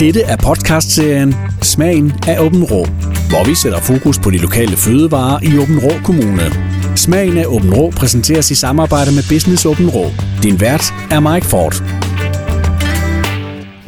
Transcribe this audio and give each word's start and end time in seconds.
Dette 0.00 0.22
er 0.22 0.36
podcastserien 0.36 1.34
Smagen 1.62 2.12
af 2.28 2.40
Åben 2.40 2.64
Rå, 2.64 2.84
hvor 3.30 3.48
vi 3.48 3.54
sætter 3.54 3.80
fokus 3.80 4.18
på 4.18 4.30
de 4.30 4.38
lokale 4.38 4.76
fødevarer 4.76 5.38
i 5.42 5.58
Åben 5.62 5.78
Rå 5.84 5.92
Kommune. 6.04 6.46
Smagen 6.96 7.38
af 7.38 7.46
Åben 7.46 7.74
Rå 7.74 7.90
præsenteres 7.90 8.50
i 8.50 8.54
samarbejde 8.54 9.10
med 9.14 9.24
Business 9.34 9.66
Åben 9.66 9.88
Rå. 9.90 10.04
Din 10.42 10.60
vært 10.60 10.84
er 11.10 11.20
Mike 11.20 11.46
Ford. 11.46 11.74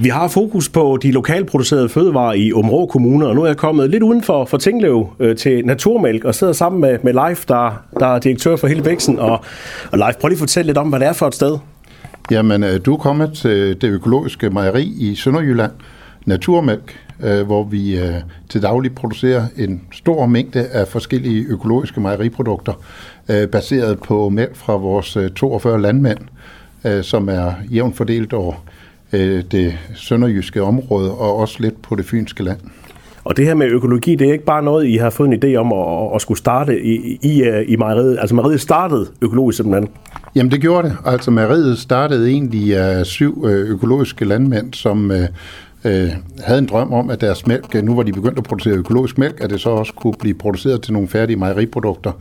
Vi 0.02 0.08
har 0.08 0.28
fokus 0.28 0.68
på 0.68 0.98
de 1.02 1.10
lokalproducerede 1.10 1.88
fødevarer 1.88 2.32
i 2.32 2.52
Områ 2.52 2.86
Kommune, 2.86 3.26
og 3.26 3.34
nu 3.34 3.42
er 3.42 3.46
jeg 3.46 3.56
kommet 3.56 3.90
lidt 3.90 4.02
uden 4.02 4.22
for, 4.22 4.44
for 4.44 4.56
Tinglev 4.56 5.08
øh, 5.20 5.36
til 5.36 5.66
Naturmælk 5.66 6.24
og 6.24 6.34
sidder 6.34 6.52
sammen 6.52 6.80
med, 6.80 6.98
med 7.02 7.12
Leif, 7.12 7.44
der, 7.46 7.82
der 8.00 8.06
er 8.06 8.18
direktør 8.18 8.56
for 8.56 8.66
hele 8.66 8.82
Bæksen. 8.82 9.18
Og, 9.18 9.44
og 9.92 9.98
Leif, 9.98 10.16
prøv 10.20 10.28
lige 10.28 10.36
at 10.36 10.38
fortælle 10.38 10.66
lidt 10.66 10.78
om, 10.78 10.88
hvad 10.88 11.00
det 11.00 11.08
er 11.08 11.12
for 11.12 11.26
et 11.26 11.34
sted. 11.34 11.58
Jamen, 12.30 12.64
øh, 12.64 12.80
du 12.84 12.92
er 12.92 12.98
kommet 12.98 13.32
til 13.32 13.80
det 13.80 13.88
økologiske 13.88 14.50
mejeri 14.50 14.84
i 14.84 15.14
Sønderjylland, 15.14 15.72
Naturmælk, 16.28 16.96
øh, 17.22 17.46
hvor 17.46 17.64
vi 17.64 17.98
øh, 17.98 18.14
til 18.48 18.62
daglig 18.62 18.94
producerer 18.94 19.46
en 19.56 19.82
stor 19.92 20.26
mængde 20.26 20.66
af 20.66 20.88
forskellige 20.88 21.44
økologiske 21.48 22.00
mejeriprodukter, 22.00 22.72
baseret 23.52 23.98
på 23.98 24.28
mælk 24.28 24.56
fra 24.56 24.76
vores 24.76 25.18
42 25.36 25.82
landmænd, 25.82 26.18
som 27.02 27.28
er 27.28 27.52
jævnt 27.70 27.96
fordelt 27.96 28.32
over 28.32 28.54
det 29.52 29.78
sønderjyske 29.94 30.62
område 30.62 31.12
og 31.12 31.36
også 31.36 31.56
lidt 31.60 31.82
på 31.82 31.94
det 31.94 32.04
fynske 32.04 32.42
land. 32.42 32.58
Og 33.24 33.36
det 33.36 33.44
her 33.44 33.54
med 33.54 33.66
økologi, 33.66 34.14
det 34.14 34.28
er 34.28 34.32
ikke 34.32 34.44
bare 34.44 34.62
noget, 34.62 34.86
I 34.86 34.96
har 34.96 35.10
fået 35.10 35.28
en 35.28 35.44
idé 35.44 35.56
om 35.56 35.72
at, 35.72 36.14
at 36.14 36.20
skulle 36.20 36.38
starte 36.38 36.82
i, 36.82 37.18
i, 37.22 37.42
i 37.66 37.76
mejeriet. 37.76 38.18
Altså 38.20 38.34
mejeriet 38.34 38.60
startede 38.60 39.06
økologisk 39.22 39.56
simpelthen. 39.56 39.88
Jamen 40.34 40.52
det 40.52 40.60
gjorde 40.60 40.88
det. 40.88 40.96
Altså 41.04 41.30
mejeriet 41.30 41.78
startede 41.78 42.30
egentlig 42.30 42.76
af 42.76 43.06
syv 43.06 43.44
økologiske 43.46 44.24
landmænd, 44.24 44.74
som 44.74 45.12
øh, 45.84 46.10
havde 46.44 46.58
en 46.58 46.66
drøm 46.66 46.92
om, 46.92 47.10
at 47.10 47.20
deres 47.20 47.46
mælk, 47.46 47.74
øh, 47.74 47.82
nu 47.82 47.94
var 47.96 48.02
de 48.02 48.12
begyndt 48.12 48.38
at 48.38 48.44
producere 48.44 48.74
økologisk 48.74 49.18
mælk, 49.18 49.40
at 49.40 49.50
det 49.50 49.60
så 49.60 49.70
også 49.70 49.92
kunne 49.92 50.14
blive 50.18 50.34
produceret 50.34 50.82
til 50.82 50.92
nogle 50.92 51.08
færdige 51.08 51.36
mejeriprodukter. 51.36 52.12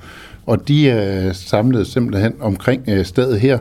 Og 0.46 0.68
de 0.68 0.90
øh, 0.90 1.36
samlede 1.36 1.86
simpelthen 1.86 2.34
omkring 2.40 2.84
øh, 2.88 3.06
stedet 3.06 3.40
her. 3.40 3.58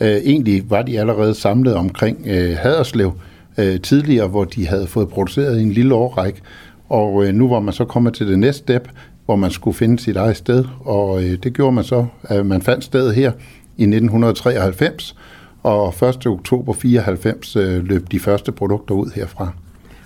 Øh, 0.00 0.08
egentlig 0.08 0.70
var 0.70 0.82
de 0.82 1.00
allerede 1.00 1.34
samlet 1.34 1.74
omkring 1.74 2.18
øh, 2.26 2.56
Haderslev 2.56 3.12
øh, 3.58 3.80
tidligere, 3.80 4.26
hvor 4.28 4.44
de 4.44 4.66
havde 4.66 4.86
fået 4.86 5.08
produceret 5.08 5.60
en 5.60 5.72
lille 5.72 5.94
årrække. 5.94 6.40
Og 6.88 7.24
øh, 7.24 7.34
nu 7.34 7.48
var 7.48 7.60
man 7.60 7.74
så 7.74 7.84
kommet 7.84 8.14
til 8.14 8.28
det 8.28 8.38
næste 8.38 8.58
step, 8.58 8.88
hvor 9.24 9.36
man 9.36 9.50
skulle 9.50 9.76
finde 9.76 9.98
sit 9.98 10.16
eget 10.16 10.36
sted. 10.36 10.64
Og 10.80 11.24
øh, 11.24 11.38
det 11.42 11.52
gjorde 11.52 11.72
man 11.72 11.84
så. 11.84 12.06
at 12.22 12.46
man 12.46 12.62
fandt 12.62 12.84
stedet 12.84 13.14
her 13.14 13.32
i 13.76 13.82
1993, 13.82 15.16
og 15.62 15.94
1. 16.08 16.26
oktober 16.26 16.72
94 16.72 17.56
øh, 17.56 17.84
løb 17.84 18.10
de 18.12 18.18
første 18.18 18.52
produkter 18.52 18.94
ud 18.94 19.10
herfra. 19.14 19.52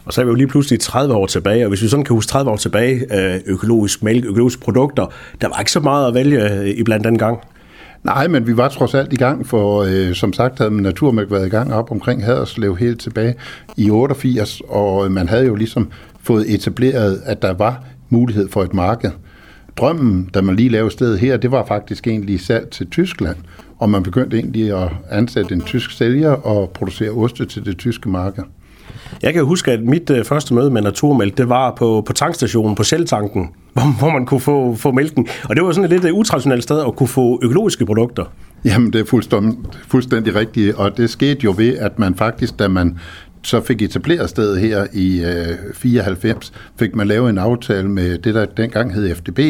Og 0.05 0.13
så 0.13 0.21
er 0.21 0.25
vi 0.25 0.29
jo 0.29 0.35
lige 0.35 0.47
pludselig 0.47 0.81
30 0.81 1.15
år 1.15 1.27
tilbage, 1.27 1.65
og 1.65 1.69
hvis 1.69 1.83
vi 1.83 1.89
sådan 1.89 2.05
kan 2.05 2.15
huske 2.15 2.31
30 2.31 2.51
år 2.51 2.57
tilbage, 2.57 3.19
øh, 3.19 3.41
økologisk 3.47 4.03
mælk, 4.03 4.25
økologiske 4.25 4.61
produkter, 4.63 5.07
der 5.41 5.49
var 5.49 5.59
ikke 5.59 5.73
så 5.73 5.81
meget 5.81 6.09
at 6.09 6.15
vælge 6.15 6.53
øh, 6.53 6.69
i 6.69 6.83
blandt 6.83 7.05
den 7.05 7.19
gang. 7.19 7.39
Nej, 8.03 8.29
men 8.29 8.47
vi 8.47 8.57
var 8.57 8.69
trods 8.69 8.95
alt 8.95 9.13
i 9.13 9.17
gang, 9.17 9.47
for 9.47 9.83
øh, 9.83 10.15
som 10.15 10.33
sagt 10.33 10.59
havde 10.59 10.83
Naturmælk 10.83 11.31
været 11.31 11.47
i 11.47 11.51
gang 11.51 11.75
op 11.75 11.91
omkring 11.91 12.25
Haderslev 12.25 12.77
helt 12.77 13.01
tilbage 13.01 13.35
i 13.77 13.91
88, 13.91 14.63
og 14.69 15.13
man 15.13 15.29
havde 15.29 15.47
jo 15.47 15.55
ligesom 15.55 15.91
fået 16.23 16.55
etableret, 16.55 17.23
at 17.25 17.43
der 17.43 17.53
var 17.53 17.85
mulighed 18.09 18.49
for 18.49 18.63
et 18.63 18.75
marked. 18.75 19.11
Drømmen, 19.77 20.31
da 20.35 20.41
man 20.41 20.57
lige 20.57 20.69
lavede 20.69 20.91
stedet 20.91 21.19
her, 21.19 21.37
det 21.37 21.51
var 21.51 21.65
faktisk 21.65 22.07
egentlig 22.07 22.41
salg 22.41 22.71
til 22.71 22.91
Tyskland, 22.91 23.37
og 23.79 23.91
man 23.91 24.03
begyndte 24.03 24.37
egentlig 24.37 24.83
at 24.83 24.89
ansætte 25.11 25.55
en 25.55 25.61
tysk 25.61 25.91
sælger 25.91 26.31
og 26.31 26.71
producere 26.71 27.11
oste 27.11 27.47
til 27.47 27.65
det 27.65 27.79
tyske 27.79 28.09
marked. 28.09 28.43
Jeg 29.23 29.33
kan 29.33 29.45
huske, 29.45 29.73
at 29.73 29.83
mit 29.83 30.11
øh, 30.11 30.25
første 30.25 30.55
møde 30.55 30.71
med 30.71 30.83
Naturmælk, 30.83 31.39
det 31.39 31.49
var 31.49 31.75
på, 31.79 32.03
på 32.07 32.13
tankstationen 32.13 32.75
på 32.75 32.83
Shell-tanken, 32.83 33.51
hvor, 33.73 33.99
hvor 33.99 34.11
man 34.11 34.27
kunne 34.27 34.41
få, 34.41 34.75
få 34.75 34.93
mælken. 34.93 35.29
Og 35.49 35.57
det 35.57 35.65
var 35.65 35.73
sådan 35.73 35.93
et 35.93 36.03
lidt 36.03 36.13
utraditionelt 36.13 36.63
sted 36.63 36.81
at 36.87 36.97
kunne 36.97 37.09
få 37.09 37.41
økologiske 37.43 37.87
produkter. 37.87 38.25
Jamen, 38.65 38.93
det 38.93 39.01
er 39.01 39.05
fuldstændig, 39.05 39.59
fuldstændig 39.89 40.35
rigtigt, 40.35 40.75
og 40.75 40.97
det 40.97 41.11
skete 41.11 41.41
jo 41.45 41.55
ved, 41.57 41.77
at 41.79 41.99
man 41.99 42.15
faktisk, 42.15 42.59
da 42.59 42.69
man 42.69 42.99
så 43.43 43.61
fik 43.61 43.83
etableret 43.83 44.31
stedet 44.31 44.61
her 44.61 44.87
i 44.93 45.25
øh, 45.25 45.75
94, 45.75 46.53
fik 46.79 46.95
man 46.95 47.07
lavet 47.07 47.31
en 47.31 47.39
aftale 47.39 47.89
med 47.89 48.19
det, 48.19 48.35
der 48.35 48.45
dengang 48.45 48.95
hed 48.95 49.15
FDB, 49.15 49.41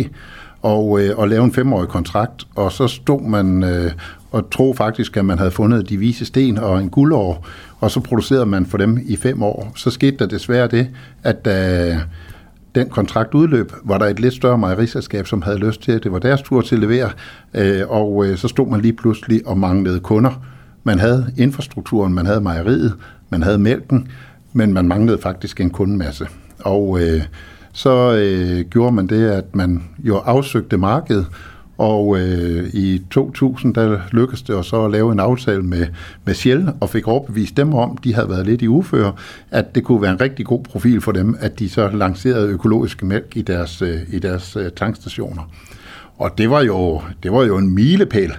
og, 0.64 1.00
øh, 1.00 1.18
og 1.18 1.28
lave 1.28 1.44
en 1.44 1.52
femårig 1.52 1.88
kontrakt, 1.88 2.46
og 2.54 2.72
så 2.72 2.88
stod 2.88 3.20
man 3.20 3.62
øh, 3.62 3.92
og 4.30 4.50
tro 4.50 4.74
faktisk, 4.76 5.16
at 5.16 5.24
man 5.24 5.38
havde 5.38 5.50
fundet 5.50 5.88
de 5.88 5.96
vise 5.96 6.24
sten 6.24 6.58
og 6.58 6.80
en 6.80 6.90
guldår, 6.90 7.46
og 7.80 7.90
så 7.90 8.00
producerede 8.00 8.46
man 8.46 8.66
for 8.66 8.78
dem 8.78 8.98
i 9.06 9.16
fem 9.16 9.42
år. 9.42 9.72
Så 9.76 9.90
skete 9.90 10.16
der 10.16 10.26
desværre 10.26 10.68
det, 10.68 10.88
at 11.22 11.44
da 11.44 12.00
den 12.74 12.88
kontrakt 12.88 13.34
udløb, 13.34 13.72
var 13.84 13.98
der 13.98 14.06
et 14.06 14.20
lidt 14.20 14.34
større 14.34 14.58
mejeriselskab, 14.58 15.26
som 15.26 15.42
havde 15.42 15.58
lyst 15.58 15.82
til, 15.82 15.92
at 15.92 16.04
det 16.04 16.12
var 16.12 16.18
deres 16.18 16.42
tur 16.42 16.60
til 16.60 16.74
at 16.74 16.80
levere, 16.80 17.10
øh, 17.54 17.82
og 17.88 18.26
øh, 18.26 18.36
så 18.36 18.48
stod 18.48 18.70
man 18.70 18.80
lige 18.80 18.92
pludselig 18.92 19.46
og 19.46 19.58
manglede 19.58 20.00
kunder. 20.00 20.44
Man 20.84 20.98
havde 20.98 21.32
infrastrukturen, 21.36 22.14
man 22.14 22.26
havde 22.26 22.40
mejeriet, 22.40 22.94
man 23.30 23.42
havde 23.42 23.58
mælken, 23.58 24.08
men 24.52 24.72
man 24.72 24.88
manglede 24.88 25.18
faktisk 25.18 25.60
en 25.60 25.70
kundemasse. 25.70 26.26
Og 26.60 27.00
øh, 27.00 27.22
så 27.74 28.16
øh, 28.16 28.64
gjorde 28.70 28.94
man 28.94 29.06
det, 29.06 29.28
at 29.28 29.56
man 29.56 29.82
jo 29.98 30.16
afsøgte 30.16 30.76
markedet, 30.76 31.26
og 31.78 32.18
øh, 32.18 32.68
i 32.74 33.02
2000, 33.10 33.74
der 33.74 34.00
lykkedes 34.10 34.42
det 34.42 34.54
os 34.54 34.66
så 34.66 34.84
at 34.84 34.90
lave 34.90 35.12
en 35.12 35.20
aftale 35.20 35.62
med, 35.62 35.86
med 36.24 36.34
Shell, 36.34 36.68
og 36.80 36.90
fik 36.90 37.08
overbevist 37.08 37.56
dem 37.56 37.74
om, 37.74 37.96
de 37.96 38.14
havde 38.14 38.28
været 38.28 38.46
lidt 38.46 38.62
i 38.62 38.68
uføre, 38.68 39.12
at 39.50 39.74
det 39.74 39.84
kunne 39.84 40.02
være 40.02 40.12
en 40.12 40.20
rigtig 40.20 40.46
god 40.46 40.62
profil 40.64 41.00
for 41.00 41.12
dem, 41.12 41.36
at 41.40 41.58
de 41.58 41.68
så 41.68 41.88
lancerede 41.88 42.48
økologisk 42.48 43.02
mælk 43.02 43.36
i 43.36 43.42
deres, 43.42 43.82
øh, 43.82 43.98
i 44.08 44.18
deres 44.18 44.56
øh, 44.56 44.70
tankstationer. 44.76 45.50
Og 46.18 46.38
det 46.38 46.50
var 46.50 46.62
jo, 46.62 47.02
det 47.22 47.32
var 47.32 47.44
jo 47.44 47.56
en 47.56 47.74
milepæl 47.74 48.32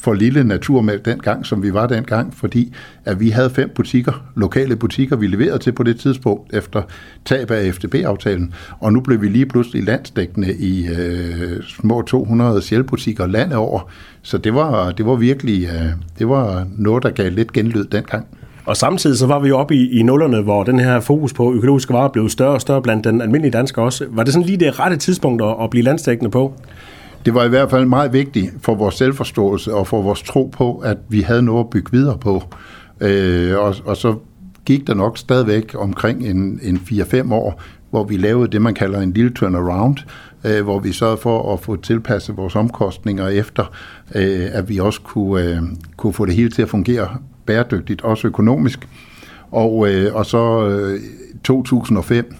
for 0.00 0.14
lille 0.14 0.44
naturmælk 0.44 1.04
dengang, 1.04 1.46
som 1.46 1.62
vi 1.62 1.74
var 1.74 1.86
dengang, 1.86 2.34
fordi 2.34 2.74
at 3.04 3.20
vi 3.20 3.30
havde 3.30 3.50
fem 3.50 3.70
butikker, 3.74 4.12
lokale 4.36 4.76
butikker, 4.76 5.16
vi 5.16 5.26
leverede 5.26 5.58
til 5.58 5.72
på 5.72 5.82
det 5.82 6.00
tidspunkt 6.00 6.54
efter 6.54 6.82
tab 7.24 7.50
af 7.50 7.74
FDB-aftalen, 7.74 8.54
og 8.80 8.92
nu 8.92 9.00
blev 9.00 9.22
vi 9.22 9.28
lige 9.28 9.46
pludselig 9.46 9.84
landsdækkende 9.84 10.54
i 10.54 10.86
øh, 10.88 11.62
små 11.62 12.02
200 12.02 12.62
sjælbutikker 12.62 13.26
landet 13.26 13.56
over, 13.56 13.90
så 14.22 14.38
det 14.38 14.54
var, 14.54 14.90
det 14.90 15.06
var 15.06 15.14
virkelig 15.14 15.64
øh, 15.64 15.92
det 16.18 16.28
var 16.28 16.66
noget, 16.76 17.02
der 17.02 17.10
gav 17.10 17.30
lidt 17.30 17.52
genlyd 17.52 17.84
dengang. 17.84 18.26
Og 18.68 18.76
samtidig 18.76 19.18
så 19.18 19.26
var 19.26 19.38
vi 19.38 19.48
jo 19.48 19.58
oppe 19.58 19.74
i, 19.74 19.98
i 20.00 20.02
nullerne, 20.02 20.40
hvor 20.40 20.64
den 20.64 20.78
her 20.78 21.00
fokus 21.00 21.32
på 21.32 21.54
økologiske 21.54 21.92
varer 21.92 22.08
blev 22.08 22.28
større 22.28 22.54
og 22.54 22.60
større 22.60 22.82
blandt 22.82 23.04
den 23.04 23.20
almindelige 23.20 23.52
dansker 23.52 23.82
også. 23.82 24.04
Var 24.10 24.22
det 24.22 24.32
sådan 24.32 24.46
lige 24.46 24.58
det 24.58 24.80
rette 24.80 24.96
tidspunkt 24.96 25.42
at, 25.42 25.56
at 25.62 25.70
blive 25.70 25.84
landstækkende 25.84 26.30
på? 26.30 26.54
Det 27.24 27.34
var 27.34 27.44
i 27.44 27.48
hvert 27.48 27.70
fald 27.70 27.84
meget 27.84 28.12
vigtigt 28.12 28.50
for 28.62 28.74
vores 28.74 28.94
selvforståelse 28.94 29.74
og 29.74 29.86
for 29.86 30.02
vores 30.02 30.22
tro 30.22 30.50
på, 30.52 30.78
at 30.78 30.98
vi 31.08 31.20
havde 31.20 31.42
noget 31.42 31.64
at 31.64 31.70
bygge 31.70 31.92
videre 31.92 32.18
på. 32.18 32.42
Øh, 33.00 33.58
og, 33.58 33.74
og 33.84 33.96
så 33.96 34.14
gik 34.64 34.86
der 34.86 34.94
nok 34.94 35.18
stadigvæk 35.18 35.74
omkring 35.78 36.26
en, 36.26 36.60
en 36.62 36.76
4-5 36.76 37.34
år, 37.34 37.62
hvor 37.90 38.04
vi 38.04 38.16
lavede 38.16 38.50
det, 38.52 38.62
man 38.62 38.74
kalder 38.74 39.00
en 39.00 39.12
lille 39.12 39.30
turnaround, 39.30 39.96
øh, 40.44 40.64
hvor 40.64 40.78
vi 40.78 40.92
sørgede 40.92 41.16
for 41.16 41.52
at 41.52 41.60
få 41.60 41.76
tilpasset 41.76 42.36
vores 42.36 42.56
omkostninger 42.56 43.28
efter, 43.28 43.64
øh, 44.14 44.46
at 44.52 44.68
vi 44.68 44.78
også 44.78 45.00
kunne, 45.00 45.44
øh, 45.44 45.62
kunne 45.96 46.12
få 46.12 46.26
det 46.26 46.34
hele 46.34 46.50
til 46.50 46.62
at 46.62 46.68
fungere 46.68 47.08
bæredygtigt, 47.46 48.02
også 48.02 48.26
økonomisk. 48.26 48.88
Og, 49.50 49.88
øh, 49.88 50.14
og 50.14 50.26
så 50.26 50.68
øh, 50.68 51.00
2005, 51.44 52.34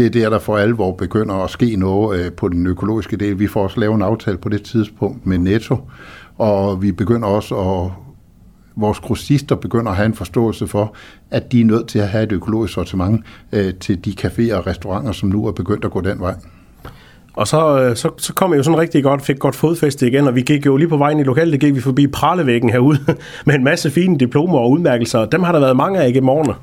det 0.00 0.06
er 0.06 0.10
der, 0.10 0.30
der 0.30 0.38
for 0.38 0.56
alvor 0.56 0.92
begynder 0.92 1.34
at 1.34 1.50
ske 1.50 1.76
noget 1.76 2.20
øh, 2.20 2.32
på 2.32 2.48
den 2.48 2.66
økologiske 2.66 3.16
del. 3.16 3.38
Vi 3.38 3.46
får 3.46 3.62
også 3.62 3.80
lavet 3.80 3.94
en 3.94 4.02
aftale 4.02 4.38
på 4.38 4.48
det 4.48 4.62
tidspunkt 4.62 5.26
med 5.26 5.38
Netto, 5.38 5.78
og 6.38 6.82
vi 6.82 6.92
begynder 6.92 7.28
også 7.28 7.54
at 7.54 7.90
vores 8.76 9.00
grossister 9.00 9.56
begynder 9.56 9.90
at 9.90 9.96
have 9.96 10.06
en 10.06 10.14
forståelse 10.14 10.66
for, 10.66 10.94
at 11.30 11.52
de 11.52 11.60
er 11.60 11.64
nødt 11.64 11.88
til 11.88 11.98
at 11.98 12.08
have 12.08 12.24
et 12.24 12.32
økologisk 12.32 12.74
sortiment 12.74 13.24
øh, 13.52 13.74
til 13.74 14.04
de 14.04 14.10
caféer 14.20 14.54
og 14.54 14.66
restauranter, 14.66 15.12
som 15.12 15.28
nu 15.28 15.46
er 15.46 15.52
begyndt 15.52 15.84
at 15.84 15.90
gå 15.90 16.00
den 16.00 16.20
vej. 16.20 16.34
Og 17.34 17.46
så, 17.46 17.82
øh, 17.82 17.96
så, 17.96 18.10
så 18.16 18.34
kom 18.34 18.50
jeg 18.50 18.58
jo 18.58 18.62
sådan 18.62 18.78
rigtig 18.78 19.02
godt, 19.02 19.22
fik 19.22 19.38
godt 19.38 19.54
fodfæste 19.54 20.06
igen, 20.06 20.26
og 20.26 20.34
vi 20.34 20.42
gik 20.42 20.66
jo 20.66 20.76
lige 20.76 20.88
på 20.88 20.96
vejen 20.96 21.20
i 21.20 21.22
lokalet, 21.22 21.52
det 21.52 21.60
gik 21.60 21.74
vi 21.74 21.80
forbi 21.80 22.06
pralevæggen 22.06 22.70
herude, 22.70 22.98
med 23.46 23.54
en 23.54 23.64
masse 23.64 23.90
fine 23.90 24.18
diplomer 24.18 24.58
og 24.58 24.70
udmærkelser. 24.70 25.24
Dem 25.24 25.42
har 25.42 25.52
der 25.52 25.60
været 25.60 25.76
mange 25.76 26.00
af 26.00 26.12
i 26.14 26.20
morgen. 26.20 26.54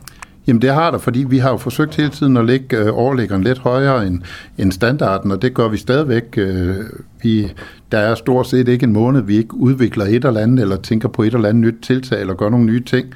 Jamen 0.47 0.61
det 0.61 0.73
har 0.73 0.91
der, 0.91 0.97
fordi 0.97 1.25
vi 1.29 1.37
har 1.37 1.49
jo 1.49 1.57
forsøgt 1.57 1.95
hele 1.95 2.09
tiden 2.09 2.37
at 2.37 2.45
lægge 2.45 2.77
øh, 2.77 2.97
overlæggeren 2.97 3.43
lidt 3.43 3.57
højere 3.57 4.07
end, 4.07 4.21
end 4.57 4.71
standarden, 4.71 5.31
og 5.31 5.41
det 5.41 5.53
gør 5.53 5.67
vi 5.67 5.77
stadigvæk. 5.77 6.23
Øh, 6.37 6.75
vi, 7.23 7.51
der 7.91 7.97
er 7.97 8.15
stort 8.15 8.47
set 8.47 8.67
ikke 8.67 8.83
en 8.83 8.93
måned, 8.93 9.21
vi 9.21 9.37
ikke 9.37 9.55
udvikler 9.55 10.05
et 10.05 10.25
eller 10.25 10.39
andet, 10.39 10.59
eller 10.59 10.77
tænker 10.77 11.07
på 11.07 11.23
et 11.23 11.33
eller 11.33 11.49
andet 11.49 11.61
nyt 11.61 11.81
tiltag, 11.81 12.21
eller 12.21 12.33
gør 12.33 12.49
nogle 12.49 12.65
nye 12.65 12.83
ting. 12.83 13.07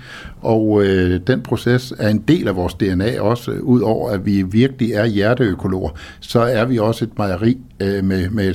Og 0.42 0.83
øh, 0.83 1.19
den 1.28 1.42
proces 1.42 1.94
er 1.98 2.10
en 2.10 2.24
del 2.28 2.48
af 2.48 2.56
vores 2.56 2.74
DNA 2.74 3.22
også, 3.22 3.51
øh, 3.51 3.63
udover 3.63 4.12
at 4.12 4.25
vi 4.25 4.42
virkelig 4.42 4.92
er 4.92 5.06
hjerteøkologer, 5.06 5.89
så 6.19 6.39
er 6.39 6.66
vi 6.66 6.80
også 6.80 7.06
et 7.06 7.18
mejeri 7.18 7.57
øh, 7.80 8.04
med, 8.04 8.30
med 8.30 8.54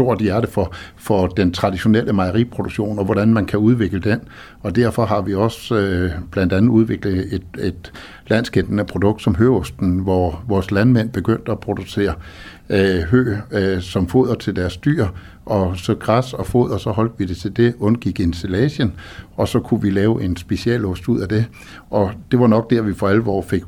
stort 0.00 0.20
hjerte 0.20 0.48
for, 0.48 0.72
for 0.96 1.26
den 1.26 1.52
traditionelle 1.52 2.12
mejeriproduktion, 2.12 2.98
og 2.98 3.04
hvordan 3.04 3.34
man 3.34 3.46
kan 3.46 3.58
udvikle 3.58 4.00
den. 4.00 4.20
Og 4.60 4.76
derfor 4.76 5.04
har 5.04 5.20
vi 5.20 5.34
også 5.34 5.74
øh, 5.74 6.10
blandt 6.30 6.52
andet 6.52 6.70
udviklet 6.70 7.34
et, 7.34 7.42
et 7.58 7.92
landskendende 8.26 8.84
produkt 8.84 9.22
som 9.22 9.34
høosten, 9.34 9.98
hvor 9.98 10.44
vores 10.48 10.70
landmænd 10.70 11.10
begyndte 11.10 11.52
at 11.52 11.60
producere 11.60 12.14
øh, 12.70 13.00
hø 13.00 13.36
øh, 13.52 13.80
som 13.80 14.08
foder 14.08 14.34
til 14.34 14.56
deres 14.56 14.76
dyr, 14.76 15.06
og 15.46 15.76
så 15.76 15.94
græs 15.94 16.32
og 16.32 16.46
foder, 16.46 16.78
så 16.78 16.90
holdt 16.90 17.12
vi 17.18 17.24
det 17.24 17.36
til 17.36 17.56
det, 17.56 17.74
undgik 17.78 18.20
installationen, 18.20 18.94
og 19.36 19.48
så 19.48 19.60
kunne 19.60 19.82
vi 19.82 19.90
lave 19.90 20.22
en 20.22 20.36
specialost 20.36 21.08
ud 21.08 21.20
af 21.20 21.28
det. 21.28 21.44
Og 21.90 22.10
det 22.30 22.40
var 22.40 22.46
nok 22.46 22.70
der, 22.70 22.82
vi 22.82 22.94
for 22.94 23.08
alvor 23.08 23.42
fik 23.42 23.62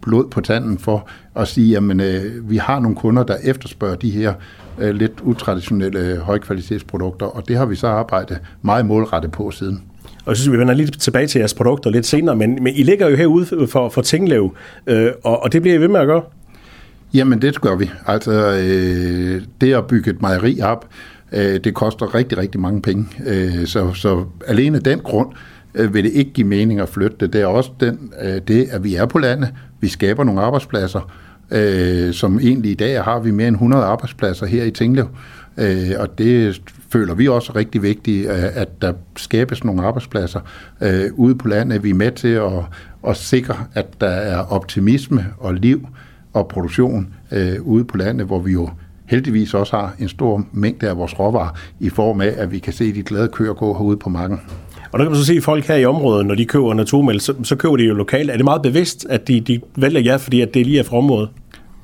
blod 0.00 0.30
på 0.30 0.40
tanden 0.40 0.78
for 0.78 1.08
at 1.36 1.48
sige, 1.48 1.70
jamen 1.70 2.00
øh, 2.00 2.50
vi 2.50 2.56
har 2.56 2.80
nogle 2.80 2.96
kunder, 2.96 3.22
der 3.22 3.36
efterspørger 3.44 3.96
de 3.96 4.10
her 4.10 4.34
øh, 4.78 4.94
lidt 4.94 5.12
utraditionelle 5.22 6.00
øh, 6.00 6.18
højkvalitetsprodukter, 6.18 7.26
og 7.26 7.48
det 7.48 7.56
har 7.56 7.66
vi 7.66 7.76
så 7.76 7.86
arbejdet 7.86 8.38
meget 8.62 8.86
målrettet 8.86 9.32
på 9.32 9.50
siden. 9.50 9.82
Og 10.04 10.28
jeg 10.28 10.36
synes, 10.36 10.52
vi 10.52 10.58
vender 10.58 10.74
lige 10.74 10.86
tilbage 10.90 11.26
til 11.26 11.38
jeres 11.38 11.54
produkter 11.54 11.90
lidt 11.90 12.06
senere, 12.06 12.36
men, 12.36 12.58
men 12.62 12.74
I 12.74 12.82
ligger 12.82 13.08
jo 13.08 13.16
herude 13.16 13.66
for, 13.66 13.88
for 13.88 14.02
Tinglev, 14.02 14.54
øh, 14.86 15.10
og, 15.24 15.42
og 15.42 15.52
det 15.52 15.62
bliver 15.62 15.74
I 15.76 15.80
ved 15.80 15.88
med 15.88 16.00
at 16.00 16.06
gøre? 16.06 16.22
Jamen, 17.14 17.42
det 17.42 17.60
gør 17.60 17.76
vi. 17.76 17.90
Altså, 18.06 18.32
øh, 18.32 19.42
det 19.60 19.74
at 19.74 19.86
bygge 19.86 20.10
et 20.10 20.22
mejeri 20.22 20.60
op, 20.60 20.88
øh, 21.32 21.60
det 21.64 21.74
koster 21.74 22.14
rigtig, 22.14 22.38
rigtig 22.38 22.60
mange 22.60 22.82
penge. 22.82 23.06
Øh, 23.26 23.66
så, 23.66 23.92
så 23.94 24.24
alene 24.46 24.78
den 24.78 24.98
grund 24.98 25.28
øh, 25.32 25.38
Øh, 25.74 25.94
vil 25.94 26.04
det 26.04 26.12
ikke 26.12 26.32
give 26.32 26.46
mening 26.46 26.80
at 26.80 26.88
flytte 26.88 27.16
det. 27.20 27.32
Det 27.32 27.40
er 27.40 27.46
også 27.46 27.70
den, 27.80 28.12
øh, 28.22 28.40
det, 28.48 28.68
at 28.70 28.84
vi 28.84 28.94
er 28.94 29.06
på 29.06 29.18
landet. 29.18 29.54
Vi 29.80 29.88
skaber 29.88 30.24
nogle 30.24 30.40
arbejdspladser, 30.40 31.12
øh, 31.50 32.12
som 32.12 32.38
egentlig 32.38 32.70
i 32.70 32.74
dag 32.74 33.04
har 33.04 33.18
vi 33.18 33.30
mere 33.30 33.48
end 33.48 33.56
100 33.56 33.84
arbejdspladser 33.84 34.46
her 34.46 34.64
i 34.64 34.70
Tinglev. 34.70 35.08
Øh, 35.58 35.90
og 35.98 36.18
det 36.18 36.62
føler 36.92 37.14
vi 37.14 37.28
også 37.28 37.52
rigtig 37.56 37.82
vigtigt, 37.82 38.30
øh, 38.30 38.56
at 38.56 38.82
der 38.82 38.92
skabes 39.16 39.64
nogle 39.64 39.82
arbejdspladser 39.82 40.40
øh, 40.80 41.10
ude 41.14 41.34
på 41.34 41.48
landet. 41.48 41.84
Vi 41.84 41.90
er 41.90 41.94
med 41.94 42.12
til 42.12 42.28
at, 42.28 42.52
at 43.08 43.16
sikre, 43.16 43.56
at 43.74 43.86
der 44.00 44.08
er 44.08 44.38
optimisme 44.38 45.26
og 45.38 45.54
liv 45.54 45.88
og 46.32 46.48
produktion 46.48 47.14
øh, 47.32 47.62
ude 47.62 47.84
på 47.84 47.96
landet, 47.96 48.26
hvor 48.26 48.38
vi 48.38 48.52
jo 48.52 48.70
heldigvis 49.06 49.54
også 49.54 49.76
har 49.76 49.94
en 49.98 50.08
stor 50.08 50.44
mængde 50.52 50.88
af 50.88 50.96
vores 50.96 51.18
råvarer 51.18 51.58
i 51.80 51.88
form 51.88 52.20
af, 52.20 52.34
at 52.36 52.52
vi 52.52 52.58
kan 52.58 52.72
se 52.72 52.94
de 52.94 53.02
glade 53.02 53.28
køer 53.28 53.52
gå 53.52 53.74
herude 53.74 53.96
på 53.96 54.08
marken. 54.08 54.40
Og 54.92 54.98
der 54.98 55.04
kan 55.04 55.12
man 55.12 55.20
så 55.20 55.26
se, 55.26 55.34
at 55.34 55.42
folk 55.42 55.64
her 55.64 55.76
i 55.76 55.84
området, 55.84 56.26
når 56.26 56.34
de 56.34 56.44
køber 56.44 56.74
naturmælk, 56.74 57.20
så, 57.20 57.34
så 57.42 57.56
køber 57.56 57.76
de 57.76 57.84
jo 57.84 57.94
lokalt. 57.94 58.30
Er 58.30 58.36
det 58.36 58.44
meget 58.44 58.62
bevidst, 58.62 59.06
at 59.10 59.28
de, 59.28 59.40
de 59.40 59.60
vælger 59.76 60.00
jer, 60.00 60.18
fordi 60.18 60.40
at 60.40 60.54
det 60.54 60.66
lige 60.66 60.78
er 60.78 60.82
fra 60.82 60.96
området? 60.96 61.28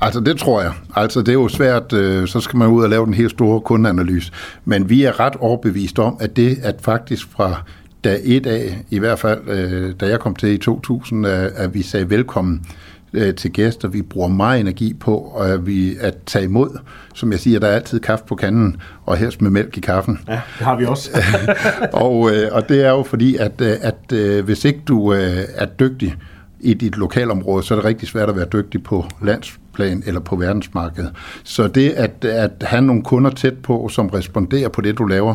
Altså 0.00 0.20
det 0.20 0.36
tror 0.36 0.62
jeg. 0.62 0.72
Altså 0.96 1.20
det 1.20 1.28
er 1.28 1.32
jo 1.32 1.48
svært, 1.48 1.92
øh, 1.92 2.28
så 2.28 2.40
skal 2.40 2.56
man 2.56 2.68
ud 2.68 2.82
og 2.82 2.90
lave 2.90 3.06
den 3.06 3.14
helt 3.14 3.30
store 3.30 3.60
kundeanalyse. 3.60 4.32
Men 4.64 4.90
vi 4.90 5.04
er 5.04 5.20
ret 5.20 5.36
overbevist 5.36 5.98
om, 5.98 6.16
at 6.20 6.36
det 6.36 6.58
at 6.62 6.76
faktisk 6.80 7.28
fra 7.30 7.62
dag 8.04 8.20
et 8.24 8.46
af, 8.46 8.78
i 8.90 8.98
hvert 8.98 9.18
fald 9.18 9.40
øh, 9.48 9.94
da 10.00 10.08
jeg 10.08 10.20
kom 10.20 10.36
til 10.36 10.48
i 10.48 10.58
2000, 10.58 11.26
øh, 11.26 11.50
at 11.56 11.74
vi 11.74 11.82
sagde 11.82 12.10
velkommen 12.10 12.60
øh, 12.64 12.93
til 13.36 13.52
gæster. 13.52 13.88
Vi 13.88 14.02
bruger 14.02 14.28
meget 14.28 14.60
energi 14.60 14.94
på 14.94 15.36
at, 15.40 15.66
vi, 15.66 15.96
at 16.00 16.14
tage 16.26 16.44
imod. 16.44 16.78
Som 17.14 17.32
jeg 17.32 17.40
siger, 17.40 17.60
der 17.60 17.68
er 17.68 17.74
altid 17.74 18.00
kaffe 18.00 18.24
på 18.24 18.34
kanden, 18.34 18.76
og 19.06 19.16
helst 19.16 19.42
med 19.42 19.50
mælk 19.50 19.76
i 19.76 19.80
kaffen. 19.80 20.18
Ja, 20.28 20.32
det 20.32 20.66
har 20.66 20.76
vi 20.76 20.84
også. 20.84 21.10
og, 22.04 22.30
øh, 22.30 22.48
og 22.52 22.68
det 22.68 22.84
er 22.84 22.90
jo 22.90 23.02
fordi, 23.02 23.36
at, 23.36 23.60
øh, 23.60 23.76
at 23.80 24.12
øh, 24.12 24.44
hvis 24.44 24.64
ikke 24.64 24.80
du 24.88 25.12
øh, 25.12 25.42
er 25.54 25.66
dygtig 25.66 26.16
i 26.60 26.74
dit 26.74 26.96
lokalområde, 26.96 27.62
så 27.62 27.74
er 27.74 27.78
det 27.78 27.84
rigtig 27.84 28.08
svært 28.08 28.28
at 28.28 28.36
være 28.36 28.46
dygtig 28.52 28.82
på 28.82 29.04
landsplan 29.22 30.02
eller 30.06 30.20
på 30.20 30.36
verdensmarkedet. 30.36 31.12
Så 31.44 31.68
det 31.68 31.90
at, 31.90 32.24
at 32.24 32.50
have 32.62 32.82
nogle 32.82 33.02
kunder 33.02 33.30
tæt 33.30 33.58
på, 33.62 33.88
som 33.88 34.08
responderer 34.08 34.68
på 34.68 34.80
det, 34.80 34.98
du 34.98 35.04
laver, 35.04 35.34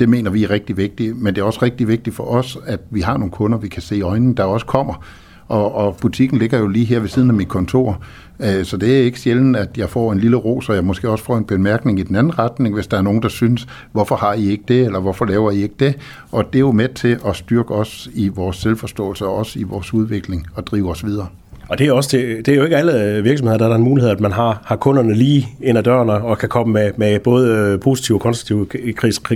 det 0.00 0.08
mener 0.08 0.30
vi 0.30 0.44
er 0.44 0.50
rigtig 0.50 0.76
vigtigt, 0.76 1.16
men 1.16 1.34
det 1.34 1.40
er 1.40 1.44
også 1.44 1.58
rigtig 1.62 1.88
vigtigt 1.88 2.16
for 2.16 2.24
os, 2.24 2.58
at 2.66 2.80
vi 2.90 3.00
har 3.00 3.16
nogle 3.16 3.30
kunder, 3.30 3.58
vi 3.58 3.68
kan 3.68 3.82
se 3.82 3.96
i 3.96 4.02
øjnene, 4.02 4.34
der 4.34 4.44
også 4.44 4.66
kommer 4.66 5.04
og, 5.50 5.74
og 5.74 5.96
butikken 5.96 6.38
ligger 6.38 6.58
jo 6.58 6.68
lige 6.68 6.84
her 6.84 7.00
ved 7.00 7.08
siden 7.08 7.30
af 7.30 7.34
mit 7.34 7.48
kontor. 7.48 8.02
Øh, 8.40 8.64
så 8.64 8.76
det 8.76 8.98
er 8.98 9.02
ikke 9.02 9.20
sjældent, 9.20 9.56
at 9.56 9.68
jeg 9.78 9.88
får 9.88 10.12
en 10.12 10.18
lille 10.18 10.36
ros, 10.36 10.68
og 10.68 10.74
jeg 10.74 10.84
måske 10.84 11.08
også 11.08 11.24
får 11.24 11.36
en 11.36 11.44
bemærkning 11.44 11.98
i 12.00 12.02
den 12.02 12.16
anden 12.16 12.38
retning, 12.38 12.74
hvis 12.74 12.86
der 12.86 12.98
er 12.98 13.02
nogen, 13.02 13.22
der 13.22 13.28
synes, 13.28 13.66
hvorfor 13.92 14.16
har 14.16 14.32
I 14.32 14.50
ikke 14.50 14.64
det, 14.68 14.80
eller 14.86 15.00
hvorfor 15.00 15.24
laver 15.24 15.50
I 15.50 15.62
ikke 15.62 15.74
det? 15.80 15.94
Og 16.32 16.44
det 16.52 16.54
er 16.54 16.60
jo 16.60 16.72
med 16.72 16.88
til 16.88 17.18
at 17.26 17.36
styrke 17.36 17.74
os 17.74 18.08
i 18.14 18.28
vores 18.28 18.56
selvforståelse, 18.56 19.26
og 19.26 19.34
også 19.34 19.58
i 19.58 19.62
vores 19.62 19.94
udvikling, 19.94 20.46
og 20.54 20.66
drive 20.66 20.90
os 20.90 21.04
videre. 21.04 21.26
Og 21.68 21.78
det 21.78 21.86
er, 21.86 21.92
også 21.92 22.10
til, 22.10 22.36
det 22.46 22.48
er 22.48 22.56
jo 22.56 22.64
ikke 22.64 22.76
alle 22.76 23.22
virksomheder, 23.22 23.58
der 23.58 23.68
er 23.68 23.74
en 23.74 23.82
mulighed, 23.82 24.10
at 24.10 24.20
man 24.20 24.32
har, 24.32 24.62
har 24.64 24.76
kunderne 24.76 25.14
lige 25.14 25.48
ind 25.62 25.78
ad 25.78 25.82
dørene 25.82 26.12
og 26.12 26.38
kan 26.38 26.48
komme 26.48 26.72
med, 26.72 26.90
med 26.96 27.20
både 27.20 27.56
øh, 27.56 27.80
positiv 27.80 28.16
og 28.16 28.20
konstruktiv 28.20 28.68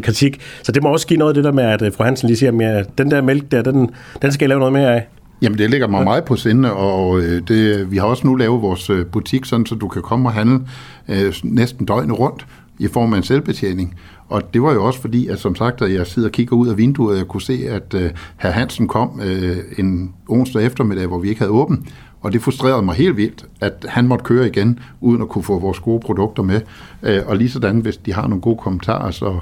kritik. 0.02 0.40
Så 0.62 0.72
det 0.72 0.82
må 0.82 0.88
også 0.88 1.06
give 1.06 1.19
noget 1.19 1.31
af 1.31 1.34
det 1.34 1.44
der 1.44 1.52
med, 1.52 1.64
at 1.64 1.82
øh, 1.82 1.93
fru 1.93 2.05
Hansen 2.05 2.26
lige 2.26 2.37
siger, 2.37 2.78
at 2.78 2.99
den 2.99 3.10
der 3.10 3.22
mælk 3.22 3.52
der, 3.52 3.62
den, 3.62 3.90
den 4.22 4.32
skal 4.32 4.44
jeg 4.44 4.49
lave 4.49 4.58
noget 4.58 4.72
mere 4.72 4.94
af. 4.94 5.06
Jamen, 5.42 5.58
det 5.58 5.70
ligger 5.70 5.88
mig 5.88 6.04
meget 6.04 6.25
på 6.25 6.36
sinde, 6.36 6.72
og 6.72 7.20
øh, 7.20 7.42
det, 7.48 7.90
vi 7.90 7.96
har 7.96 8.06
også 8.06 8.26
nu 8.26 8.34
lavet 8.34 8.62
vores 8.62 8.90
øh, 8.90 9.06
butik, 9.06 9.44
sådan 9.44 9.66
så 9.66 9.75
du 9.75 9.88
kan 9.88 10.02
komme 10.02 10.28
og 10.28 10.32
handle 10.32 10.60
øh, 11.08 11.34
næsten 11.42 11.86
døgnet 11.86 12.19
rundt 12.19 12.46
i 12.78 12.88
form 12.88 13.12
af 13.12 13.16
en 13.16 13.22
selvbetjening. 13.22 13.94
Og 14.28 14.54
det 14.54 14.62
var 14.62 14.72
jo 14.72 14.84
også 14.84 15.00
fordi, 15.00 15.26
at 15.26 15.38
som 15.38 15.54
sagt, 15.54 15.82
at 15.82 15.94
jeg 15.94 16.06
sidder 16.06 16.28
og 16.28 16.32
kigger 16.32 16.56
ud 16.56 16.69
af 16.69 16.78
vinduet, 16.78 17.12
og 17.12 17.19
jeg 17.19 17.26
kunne 17.26 17.42
se, 17.42 17.66
at 17.69 17.94
øh, 17.94 18.10
herr 18.36 18.50
Hansen 18.50 18.88
kom 18.88 19.20
øh, 19.25 19.56
en 19.78 20.14
onsdag 20.28 20.66
eftermiddag, 20.66 21.06
hvor 21.06 21.19
vi 21.19 21.28
ikke 21.28 21.40
havde 21.40 21.52
åben. 21.52 21.86
Og 22.20 22.32
det 22.32 22.42
frustrerede 22.42 22.82
mig 22.82 22.94
helt 22.94 23.16
vildt, 23.16 23.46
at 23.60 23.86
han 23.88 24.08
måtte 24.08 24.25
køre 24.25 24.46
igen, 24.46 24.78
uden 25.00 25.22
at 25.22 25.28
kunne 25.28 25.44
få 25.44 25.58
vores 25.58 25.78
gode 25.78 26.00
produkter 26.00 26.42
med. 26.42 26.60
Øh, 27.02 27.20
og 27.26 27.36
lige 27.36 27.50
sådan, 27.50 27.78
hvis 27.78 27.96
de 27.96 28.12
har 28.12 28.26
nogle 28.26 28.40
gode 28.40 28.58
kommentarer, 28.58 29.10
så 29.10 29.38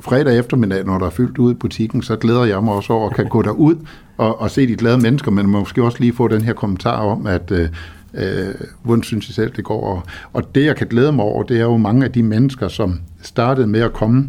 fredag 0.00 0.38
eftermiddag, 0.38 0.84
når 0.84 0.98
der 0.98 1.06
er 1.06 1.10
fyldt 1.10 1.38
ud 1.38 1.52
i 1.52 1.54
butikken, 1.54 2.02
så 2.02 2.16
glæder 2.16 2.44
jeg 2.44 2.64
mig 2.64 2.74
også 2.74 2.92
over 2.92 3.10
at 3.10 3.16
kan 3.16 3.28
gå 3.28 3.42
derud 3.42 3.76
og, 4.16 4.40
og 4.40 4.50
se 4.50 4.66
de 4.66 4.76
glade 4.76 4.98
mennesker, 4.98 5.30
men 5.30 5.46
måske 5.46 5.82
også 5.82 5.98
lige 6.00 6.12
få 6.12 6.28
den 6.28 6.42
her 6.42 6.52
kommentar 6.52 6.96
om, 6.96 7.26
at 7.26 7.50
øh, 7.50 7.68
øh, 8.14 8.54
hvordan 8.82 9.02
synes 9.02 9.28
I 9.28 9.32
selv, 9.32 9.52
det 9.56 9.64
går. 9.64 9.94
Og, 9.94 10.02
og 10.32 10.54
det, 10.54 10.64
jeg 10.64 10.76
kan 10.76 10.86
glæde 10.86 11.12
mig 11.12 11.24
over, 11.24 11.42
det 11.42 11.56
er 11.56 11.64
jo 11.64 11.76
mange 11.76 12.04
af 12.04 12.12
de 12.12 12.22
mennesker, 12.22 12.68
som 12.68 13.00
startede 13.22 13.66
med 13.66 13.80
at 13.80 13.92
komme 13.92 14.28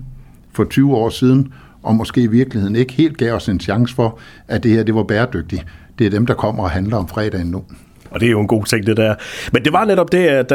for 0.53 0.63
20 0.63 0.95
år 0.95 1.09
siden, 1.09 1.53
og 1.83 1.95
måske 1.95 2.21
i 2.21 2.27
virkeligheden 2.27 2.75
ikke 2.75 2.93
helt 2.93 3.17
gav 3.17 3.33
os 3.33 3.49
en 3.49 3.59
chance 3.59 3.95
for, 3.95 4.19
at 4.47 4.63
det 4.63 4.71
her 4.71 4.83
det 4.83 4.95
var 4.95 5.03
bæredygtigt. 5.03 5.65
Det 5.99 6.07
er 6.07 6.11
dem, 6.11 6.25
der 6.25 6.33
kommer 6.33 6.63
og 6.63 6.69
handler 6.69 6.97
om 6.97 7.07
fredagen 7.07 7.47
nu. 7.47 7.63
Og 8.11 8.19
det 8.19 8.27
er 8.27 8.31
jo 8.31 8.39
en 8.39 8.47
god 8.47 8.65
ting, 8.65 8.85
det 8.85 8.97
der. 8.97 9.15
Men 9.53 9.65
det 9.65 9.73
var 9.73 9.85
netop 9.85 10.11
det, 10.11 10.17
at 10.17 10.49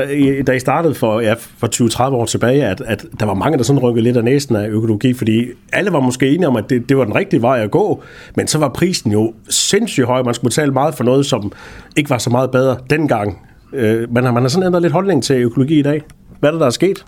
da 0.47 0.53
I 0.53 0.61
startede 0.61 0.95
for, 0.95 1.21
ja, 1.21 1.35
for 1.59 2.09
20-30 2.11 2.15
år 2.15 2.25
tilbage, 2.25 2.65
at, 2.65 2.83
at 2.87 3.07
der 3.21 3.27
var 3.27 3.35
mange, 3.35 3.59
der 3.59 3.65
sådan 3.65 3.83
rykkede 3.83 4.05
lidt 4.05 4.17
af 4.17 4.25
næsten 4.25 4.57
af 4.57 4.69
økologi, 4.69 5.15
fordi 5.15 5.45
alle 5.73 5.93
var 5.93 6.01
måske 6.01 6.29
enige 6.29 6.49
om, 6.49 6.57
at 6.57 6.71
det, 6.71 6.89
det 6.89 6.97
var 6.97 7.05
den 7.05 7.15
rigtige 7.15 7.43
vej 7.43 7.61
at 7.61 7.71
gå, 7.71 8.03
men 8.37 8.47
så 8.47 8.59
var 8.59 8.69
prisen 8.69 9.13
jo 9.13 9.35
sindssygt 9.49 10.07
høj. 10.07 10.23
Man 10.23 10.35
skulle 10.35 10.51
betale 10.51 10.73
meget 10.73 10.95
for 10.95 11.05
noget, 11.05 11.27
som 11.27 11.53
ikke 11.97 12.11
var 12.11 12.19
så 12.19 12.31
meget 12.31 12.51
bedre 12.51 12.77
dengang. 12.91 13.39
Øh, 13.73 14.15
man, 14.15 14.25
har, 14.25 14.33
man 14.33 14.43
har 14.43 14.49
sådan 14.49 14.67
ændret 14.67 14.83
lidt 14.83 14.93
holdning 14.93 15.23
til 15.23 15.37
økologi 15.37 15.79
i 15.79 15.83
dag. 15.83 16.03
Hvad 16.41 16.51
er 16.51 16.53
det, 16.53 16.61
der 16.61 16.67
er 16.67 16.71
sket? 16.71 17.05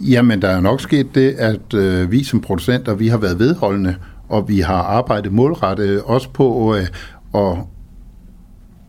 Jamen, 0.00 0.42
der 0.42 0.48
er 0.48 0.60
nok 0.60 0.80
sket 0.80 1.06
det, 1.14 1.34
at 1.38 1.74
øh, 1.74 2.12
vi 2.12 2.24
som 2.24 2.40
producenter, 2.40 2.94
vi 2.94 3.08
har 3.08 3.18
været 3.18 3.38
vedholdende, 3.38 3.96
og 4.28 4.48
vi 4.48 4.60
har 4.60 4.82
arbejdet 4.82 5.32
målrettet 5.32 6.02
også 6.02 6.28
på 6.30 6.76
øh, 6.76 6.86
at 7.34 7.56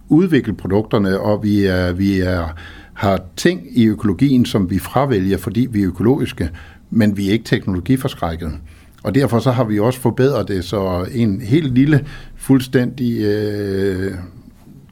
udvikle 0.09 0.53
produkterne, 0.53 1.19
og 1.19 1.43
vi, 1.43 1.65
er, 1.65 1.91
vi 1.91 2.19
er, 2.19 2.53
har 2.93 3.21
ting 3.35 3.61
i 3.71 3.85
økologien, 3.85 4.45
som 4.45 4.69
vi 4.69 4.79
fravælger, 4.79 5.37
fordi 5.37 5.67
vi 5.71 5.81
er 5.81 5.87
økologiske, 5.87 6.49
men 6.89 7.17
vi 7.17 7.27
er 7.27 7.31
ikke 7.31 7.45
teknologiforskrækket. 7.45 8.51
Og 9.03 9.15
derfor 9.15 9.39
så 9.39 9.51
har 9.51 9.63
vi 9.63 9.79
også 9.79 9.99
forbedret 9.99 10.47
det, 10.47 10.63
så 10.63 11.07
en 11.11 11.41
helt 11.41 11.73
lille, 11.73 12.05
fuldstændig, 12.35 13.21
øh, 13.21 14.13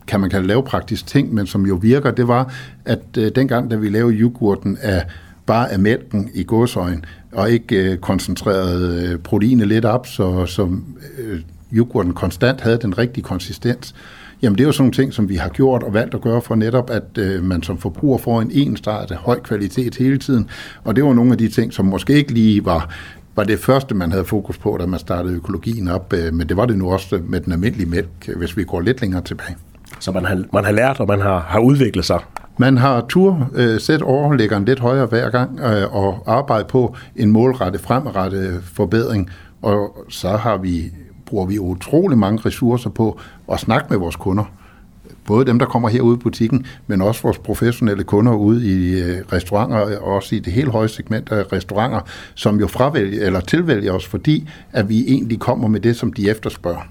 kan 0.07 0.19
man 0.19 0.29
kalde 0.29 0.47
lavpraktisk 0.47 1.07
ting, 1.07 1.33
men 1.33 1.47
som 1.47 1.65
jo 1.65 1.75
virker, 1.75 2.11
det 2.11 2.27
var, 2.27 2.53
at 2.85 3.01
øh, 3.17 3.31
dengang, 3.35 3.71
da 3.71 3.75
vi 3.75 3.89
lavede 3.89 4.15
yoghurten 4.15 4.77
af 4.81 5.05
bare 5.45 5.71
af 5.71 5.79
mælken 5.79 6.29
i 6.33 6.43
godsøjen, 6.43 7.05
og 7.31 7.51
ikke 7.51 7.91
øh, 7.91 7.97
koncentreret 7.97 9.03
øh, 9.03 9.19
proteinet 9.19 9.67
lidt 9.67 9.85
op, 9.85 10.07
så, 10.07 10.45
så 10.45 10.69
øh, 11.17 11.39
yoghurten 11.73 12.13
konstant 12.13 12.61
havde 12.61 12.77
den 12.81 12.97
rigtige 12.97 13.23
konsistens, 13.23 13.95
Jamen 14.41 14.57
det 14.57 14.63
er 14.63 14.67
jo 14.67 14.71
sådan 14.71 14.83
nogle 14.83 14.93
ting, 14.93 15.13
som 15.13 15.29
vi 15.29 15.35
har 15.35 15.49
gjort 15.49 15.83
og 15.83 15.93
valgt 15.93 16.13
at 16.13 16.21
gøre 16.21 16.41
for 16.41 16.55
netop, 16.55 16.89
at 16.89 17.17
øh, 17.17 17.43
man 17.43 17.63
som 17.63 17.77
forbruger 17.77 18.17
får 18.17 18.41
en 18.41 18.51
ensartet 18.53 19.17
høj 19.17 19.39
kvalitet 19.39 19.95
hele 19.95 20.17
tiden. 20.17 20.49
Og 20.83 20.95
det 20.95 21.03
var 21.03 21.13
nogle 21.13 21.31
af 21.31 21.37
de 21.37 21.47
ting, 21.47 21.73
som 21.73 21.85
måske 21.85 22.13
ikke 22.13 22.31
lige 22.31 22.65
var 22.65 22.89
var 23.35 23.43
det 23.43 23.59
første, 23.59 23.95
man 23.95 24.11
havde 24.11 24.25
fokus 24.25 24.57
på, 24.57 24.77
da 24.79 24.85
man 24.85 24.99
startede 24.99 25.33
økologien 25.33 25.87
op, 25.87 26.13
øh, 26.13 26.33
men 26.33 26.49
det 26.49 26.57
var 26.57 26.65
det 26.65 26.77
nu 26.77 26.91
også 26.91 27.19
med 27.23 27.41
den 27.41 27.51
almindelige 27.51 27.89
mælk, 27.89 28.29
hvis 28.37 28.57
vi 28.57 28.63
går 28.63 28.81
lidt 28.81 29.01
længere 29.01 29.21
tilbage. 29.21 29.55
Så 29.99 30.11
man 30.11 30.25
har, 30.25 30.43
man 30.53 30.65
har 30.65 30.71
lært, 30.71 30.99
og 30.99 31.07
man 31.07 31.21
har, 31.21 31.39
har 31.39 31.59
udviklet 31.59 32.05
sig? 32.05 32.19
Man 32.57 32.77
har 32.77 33.05
tur 33.09 33.49
øh, 33.55 33.79
sæt 33.79 34.01
overlæggeren 34.01 34.65
lidt 34.65 34.79
højere 34.79 35.05
hver 35.05 35.29
gang 35.29 35.59
øh, 35.59 35.95
og 35.95 36.23
arbejde 36.25 36.65
på 36.69 36.95
en 37.15 37.31
målrettet, 37.31 37.81
fremrettet 37.81 38.63
forbedring, 38.63 39.29
og 39.61 40.05
så 40.09 40.29
har 40.29 40.57
vi 40.57 40.91
bruger 41.35 41.47
vi 41.47 41.59
utrolig 41.59 42.17
mange 42.17 42.41
ressourcer 42.45 42.89
på 42.89 43.19
at 43.51 43.59
snakke 43.59 43.87
med 43.89 43.97
vores 43.97 44.15
kunder. 44.15 44.43
både 45.27 45.45
dem, 45.45 45.59
der 45.59 45.65
kommer 45.65 45.89
herude 45.89 46.15
i 46.15 46.19
butikken, 46.19 46.65
men 46.87 47.01
også 47.01 47.21
vores 47.21 47.37
professionelle 47.37 48.03
kunder 48.03 48.33
ude 48.33 48.67
i 48.67 49.01
øh, 49.01 49.17
restauranter, 49.33 49.77
og 49.77 50.15
også 50.15 50.35
i 50.35 50.39
det 50.39 50.53
helt 50.53 50.71
høje 50.71 50.87
segment 50.87 51.31
af 51.31 51.53
restauranter, 51.53 51.99
som 52.35 52.59
jo 52.59 52.67
fravælger 52.67 53.25
eller 53.25 53.39
tilvælger 53.39 53.91
os, 53.91 54.05
fordi 54.05 54.49
at 54.73 54.89
vi 54.89 55.05
egentlig 55.07 55.39
kommer 55.39 55.67
med 55.67 55.79
det, 55.79 55.95
som 55.95 56.13
de 56.13 56.29
efterspørger. 56.29 56.81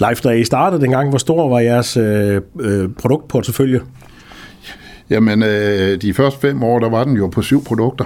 Leif, 0.00 0.20
da 0.20 0.28
I 0.30 0.44
startede 0.44 0.82
dengang, 0.82 1.08
hvor 1.08 1.18
stor 1.18 1.48
var 1.48 1.60
jeres 1.60 1.96
øh, 1.96 2.40
øh, 2.60 2.88
produktportefølje? 2.98 3.80
Jamen, 5.10 5.42
øh, 5.42 6.02
de 6.02 6.14
første 6.14 6.40
fem 6.40 6.62
år, 6.62 6.78
der 6.78 6.88
var 6.88 7.04
den 7.04 7.16
jo 7.16 7.26
på 7.26 7.42
syv 7.42 7.64
produkter. 7.64 8.04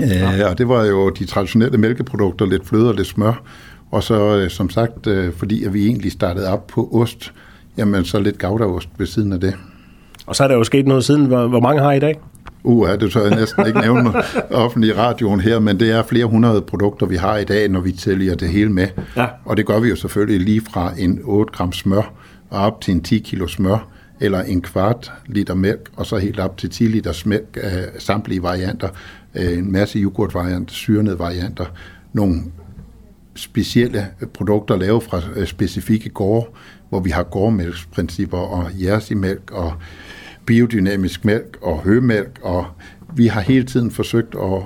Ja. 0.00 0.44
Øh, 0.44 0.50
og 0.50 0.58
det 0.58 0.68
var 0.68 0.84
jo 0.84 1.10
de 1.10 1.24
traditionelle 1.24 1.78
mælkeprodukter, 1.78 2.46
lidt 2.46 2.66
fløde 2.66 2.88
og 2.88 2.94
lidt 2.94 3.06
smør. 3.06 3.42
Og 3.90 4.02
så, 4.02 4.36
øh, 4.36 4.50
som 4.50 4.70
sagt, 4.70 5.06
øh, 5.06 5.32
fordi 5.32 5.64
at 5.64 5.74
vi 5.74 5.86
egentlig 5.86 6.12
startede 6.12 6.48
op 6.48 6.66
på 6.66 6.88
ost, 6.92 7.32
jamen 7.76 8.04
så 8.04 8.20
lidt 8.20 8.38
goudaost 8.38 8.88
ved 8.98 9.06
siden 9.06 9.32
af 9.32 9.40
det. 9.40 9.54
Og 10.26 10.36
så 10.36 10.44
er 10.44 10.48
der 10.48 10.54
jo 10.54 10.64
sket 10.64 10.86
noget 10.86 11.04
siden. 11.04 11.26
Hvor, 11.26 11.46
hvor 11.46 11.60
mange 11.60 11.82
har 11.82 11.92
I 11.92 11.96
i 11.96 12.00
dag? 12.00 12.20
Uh, 12.64 12.88
det 12.88 13.12
tør 13.12 13.26
jeg 13.26 13.36
næsten 13.36 13.66
ikke 13.66 13.80
nævne 13.80 14.12
offentlig 14.64 14.90
i 14.90 14.92
radioen 14.92 15.40
her, 15.40 15.58
men 15.58 15.80
det 15.80 15.90
er 15.90 16.02
flere 16.02 16.24
hundrede 16.24 16.62
produkter, 16.62 17.06
vi 17.06 17.16
har 17.16 17.36
i 17.36 17.44
dag, 17.44 17.68
når 17.68 17.80
vi 17.80 17.92
tæller 17.92 18.34
det 18.34 18.48
hele 18.48 18.72
med. 18.72 18.88
Ja. 19.16 19.26
Og 19.44 19.56
det 19.56 19.66
gør 19.66 19.80
vi 19.80 19.88
jo 19.88 19.96
selvfølgelig 19.96 20.40
lige 20.40 20.60
fra 20.72 20.92
en 20.98 21.20
8 21.24 21.52
gram 21.52 21.72
smør 21.72 22.12
og 22.50 22.60
op 22.60 22.80
til 22.80 22.94
en 22.94 23.02
10 23.02 23.18
kilo 23.18 23.46
smør, 23.46 23.88
eller 24.20 24.42
en 24.42 24.62
kvart 24.62 25.12
liter 25.26 25.54
mælk, 25.54 25.90
og 25.96 26.06
så 26.06 26.16
helt 26.16 26.40
op 26.40 26.56
til 26.58 26.70
10 26.70 26.84
liter 26.84 27.22
mælk 27.24 27.58
af 27.62 27.84
samtlige 27.98 28.42
varianter. 28.42 28.88
Øh, 29.36 29.58
en 29.58 29.72
masse 29.72 29.98
yoghurtvarianter, 29.98 30.72
syrnede 30.72 31.18
varianter, 31.18 31.64
nogle 32.12 32.42
specielle 33.34 34.06
produkter 34.34 34.76
lavet 34.76 35.02
fra 35.02 35.20
øh, 35.36 35.46
specifikke 35.46 36.08
gårde, 36.08 36.46
hvor 36.88 37.00
vi 37.00 37.10
har 37.10 37.22
gårdmælksprincipper 37.22 38.38
og 38.38 38.70
jersimælk 38.82 39.50
og 39.52 39.72
biodynamisk 40.46 41.24
mælk 41.24 41.58
og 41.62 41.82
hømælk, 41.82 42.38
og 42.42 42.66
vi 43.14 43.26
har 43.26 43.40
hele 43.40 43.64
tiden 43.64 43.90
forsøgt 43.90 44.34
at 44.34 44.62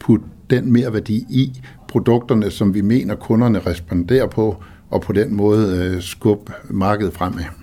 putte 0.00 0.24
den 0.50 0.72
mere 0.72 0.92
værdi 0.92 1.16
i 1.30 1.60
produkterne, 1.88 2.50
som 2.50 2.74
vi 2.74 2.80
mener, 2.80 3.14
kunderne 3.14 3.58
responderer 3.58 4.26
på, 4.26 4.62
og 4.90 5.00
på 5.02 5.12
den 5.12 5.34
måde 5.36 5.76
øh, 5.76 6.02
skubbe 6.02 6.52
markedet 6.70 7.12
fremad. 7.12 7.57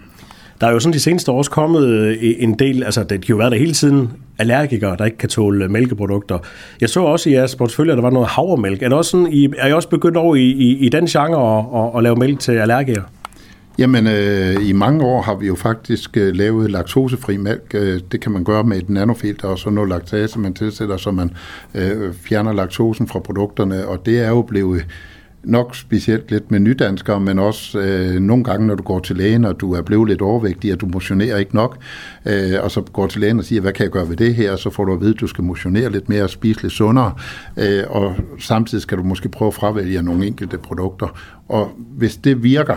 Der 0.65 0.69
er 0.69 0.73
jo 0.73 0.79
sådan 0.79 0.93
de 0.93 0.99
seneste 0.99 1.31
år 1.31 1.37
også 1.37 1.51
kommet 1.51 1.87
øh, 1.87 2.17
en 2.21 2.59
del, 2.59 2.83
altså 2.83 3.03
det 3.03 3.09
kan 3.09 3.29
jo 3.29 3.35
være 3.35 3.49
der 3.49 3.55
hele 3.55 3.73
tiden, 3.73 4.11
allergikere, 4.39 4.95
der 4.97 5.05
ikke 5.05 5.17
kan 5.17 5.29
tåle 5.29 5.65
øh, 5.65 5.71
mælkeprodukter. 5.71 6.39
Jeg 6.81 6.89
så 6.89 6.99
også 6.99 7.29
i 7.29 7.33
jeres 7.33 7.55
portefølje, 7.55 7.91
at 7.91 7.95
der 7.97 8.01
var 8.01 8.09
noget 8.09 8.27
havremælk. 8.27 8.81
Er, 8.81 8.89
det 8.89 8.97
også 8.97 9.11
sådan, 9.11 9.27
I, 9.31 9.49
er 9.57 9.67
I 9.67 9.73
også 9.73 9.89
begyndt 9.89 10.17
over 10.17 10.35
i, 10.35 10.43
i, 10.43 10.77
i 10.77 10.89
den 10.89 11.05
genre 11.05 11.59
at, 11.59 11.85
at, 11.85 11.97
at 11.97 12.03
lave 12.03 12.15
mælk 12.15 12.39
til 12.39 12.51
allergikere? 12.51 13.03
Jamen, 13.77 14.07
øh, 14.07 14.69
i 14.69 14.71
mange 14.71 15.05
år 15.05 15.21
har 15.21 15.35
vi 15.35 15.47
jo 15.47 15.55
faktisk 15.55 16.17
øh, 16.17 16.35
lavet 16.35 16.71
laktosefri 16.71 17.37
mælk. 17.37 17.71
Øh, 17.73 17.99
det 18.11 18.21
kan 18.21 18.31
man 18.31 18.43
gøre 18.43 18.63
med 18.63 18.77
et 18.77 18.89
nanofilter 18.89 19.47
og 19.47 19.59
så 19.59 19.69
noget 19.69 19.89
laktase, 19.89 20.39
man 20.39 20.53
tilsætter, 20.53 20.97
så 20.97 21.11
man 21.11 21.31
øh, 21.75 22.13
fjerner 22.13 22.53
laktosen 22.53 23.07
fra 23.07 23.19
produkterne, 23.19 23.87
og 23.87 24.05
det 24.05 24.19
er 24.19 24.29
jo 24.29 24.41
blevet 24.41 24.85
nok 25.47 25.75
specielt 25.75 26.31
lidt 26.31 26.51
med 26.51 26.59
nydanskere, 26.59 27.19
men 27.19 27.39
også 27.39 27.79
øh, 27.79 28.19
nogle 28.19 28.43
gange, 28.43 28.67
når 28.67 28.75
du 28.75 28.83
går 28.83 28.99
til 28.99 29.15
lægen, 29.15 29.45
og 29.45 29.59
du 29.59 29.73
er 29.73 29.81
blevet 29.81 30.09
lidt 30.09 30.21
overvægtig, 30.21 30.73
og 30.73 30.81
du 30.81 30.85
motionerer 30.85 31.37
ikke 31.37 31.55
nok, 31.55 31.77
øh, 32.25 32.53
og 32.63 32.71
så 32.71 32.81
går 32.81 33.07
til 33.07 33.21
lægen 33.21 33.39
og 33.39 33.45
siger, 33.45 33.61
hvad 33.61 33.73
kan 33.73 33.83
jeg 33.83 33.91
gøre 33.91 34.09
ved 34.09 34.17
det 34.17 34.35
her, 34.35 34.55
så 34.55 34.69
får 34.69 34.85
du 34.85 34.93
at 34.93 35.01
vide, 35.01 35.13
at 35.13 35.19
du 35.19 35.27
skal 35.27 35.43
motionere 35.43 35.91
lidt 35.91 36.09
mere 36.09 36.23
og 36.23 36.29
spise 36.29 36.61
lidt 36.61 36.73
sundere, 36.73 37.13
øh, 37.57 37.83
og 37.89 38.15
samtidig 38.39 38.81
skal 38.81 38.97
du 38.97 39.03
måske 39.03 39.29
prøve 39.29 39.47
at 39.47 39.53
fravælge 39.53 40.01
nogle 40.01 40.27
enkelte 40.27 40.57
produkter. 40.57 41.19
Og 41.49 41.71
hvis 41.97 42.17
det 42.17 42.43
virker, 42.43 42.75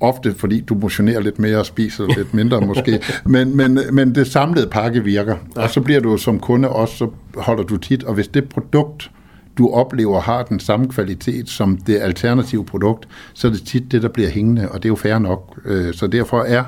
ofte 0.00 0.34
fordi 0.34 0.60
du 0.60 0.74
motionerer 0.74 1.20
lidt 1.20 1.38
mere 1.38 1.58
og 1.58 1.66
spiser 1.66 2.04
lidt 2.16 2.34
mindre 2.34 2.60
måske, 2.60 3.00
men, 3.24 3.56
men, 3.56 3.78
men 3.92 4.14
det 4.14 4.26
samlede 4.26 4.66
pakke 4.66 5.04
virker, 5.04 5.36
og 5.56 5.70
så 5.70 5.80
bliver 5.80 6.00
du 6.00 6.16
som 6.16 6.40
kunde 6.40 6.68
også, 6.68 6.96
så 6.96 7.08
holder 7.36 7.62
du 7.62 7.76
tit, 7.76 8.04
og 8.04 8.14
hvis 8.14 8.28
det 8.28 8.48
produkt, 8.48 9.10
du 9.58 9.70
oplever 9.70 10.20
har 10.20 10.42
den 10.42 10.60
samme 10.60 10.88
kvalitet 10.88 11.48
som 11.48 11.76
det 11.76 11.98
alternative 12.00 12.64
produkt, 12.64 13.08
så 13.34 13.48
er 13.48 13.52
det 13.52 13.62
tit 13.62 13.92
det, 13.92 14.02
der 14.02 14.08
bliver 14.08 14.28
hængende, 14.30 14.68
og 14.68 14.82
det 14.82 14.84
er 14.84 14.88
jo 14.88 14.96
fair 14.96 15.18
nok. 15.18 15.60
Øh, 15.64 15.94
så 15.94 16.06
derfor 16.06 16.42
er 16.42 16.64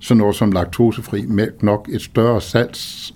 sådan 0.00 0.18
noget 0.18 0.36
som 0.36 0.52
laktosefri 0.52 1.24
mælk 1.26 1.62
nok 1.62 1.88
et 1.92 2.02
større 2.02 2.40
salgsmærke 2.40 3.14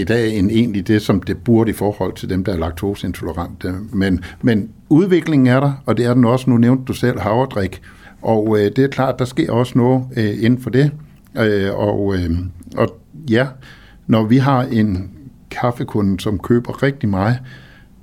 i 0.00 0.04
dag, 0.04 0.38
end 0.38 0.50
egentlig 0.50 0.88
det, 0.88 1.02
som 1.02 1.22
det 1.22 1.38
burde 1.44 1.70
i 1.70 1.74
forhold 1.74 2.12
til 2.12 2.30
dem, 2.30 2.44
der 2.44 2.52
er 2.52 2.58
laktoseintolerante. 2.58 3.74
Men, 3.92 4.24
men 4.42 4.70
udviklingen 4.88 5.46
er 5.46 5.60
der, 5.60 5.72
og 5.86 5.96
det 5.96 6.04
er 6.06 6.14
den 6.14 6.24
også. 6.24 6.50
Nu 6.50 6.56
nævnte 6.56 6.84
du 6.84 6.92
selv 6.92 7.20
havredrik, 7.20 7.82
og 8.22 8.58
øh, 8.58 8.64
det 8.76 8.78
er 8.78 8.88
klart, 8.88 9.18
der 9.18 9.24
sker 9.24 9.52
også 9.52 9.78
noget 9.78 10.04
øh, 10.16 10.44
inden 10.44 10.60
for 10.60 10.70
det. 10.70 10.90
Øh, 11.38 11.74
og, 11.74 12.14
øh, 12.16 12.30
og 12.76 13.00
ja, 13.30 13.46
når 14.06 14.24
vi 14.24 14.36
har 14.36 14.62
en 14.62 15.10
kaffekunden, 15.60 16.18
som 16.18 16.38
køber 16.38 16.82
rigtig 16.82 17.08
meget 17.08 17.38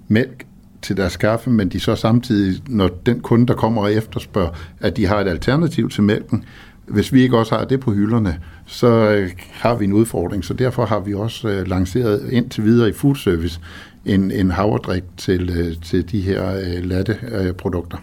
mælk 0.08 0.46
til 0.82 0.98
deres 0.98 1.18
kaffe, 1.18 1.50
men 1.50 1.70
de 1.70 1.80
så 1.80 1.96
samtidig, 1.96 2.62
når 2.68 2.88
den 3.06 3.20
kunde, 3.20 3.48
der 3.48 3.54
kommer 3.54 3.82
og 3.82 3.94
efterspørger, 3.94 4.50
at 4.80 4.98
de 4.98 5.06
har 5.06 5.20
et 5.20 5.28
alternativ 5.28 5.90
til 5.90 6.04
mælken, 6.04 6.44
hvis 6.86 7.14
vi 7.14 7.22
ikke 7.22 7.38
også 7.38 7.56
har 7.56 7.66
det 7.66 7.80
på 7.80 7.92
hylderne, 7.92 8.40
så 8.66 8.88
øh, 8.88 9.30
har 9.52 9.76
vi 9.76 9.86
en 9.86 9.94
udfordring. 9.94 10.46
Så 10.46 10.54
derfor 10.54 10.86
har 10.86 11.00
vi 11.00 11.14
også 11.14 11.50
øh, 11.50 11.68
lanceret 11.68 12.30
indtil 12.32 12.64
videre 12.64 12.90
i 12.90 12.94
food 12.94 13.16
service 13.16 13.60
en, 14.06 14.32
en 14.32 14.52
havredrik 14.52 15.04
til, 15.18 15.50
øh, 15.50 15.76
til 15.82 16.12
de 16.12 16.22
her 16.22 16.56
øh, 16.56 16.86
latte 16.86 17.18
øh, 17.32 17.54
produkter. 17.54 17.98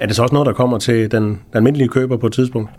Er 0.00 0.06
det 0.06 0.16
så 0.16 0.22
også 0.22 0.34
noget, 0.34 0.46
der 0.46 0.52
kommer 0.52 0.78
til 0.78 1.10
den, 1.10 1.22
den 1.24 1.38
almindelige 1.52 1.88
køber 1.88 2.16
på 2.16 2.26
et 2.26 2.32
tidspunkt? 2.32 2.70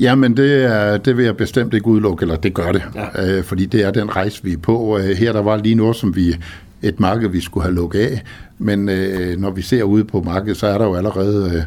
Jamen, 0.00 0.36
det, 0.36 0.64
er, 0.64 0.96
det 0.96 1.16
vil 1.16 1.24
jeg 1.24 1.36
bestemt 1.36 1.74
ikke 1.74 1.86
udelukke, 1.86 2.22
eller 2.22 2.36
det 2.36 2.54
gør 2.54 2.72
det, 2.72 2.82
ja. 2.94 3.38
øh, 3.38 3.44
fordi 3.44 3.66
det 3.66 3.82
er 3.82 3.90
den 3.90 4.16
rejse, 4.16 4.44
vi 4.44 4.52
er 4.52 4.56
på. 4.56 4.98
Øh, 4.98 5.04
her 5.04 5.32
der 5.32 5.42
var 5.42 5.56
lige 5.56 5.74
noget, 5.74 5.96
som 5.96 6.16
vi 6.16 6.36
et 6.82 7.00
marked, 7.00 7.28
vi 7.28 7.40
skulle 7.40 7.64
have 7.64 7.74
lukket 7.74 8.00
af, 8.00 8.22
men 8.58 8.88
øh, 8.88 9.40
når 9.40 9.50
vi 9.50 9.62
ser 9.62 9.82
ude 9.82 10.04
på 10.04 10.20
markedet, 10.20 10.56
så 10.56 10.66
er 10.66 10.78
der 10.78 10.84
jo 10.84 10.94
allerede 10.94 11.52
øh, 11.54 11.62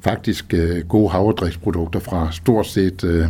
faktisk 0.00 0.54
øh, 0.54 0.80
gode 0.88 1.10
havredriftsprodukter 1.10 2.00
fra 2.00 2.28
stort 2.32 2.66
set... 2.66 3.04
Øh, 3.04 3.26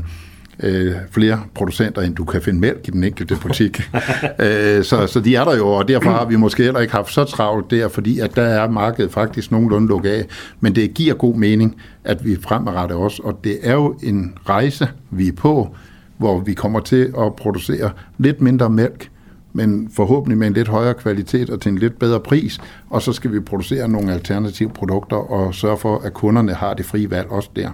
øh, 0.63 0.95
flere 1.11 1.41
producenter, 1.55 2.03
end 2.03 2.15
du 2.15 2.25
kan 2.25 2.43
finde 2.43 2.61
mælk 2.61 2.89
i 2.89 2.91
den 2.91 3.05
enkelte 3.05 3.37
butik. 3.43 3.81
øh, 4.45 4.85
så, 4.85 5.07
så 5.07 5.21
de 5.25 5.37
er 5.37 5.45
der 5.45 5.57
jo, 5.57 5.69
og 5.69 5.89
derfor 5.89 6.11
har 6.11 6.25
vi 6.25 6.37
måske 6.37 6.63
heller 6.63 6.81
ikke 6.81 6.93
haft 6.93 7.13
så 7.13 7.25
travlt 7.25 7.71
der, 7.71 7.89
fordi 7.89 8.19
at 8.19 8.37
der 8.37 8.43
er 8.43 8.71
markedet 8.71 9.13
faktisk 9.13 9.51
nogenlunde 9.51 9.89
lukket 9.89 10.11
af. 10.11 10.27
Men 10.61 10.75
det 10.75 10.95
giver 10.95 11.15
god 11.15 11.35
mening, 11.35 11.77
at 12.05 12.25
vi 12.25 12.37
fremadretter 12.43 12.97
os, 12.97 13.19
og 13.19 13.41
det 13.45 13.59
er 13.63 13.73
jo 13.73 13.99
en 14.03 14.35
rejse, 14.49 14.89
vi 15.11 15.29
er 15.29 15.33
på, 15.33 15.75
hvor 16.19 16.41
vi 16.41 16.55
kommer 16.55 16.81
til 16.81 17.15
at 17.19 17.35
producere 17.37 17.91
lidt 18.19 18.41
mindre 18.41 18.71
mælk, 18.71 19.09
men 19.53 19.91
forhåbentlig 19.97 20.39
med 20.39 20.47
en 20.47 20.53
lidt 20.53 20.69
højere 20.69 20.95
kvalitet 20.95 21.51
og 21.51 21.61
til 21.61 21.73
en 21.73 21.79
lidt 21.79 21.99
bedre 21.99 22.21
pris, 22.21 22.61
og 22.91 23.03
så 23.03 23.13
skal 23.13 23.33
vi 23.33 23.41
producere 23.41 23.89
nogle 23.89 24.13
alternative 24.13 24.71
produkter 24.71 25.17
og 25.17 25.55
sørge 25.55 25.79
for, 25.79 25.99
at 25.99 26.15
kunderne 26.15 26.55
har 26.55 26.75
det 26.75 26.87
frie 26.87 27.11
valg 27.11 27.31
også 27.31 27.51
der. 27.57 27.71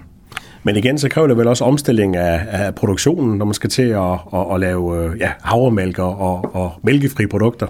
Men 0.62 0.76
igen, 0.76 0.98
så 0.98 1.08
kræver 1.08 1.28
det 1.28 1.36
vel 1.36 1.46
også 1.46 1.64
omstilling 1.64 2.16
af, 2.16 2.46
af 2.48 2.74
produktionen, 2.74 3.38
når 3.38 3.44
man 3.44 3.54
skal 3.54 3.70
til 3.70 3.82
at, 3.82 4.12
at, 4.34 4.54
at 4.54 4.60
lave 4.60 5.04
øh, 5.04 5.20
ja, 5.20 5.32
havremælk 5.42 5.98
og, 5.98 6.54
og 6.54 6.72
mælkefri 6.82 7.26
produkter. 7.26 7.66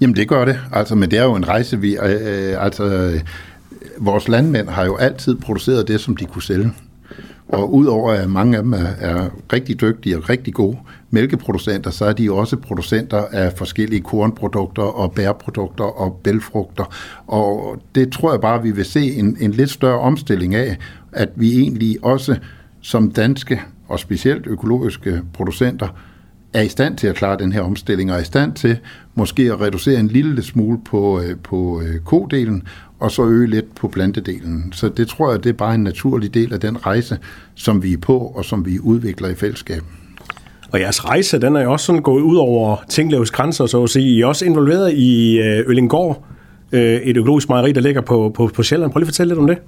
Jamen 0.00 0.16
det 0.16 0.28
gør 0.28 0.44
det, 0.44 0.60
altså, 0.72 0.94
men 0.94 1.10
det 1.10 1.18
er 1.18 1.24
jo 1.24 1.34
en 1.34 1.48
rejse, 1.48 1.80
vi, 1.80 1.96
øh, 1.96 2.50
øh 2.50 2.64
altså, 2.64 2.84
øh, 2.84 3.20
vores 3.98 4.28
landmænd 4.28 4.68
har 4.68 4.84
jo 4.84 4.96
altid 4.96 5.36
produceret 5.36 5.88
det, 5.88 6.00
som 6.00 6.16
de 6.16 6.24
kunne 6.24 6.42
sælge. 6.42 6.72
Og 7.48 7.74
udover 7.74 8.12
at 8.12 8.30
mange 8.30 8.56
af 8.56 8.62
dem 8.62 8.72
er, 8.72 8.86
er 9.00 9.28
rigtig 9.52 9.80
dygtige 9.80 10.16
og 10.16 10.28
rigtig 10.28 10.54
gode 10.54 10.76
mælkeproducenter, 11.10 11.90
så 11.90 12.04
er 12.04 12.12
de 12.12 12.32
også 12.32 12.56
producenter 12.56 13.24
af 13.32 13.52
forskellige 13.52 14.00
kornprodukter 14.00 14.82
og 14.82 15.12
bærprodukter 15.12 15.84
og 15.84 16.20
bælfrugter. 16.24 16.94
Og 17.26 17.76
det 17.94 18.12
tror 18.12 18.32
jeg 18.32 18.40
bare, 18.40 18.62
vi 18.62 18.70
vil 18.70 18.84
se 18.84 19.12
en, 19.12 19.36
en 19.40 19.50
lidt 19.50 19.70
større 19.70 19.98
omstilling 19.98 20.54
af, 20.54 20.76
at 21.12 21.28
vi 21.36 21.58
egentlig 21.58 21.96
også 22.02 22.36
som 22.80 23.10
danske 23.10 23.60
og 23.88 24.00
specielt 24.00 24.46
økologiske 24.46 25.22
producenter 25.32 25.88
er 26.52 26.62
i 26.62 26.68
stand 26.68 26.96
til 26.96 27.06
at 27.06 27.14
klare 27.14 27.38
den 27.38 27.52
her 27.52 27.60
omstilling, 27.60 28.10
og 28.10 28.16
er 28.16 28.20
i 28.20 28.24
stand 28.24 28.52
til 28.52 28.78
måske 29.14 29.42
at 29.42 29.60
reducere 29.60 30.00
en 30.00 30.08
lille 30.08 30.42
smule 30.42 30.78
på, 30.84 31.20
øh, 31.20 31.36
på 31.42 31.82
øh, 31.84 32.00
kodelen, 32.00 32.62
og 32.98 33.10
så 33.10 33.24
øge 33.24 33.46
lidt 33.46 33.74
på 33.74 33.88
plantedelen. 33.88 34.72
Så 34.72 34.88
det 34.88 35.08
tror 35.08 35.30
jeg, 35.30 35.44
det 35.44 35.50
er 35.50 35.54
bare 35.54 35.74
en 35.74 35.82
naturlig 35.82 36.34
del 36.34 36.52
af 36.52 36.60
den 36.60 36.86
rejse, 36.86 37.18
som 37.54 37.82
vi 37.82 37.92
er 37.92 37.98
på, 37.98 38.18
og 38.18 38.44
som 38.44 38.66
vi 38.66 38.78
udvikler 38.78 39.28
i 39.28 39.34
fællesskab. 39.34 39.82
Og 40.72 40.80
jeres 40.80 41.04
rejse, 41.04 41.40
den 41.40 41.56
er 41.56 41.62
jo 41.62 41.72
også 41.72 41.86
sådan 41.86 42.02
gået 42.02 42.22
ud 42.22 42.36
over 42.36 42.76
Tinglevs 42.88 43.30
grænser, 43.30 43.66
så 43.66 43.82
at 43.82 43.90
sige. 43.90 44.06
I 44.06 44.20
er 44.20 44.26
også 44.26 44.44
involveret 44.44 44.92
i 44.92 45.38
øh, 45.38 45.64
Øllingård, 45.66 46.24
et 46.72 47.16
økologisk 47.16 47.48
mejeri, 47.48 47.72
der 47.72 47.80
ligger 47.80 48.00
på, 48.00 48.32
på, 48.34 48.50
på 48.54 48.62
Sjælland. 48.62 48.92
Prøv 48.92 48.98
lige 48.98 49.04
at 49.04 49.08
fortælle 49.08 49.30
lidt 49.30 49.38
om 49.38 49.46
det. 49.46 49.58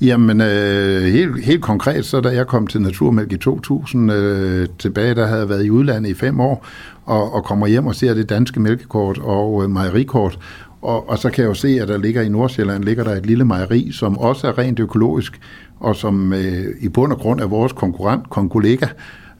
Jamen, 0.00 0.40
øh, 0.40 1.02
helt, 1.02 1.44
helt 1.44 1.62
konkret, 1.62 2.04
så 2.04 2.20
da 2.20 2.28
jeg 2.28 2.46
kom 2.46 2.66
til 2.66 2.82
Naturmælk 2.82 3.32
i 3.32 3.36
2000 3.36 4.12
øh, 4.12 4.68
tilbage, 4.78 5.14
der 5.14 5.26
havde 5.26 5.40
jeg 5.40 5.48
været 5.48 5.64
i 5.64 5.70
udlandet 5.70 6.10
i 6.10 6.14
fem 6.14 6.40
år, 6.40 6.66
og, 7.04 7.34
og 7.34 7.44
kommer 7.44 7.66
hjem 7.66 7.86
og 7.86 7.94
ser 7.94 8.14
det 8.14 8.28
danske 8.28 8.60
mælkekort 8.60 9.18
og 9.18 9.62
øh, 9.62 9.70
mejerikort, 9.70 10.38
Og, 10.82 11.08
og 11.10 11.18
så 11.18 11.30
kan 11.30 11.42
jeg 11.42 11.48
jo 11.48 11.54
se, 11.54 11.68
at 11.68 11.88
der 11.88 11.98
ligger 11.98 12.22
i 12.22 12.28
Nordsjælland 12.28 12.84
ligger 12.84 13.04
der 13.04 13.14
et 13.14 13.26
lille 13.26 13.44
mejeri, 13.44 13.90
som 13.92 14.18
også 14.18 14.48
er 14.48 14.58
rent 14.58 14.80
økologisk, 14.80 15.40
og 15.80 15.96
som 15.96 16.32
øh, 16.32 16.64
i 16.80 16.88
bund 16.88 17.12
og 17.12 17.18
grund 17.18 17.40
er 17.40 17.46
vores 17.46 17.72
konkurrent, 17.72 18.30
konkollega. 18.30 18.86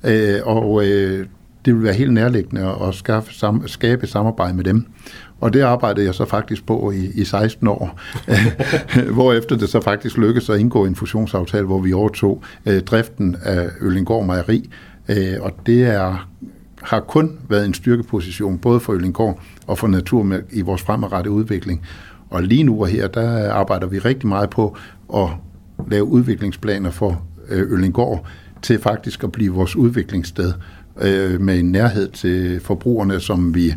Øh, 0.04 0.38
og 0.44 0.86
øh, 0.86 1.26
det 1.64 1.74
vil 1.74 1.82
være 1.82 1.94
helt 1.94 2.12
nærliggende 2.12 2.74
at 2.88 2.94
skaffe, 2.94 3.34
sam, 3.34 3.68
skabe 3.68 4.06
samarbejde 4.06 4.56
med 4.56 4.64
dem. 4.64 4.86
Og 5.40 5.52
det 5.52 5.60
arbejdede 5.60 6.06
jeg 6.06 6.14
så 6.14 6.24
faktisk 6.24 6.66
på 6.66 6.90
i, 6.90 7.10
i 7.14 7.24
16 7.24 7.68
år, 7.68 8.00
hvor 9.14 9.32
efter 9.32 9.56
det 9.56 9.68
så 9.68 9.80
faktisk 9.80 10.18
lykkedes 10.18 10.50
at 10.50 10.60
indgå 10.60 10.84
en 10.84 10.94
fusionsaftale, 10.94 11.66
hvor 11.66 11.80
vi 11.80 11.92
overtog 11.92 12.42
øh, 12.66 12.80
driften 12.80 13.36
af 13.42 13.68
Øllingård 13.80 14.26
Mejeri. 14.26 14.70
Øh, 15.08 15.34
og 15.40 15.52
det 15.66 15.82
er, 15.82 16.28
har 16.82 17.00
kun 17.00 17.38
været 17.48 17.64
en 17.64 17.74
styrkeposition, 17.74 18.58
både 18.58 18.80
for 18.80 18.92
Øllingård 18.92 19.40
og 19.66 19.78
for 19.78 19.86
Naturmælk 19.86 20.46
i 20.50 20.60
vores 20.60 20.82
fremadrettede 20.82 21.34
udvikling. 21.34 21.82
Og 22.30 22.42
lige 22.42 22.62
nu 22.62 22.80
og 22.80 22.86
her, 22.86 23.08
der 23.08 23.52
arbejder 23.52 23.86
vi 23.86 23.98
rigtig 23.98 24.28
meget 24.28 24.50
på 24.50 24.76
at 25.14 25.28
lave 25.90 26.04
udviklingsplaner 26.04 26.90
for 26.90 27.22
øh, 27.48 27.72
Øllingård 27.72 28.26
til 28.62 28.78
faktisk 28.78 29.24
at 29.24 29.32
blive 29.32 29.52
vores 29.52 29.76
udviklingssted 29.76 30.52
øh, 31.00 31.40
med 31.40 31.58
en 31.58 31.72
nærhed 31.72 32.08
til 32.08 32.60
forbrugerne, 32.60 33.20
som 33.20 33.54
vi 33.54 33.74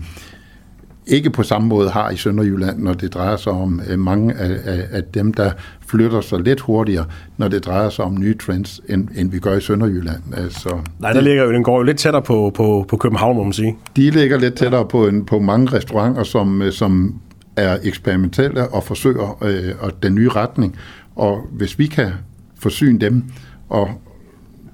ikke 1.10 1.30
på 1.30 1.44
samme 1.44 1.68
måde 1.68 1.90
har 1.90 2.10
i 2.10 2.16
Sønderjylland, 2.16 2.80
når 2.80 2.94
det 2.94 3.14
drejer 3.14 3.36
sig 3.36 3.52
om 3.52 3.82
øh, 3.90 4.00
mange 4.00 4.34
af, 4.34 4.52
af, 4.66 4.88
af 4.92 5.04
dem, 5.04 5.34
der 5.34 5.52
flytter 5.88 6.22
sig 6.22 6.40
lidt 6.40 6.60
hurtigere, 6.60 7.06
når 7.38 7.48
det 7.48 7.66
drejer 7.66 7.90
sig 7.90 8.06
om 8.06 8.20
nye 8.20 8.38
trends, 8.38 8.82
end, 8.90 9.08
end 9.16 9.32
vi 9.32 9.40
gør 9.40 9.56
i 9.58 9.62
Sønderjylland. 9.62 10.22
Altså, 10.38 10.70
Nej, 11.00 11.10
der 11.10 11.14
det, 11.14 11.24
ligger 11.24 11.44
jo, 11.44 11.52
den 11.52 11.64
går 11.64 11.78
jo 11.78 11.84
lidt 11.84 11.98
tættere 11.98 12.22
på, 12.22 12.52
på, 12.56 12.86
på 12.90 12.98
København, 12.98 13.38
må 13.38 13.44
man 13.44 13.54
sige. 13.54 13.78
De 13.96 14.10
ligger 14.10 14.38
lidt 14.38 14.54
tættere 14.54 14.86
på, 14.86 15.08
en, 15.08 15.26
på 15.26 15.40
mange 15.40 15.74
restauranter, 15.74 16.24
som, 16.24 16.62
øh, 16.62 16.72
som 16.72 17.16
er 17.56 17.78
eksperimentelle 17.84 18.68
og 18.68 18.84
forsøger 18.84 19.38
øh, 19.44 19.74
og 19.80 20.04
den 20.04 20.16
nye 20.16 20.30
retning. 20.30 20.76
Og 21.16 21.48
hvis 21.52 21.80
vi 21.80 21.88
kan 21.88 22.12
forsyne 22.60 23.00
dem 23.00 23.24
og 23.70 23.90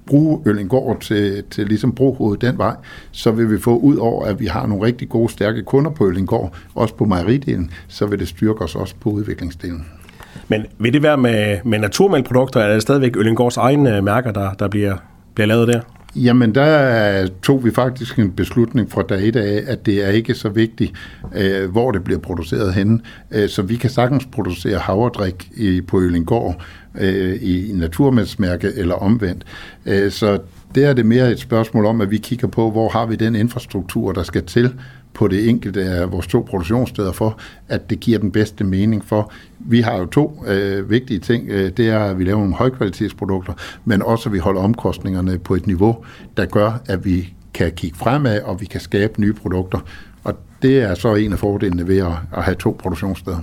bruge 0.07 0.41
Øllingård 0.45 0.99
til, 0.99 1.43
til 1.51 1.67
ligesom 1.67 1.95
brohovedet 1.95 2.41
den 2.41 2.57
vej, 2.57 2.75
så 3.11 3.31
vil 3.31 3.51
vi 3.51 3.59
få 3.59 3.77
ud 3.77 3.97
over, 3.97 4.25
at 4.25 4.39
vi 4.39 4.45
har 4.45 4.67
nogle 4.67 4.85
rigtig 4.85 5.09
gode, 5.09 5.31
stærke 5.31 5.63
kunder 5.63 5.91
på 5.91 6.07
Øllingård, 6.07 6.55
også 6.75 6.95
på 6.95 7.05
mejeridelen, 7.05 7.71
så 7.87 8.05
vil 8.05 8.19
det 8.19 8.27
styrke 8.27 8.61
os 8.61 8.75
også 8.75 8.95
på 8.99 9.09
udviklingsdelen. 9.09 9.85
Men 10.47 10.65
vil 10.77 10.93
det 10.93 11.03
være 11.03 11.17
med, 11.17 11.57
med 11.65 11.79
naturmælkprodukter, 11.79 12.59
eller 12.59 12.69
er 12.69 12.75
det 12.75 12.81
stadigvæk 12.81 13.17
Øllingårds 13.17 13.57
egne 13.57 14.01
mærker, 14.01 14.31
der, 14.31 14.53
der 14.53 14.67
bliver, 14.67 14.97
bliver 15.33 15.47
lavet 15.47 15.67
der? 15.67 15.81
Jamen, 16.15 16.55
der 16.55 17.27
tog 17.43 17.65
vi 17.65 17.71
faktisk 17.71 18.19
en 18.19 18.31
beslutning 18.31 18.91
fra 18.91 19.01
dag 19.01 19.27
et 19.27 19.35
af, 19.35 19.63
at 19.67 19.85
det 19.85 20.05
er 20.05 20.09
ikke 20.09 20.33
så 20.33 20.49
vigtigt, 20.49 20.91
øh, 21.35 21.71
hvor 21.71 21.91
det 21.91 22.03
bliver 22.03 22.19
produceret 22.19 22.73
henne. 22.73 22.99
Øh, 23.31 23.49
så 23.49 23.61
vi 23.61 23.75
kan 23.75 23.89
sagtens 23.89 24.25
producere 24.31 24.79
havredrik 24.79 25.49
i, 25.55 25.81
på 25.81 26.01
Øllingård 26.01 26.63
øh, 26.99 27.37
i 27.41 27.71
naturmændsmærke 27.73 28.71
eller 28.75 28.95
omvendt. 28.95 29.45
Øh, 29.85 30.11
så 30.11 30.39
det 30.75 30.85
er 30.85 30.93
det 30.93 31.05
mere 31.05 31.31
et 31.31 31.39
spørgsmål 31.39 31.85
om, 31.85 32.01
at 32.01 32.11
vi 32.11 32.17
kigger 32.17 32.47
på, 32.47 32.71
hvor 32.71 32.89
har 32.89 33.05
vi 33.05 33.15
den 33.15 33.35
infrastruktur, 33.35 34.11
der 34.11 34.23
skal 34.23 34.43
til 34.43 34.73
på 35.15 35.27
det 35.27 35.49
enkelte 35.49 35.83
af 35.83 36.11
vores 36.11 36.27
to 36.27 36.45
produktionssteder 36.49 37.11
for, 37.11 37.37
at 37.67 37.89
det 37.89 37.99
giver 37.99 38.19
den 38.19 38.31
bedste 38.31 38.63
mening 38.63 39.05
for. 39.05 39.31
Vi 39.59 39.81
har 39.81 39.97
jo 39.97 40.05
to 40.05 40.43
øh, 40.47 40.89
vigtige 40.89 41.19
ting. 41.19 41.49
Øh, 41.49 41.71
det 41.77 41.89
er, 41.89 41.99
at 41.99 42.19
vi 42.19 42.23
laver 42.23 42.39
nogle 42.39 42.53
højkvalitetsprodukter, 42.53 43.53
men 43.85 44.01
også 44.01 44.29
at 44.29 44.33
vi 44.33 44.39
holder 44.39 44.61
omkostningerne 44.61 45.39
på 45.39 45.55
et 45.55 45.67
niveau, 45.67 45.97
der 46.37 46.45
gør, 46.45 46.81
at 46.85 47.05
vi 47.05 47.33
kan 47.53 47.71
kigge 47.71 47.97
fremad, 47.97 48.41
og 48.41 48.61
vi 48.61 48.65
kan 48.65 48.81
skabe 48.81 49.21
nye 49.21 49.33
produkter. 49.33 49.79
Og 50.23 50.33
det 50.61 50.79
er 50.79 50.95
så 50.95 51.15
en 51.15 51.33
af 51.33 51.39
fordelene 51.39 51.87
ved 51.87 51.97
at, 51.97 52.11
at 52.37 52.43
have 52.43 52.55
to 52.55 52.75
produktionssteder. 52.79 53.37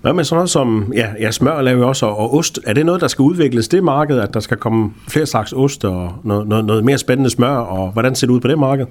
Hvad 0.00 0.12
med 0.12 0.24
sådan 0.24 0.36
noget 0.36 0.50
som 0.50 0.92
ja, 0.96 1.08
ja, 1.20 1.30
smør 1.30 1.60
laver 1.60 1.78
vi 1.78 1.84
også, 1.84 2.06
og, 2.06 2.18
og 2.18 2.34
ost? 2.34 2.60
Er 2.66 2.72
det 2.72 2.86
noget, 2.86 3.00
der 3.00 3.08
skal 3.08 3.22
udvikles, 3.22 3.68
det 3.68 3.84
marked, 3.84 4.18
at 4.18 4.34
der 4.34 4.40
skal 4.40 4.56
komme 4.56 4.92
flere 5.08 5.26
slags 5.26 5.52
ost 5.52 5.84
og 5.84 6.12
noget, 6.24 6.48
noget, 6.48 6.64
noget 6.64 6.84
mere 6.84 6.98
spændende 6.98 7.30
smør, 7.30 7.56
og 7.56 7.92
hvordan 7.92 8.14
ser 8.14 8.26
det 8.26 8.34
ud 8.34 8.40
på 8.40 8.48
det 8.48 8.58
marked? 8.58 8.86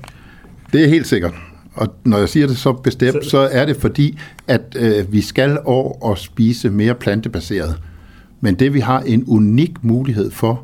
Det 0.73 0.83
er 0.83 0.87
helt 0.87 1.07
sikkert. 1.07 1.33
Og 1.73 1.95
når 2.03 2.17
jeg 2.17 2.29
siger 2.29 2.47
det 2.47 2.57
så 2.57 2.73
bestemt, 2.73 3.25
så 3.25 3.37
er 3.51 3.65
det 3.65 3.77
fordi, 3.77 4.19
at 4.47 4.77
øh, 4.79 5.13
vi 5.13 5.21
skal 5.21 5.57
over 5.65 6.03
og 6.03 6.17
spise 6.17 6.69
mere 6.69 6.95
plantebaseret. 6.95 7.75
Men 8.41 8.55
det 8.55 8.73
vi 8.73 8.79
har 8.79 8.99
en 8.99 9.23
unik 9.27 9.83
mulighed 9.83 10.31
for 10.31 10.63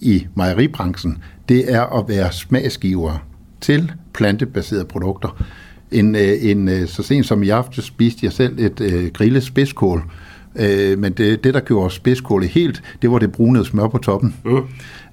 i 0.00 0.26
mejeribranchen, 0.34 1.18
det 1.48 1.72
er 1.72 1.98
at 1.98 2.08
være 2.08 2.32
smagsgiver 2.32 3.26
til 3.60 3.92
plantebaserede 4.14 4.84
produkter. 4.84 5.44
En, 5.90 6.14
øh, 6.14 6.32
en, 6.40 6.68
øh, 6.68 6.88
så 6.88 7.02
sent 7.02 7.26
som 7.26 7.42
i 7.42 7.48
aften 7.48 7.82
spiste 7.82 8.26
jeg 8.26 8.32
selv 8.32 8.58
et 8.58 8.80
øh, 8.80 9.10
grillet 9.12 9.42
spidskål, 9.42 10.02
øh, 10.56 10.98
men 10.98 11.12
det, 11.12 11.44
det, 11.44 11.54
der 11.54 11.60
gjorde 11.60 11.94
spidskålet 11.94 12.48
helt, 12.48 12.82
det 13.02 13.10
var 13.10 13.18
det 13.18 13.32
brunede 13.32 13.64
smør 13.64 13.88
på 13.88 13.98
toppen. 13.98 14.34
Mm. 14.44 14.56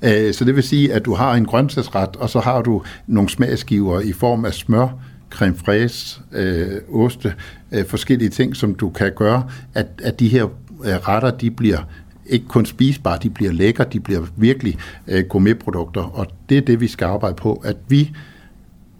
Øh, 0.04 0.34
så 0.34 0.45
det 0.45 0.56
vil 0.56 0.63
sige, 0.63 0.93
at 0.93 1.06
du 1.06 1.13
har 1.13 1.34
en 1.34 1.45
grøntsagsret, 1.45 2.15
og 2.15 2.30
så 2.30 2.39
har 2.39 2.62
du 2.62 2.82
nogle 3.08 3.30
smagsgiver 3.30 4.00
i 4.00 4.12
form 4.13 4.45
af 4.45 4.54
smør, 4.54 4.88
creme 5.29 5.55
fraise, 5.55 6.21
øh, 6.31 6.67
oste, 6.93 7.33
øh, 7.71 7.85
forskellige 7.85 8.29
ting, 8.29 8.55
som 8.55 8.75
du 8.75 8.89
kan 8.89 9.11
gøre, 9.15 9.43
at, 9.73 9.88
at 10.03 10.19
de 10.19 10.27
her 10.27 10.45
øh, 10.85 10.95
retter, 11.07 11.31
de 11.31 11.51
bliver 11.51 11.79
ikke 12.25 12.47
kun 12.47 12.65
spisbare, 12.65 13.19
de 13.23 13.29
bliver 13.29 13.51
lækre, 13.51 13.85
de 13.93 13.99
bliver 13.99 14.21
virkelig 14.38 14.77
øh, 15.07 15.23
gourmetprodukter, 15.23 16.01
og 16.01 16.27
det 16.49 16.57
er 16.57 16.61
det, 16.61 16.81
vi 16.81 16.88
skal 16.88 17.05
arbejde 17.05 17.35
på, 17.35 17.61
at 17.65 17.77
vi 17.88 18.11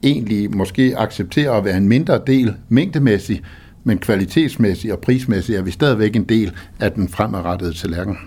egentlig 0.04 0.56
måske 0.56 0.94
accepterer 0.98 1.52
at 1.52 1.66
være 1.66 1.78
en 1.78 1.88
mindre 1.88 2.22
del 2.28 2.54
mængdemæssigt, 2.70 3.42
men 3.84 3.98
kvalitetsmæssigt 3.98 4.94
og 4.94 5.00
prismæssigt 5.00 5.58
er 5.58 5.62
vi 5.62 5.72
stadigvæk 5.72 6.16
en 6.16 6.24
del 6.24 6.52
af 6.80 6.92
den 6.92 7.10
fremadrettede 7.10 7.74
tallerken. 7.74 8.18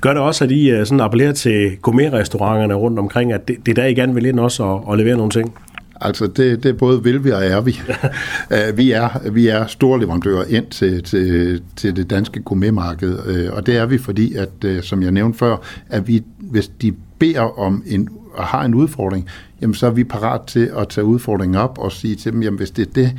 Gør 0.00 0.12
det 0.12 0.22
også, 0.22 0.44
at 0.44 0.50
I 0.50 0.70
øh, 0.70 0.86
sådan 0.86 1.00
appellerer 1.00 1.32
til 1.32 1.76
gourmetrestauranterne 1.82 2.74
rundt 2.74 2.98
omkring, 2.98 3.32
at 3.32 3.48
det, 3.48 3.56
det 3.66 3.78
er 3.78 3.82
der, 3.82 3.88
I 3.88 3.94
gerne 3.94 4.14
vil 4.14 4.26
ind 4.26 4.40
også 4.40 4.62
og, 4.62 4.88
og 4.88 4.98
levere 4.98 5.16
nogle 5.16 5.30
ting? 5.30 5.54
Altså, 6.00 6.26
det, 6.26 6.62
det 6.62 6.76
både 6.76 7.02
vil 7.02 7.24
vi 7.24 7.30
og 7.30 7.44
er 7.46 7.60
vi. 7.60 7.80
Øh, 8.50 8.76
vi 8.76 8.90
er, 8.90 9.30
vi 9.30 9.48
er 9.48 9.66
store 9.66 10.00
leverandører 10.00 10.44
ind 10.48 10.66
til, 10.66 11.02
til, 11.02 11.62
til 11.76 11.96
det 11.96 12.10
danske 12.10 12.40
gourmetmarked, 12.40 13.18
øh, 13.26 13.52
og 13.52 13.66
det 13.66 13.76
er 13.76 13.86
vi, 13.86 13.98
fordi, 13.98 14.34
at, 14.34 14.84
som 14.84 15.02
jeg 15.02 15.12
nævnte 15.12 15.38
før, 15.38 15.56
at 15.88 16.08
vi, 16.08 16.22
hvis 16.38 16.68
de 16.68 16.94
beder 17.18 17.58
om 17.58 17.82
en, 17.86 18.08
og 18.34 18.44
har 18.44 18.64
en 18.64 18.74
udfordring, 18.74 19.28
jamen 19.60 19.74
så 19.74 19.86
er 19.86 19.90
vi 19.90 20.04
parat 20.04 20.40
til 20.46 20.70
at 20.76 20.88
tage 20.88 21.04
udfordringen 21.04 21.56
op 21.56 21.78
og 21.78 21.92
sige 21.92 22.14
til 22.14 22.32
dem, 22.32 22.42
jamen 22.42 22.58
hvis 22.58 22.70
det 22.70 22.88
er 22.88 22.92
det, 22.92 23.12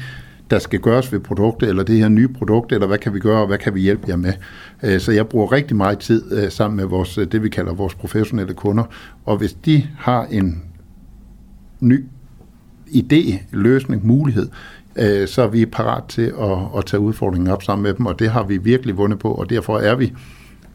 der 0.50 0.60
skal 0.60 0.80
gøres 0.80 1.12
ved 1.12 1.20
produktet, 1.20 1.70
eller 1.70 1.84
det 1.84 1.98
her 1.98 2.10
nye 2.10 2.28
produkt, 2.28 2.72
eller 2.72 2.88
hvad 2.88 2.98
kan 2.98 3.14
vi 3.14 3.20
gøre, 3.20 3.42
og 3.42 3.48
hvad 3.48 3.58
kan 3.58 3.76
vi 3.76 3.82
hjælpe 3.82 4.06
jer 4.08 4.16
med. 4.16 4.34
Øh, 4.84 5.00
så 5.00 5.12
jeg 5.12 5.28
bruger 5.28 5.52
rigtig 5.52 5.78
meget 5.78 6.00
tid 6.00 6.32
øh, 6.32 6.52
sammen 6.52 6.78
med 6.78 6.86
vores, 6.86 7.20
det, 7.32 7.44
vi 7.44 7.50
kalder 7.50 7.74
vores 7.74 7.96
professionelle 7.96 8.54
kunder, 8.54 8.84
og 9.26 9.38
hvis 9.38 9.54
de 9.54 9.88
har 9.98 10.26
en 10.26 10.64
ny 11.80 12.06
idé, 12.96 13.44
løsning, 13.52 14.08
mulighed, 14.08 14.50
øh, 14.96 15.28
så 15.28 15.42
er 15.42 15.48
vi 15.48 15.66
parat 15.66 16.04
til 16.08 16.34
at, 16.42 16.58
at 16.78 16.86
tage 16.86 17.00
udfordringen 17.00 17.50
op 17.50 17.64
sammen 17.64 17.84
med 17.84 17.94
dem, 17.94 18.06
og 18.06 18.20
det 18.20 18.30
har 18.30 18.44
vi 18.44 18.58
virkelig 18.58 18.98
vundet 18.98 19.20
på, 19.20 19.32
og 19.32 19.50
derfor 19.50 19.80
er 19.80 19.96
vi 19.96 20.14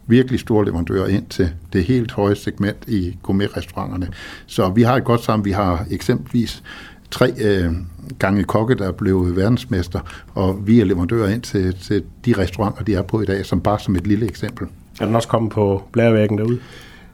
virkelig 0.06 0.40
store 0.40 0.64
leverandører 0.64 1.06
ind 1.06 1.26
til 1.26 1.50
det 1.72 1.85
helt 1.85 2.12
høje 2.12 2.37
segment 2.37 2.88
i 2.88 3.18
gourmetrestauranterne. 3.22 4.09
Så 4.46 4.68
vi 4.68 4.83
har 4.83 4.96
et 4.96 5.04
godt 5.04 5.24
sammen. 5.24 5.44
Vi 5.44 5.50
har 5.50 5.87
eksempelvis 5.90 6.62
tre 7.11 7.33
øh, 7.40 7.72
gange 8.18 8.44
kokke, 8.44 8.74
der 8.74 8.88
er 8.88 8.92
blevet 8.92 9.37
verdensmester, 9.37 10.00
og 10.35 10.66
vi 10.66 10.80
er 10.80 10.85
leverandører 10.85 11.28
ind 11.28 11.42
til, 11.42 11.74
til 11.74 12.02
de 12.24 12.35
restauranter, 12.38 12.85
de 12.85 12.94
er 12.94 13.02
på 13.02 13.20
i 13.22 13.24
dag, 13.24 13.46
som 13.46 13.61
bare 13.61 13.78
som 13.78 13.96
et 13.96 14.06
lille 14.06 14.26
eksempel. 14.26 14.66
Er 15.00 15.06
den 15.06 15.14
også 15.14 15.28
kommet 15.28 15.52
på 15.52 15.83
blærevæggen 15.92 16.38
derude? 16.38 16.59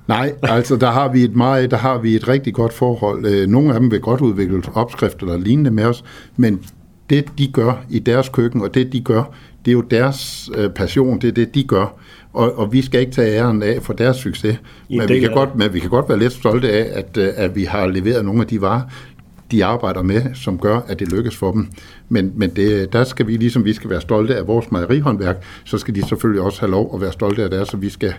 Nej, 0.08 0.32
altså 0.42 0.76
der 0.76 0.90
har 0.90 1.12
vi 1.12 1.22
et 1.22 1.36
meget, 1.36 1.70
der 1.70 1.76
har 1.76 1.98
vi 1.98 2.14
et 2.14 2.28
rigtig 2.28 2.54
godt 2.54 2.72
forhold. 2.72 3.26
Øh, 3.26 3.48
nogle 3.48 3.74
af 3.74 3.80
dem 3.80 3.90
vil 3.90 4.00
godt 4.00 4.20
udvikle 4.20 4.62
opskrifter 4.74 5.26
der 5.26 5.38
lignende 5.38 5.70
med 5.70 5.84
os, 5.84 6.04
men 6.36 6.64
det 7.10 7.24
de 7.38 7.52
gør 7.52 7.84
i 7.90 7.98
deres 7.98 8.28
køkken, 8.28 8.62
og 8.62 8.74
det 8.74 8.92
de 8.92 9.00
gør, 9.00 9.34
det 9.64 9.70
er 9.70 9.72
jo 9.72 9.80
deres 9.80 10.50
øh, 10.54 10.70
passion, 10.70 11.18
det 11.18 11.28
er 11.28 11.32
det 11.32 11.54
de 11.54 11.64
gør 11.64 11.98
og, 12.36 12.58
og 12.58 12.72
vi 12.72 12.82
skal 12.82 13.00
ikke 13.00 13.12
tage 13.12 13.36
æren 13.36 13.62
af 13.62 13.82
for 13.82 13.92
deres 13.92 14.16
succes. 14.16 14.60
Men 14.90 15.08
vi, 15.08 15.20
kan 15.20 15.32
godt, 15.32 15.56
men 15.56 15.74
vi 15.74 15.78
kan 15.78 15.90
godt 15.90 16.08
være 16.08 16.18
lidt 16.18 16.32
stolte 16.32 16.72
af, 16.72 16.98
at, 16.98 17.16
øh, 17.16 17.32
at 17.36 17.56
vi 17.56 17.64
har 17.64 17.86
leveret 17.86 18.24
nogle 18.24 18.40
af 18.40 18.46
de 18.46 18.60
varer, 18.60 18.82
de 19.50 19.64
arbejder 19.64 20.02
med, 20.02 20.22
som 20.34 20.58
gør, 20.58 20.80
at 20.88 20.98
det 20.98 21.12
lykkes 21.12 21.36
for 21.36 21.52
dem. 21.52 21.68
Men, 22.08 22.32
men 22.36 22.50
det, 22.50 22.92
der 22.92 23.04
skal 23.04 23.26
vi, 23.26 23.36
ligesom 23.36 23.64
vi 23.64 23.72
skal 23.72 23.90
være 23.90 24.00
stolte 24.00 24.36
af 24.36 24.46
vores 24.46 24.70
mejerihåndværk, 24.70 25.44
så 25.64 25.78
skal 25.78 25.94
de 25.94 26.08
selvfølgelig 26.08 26.42
også 26.42 26.60
have 26.60 26.70
lov 26.70 26.90
at 26.94 27.00
være 27.00 27.12
stolte 27.12 27.44
af 27.44 27.50
det, 27.50 27.68
så 27.68 27.76
vi 27.76 27.88
skal, 27.88 28.14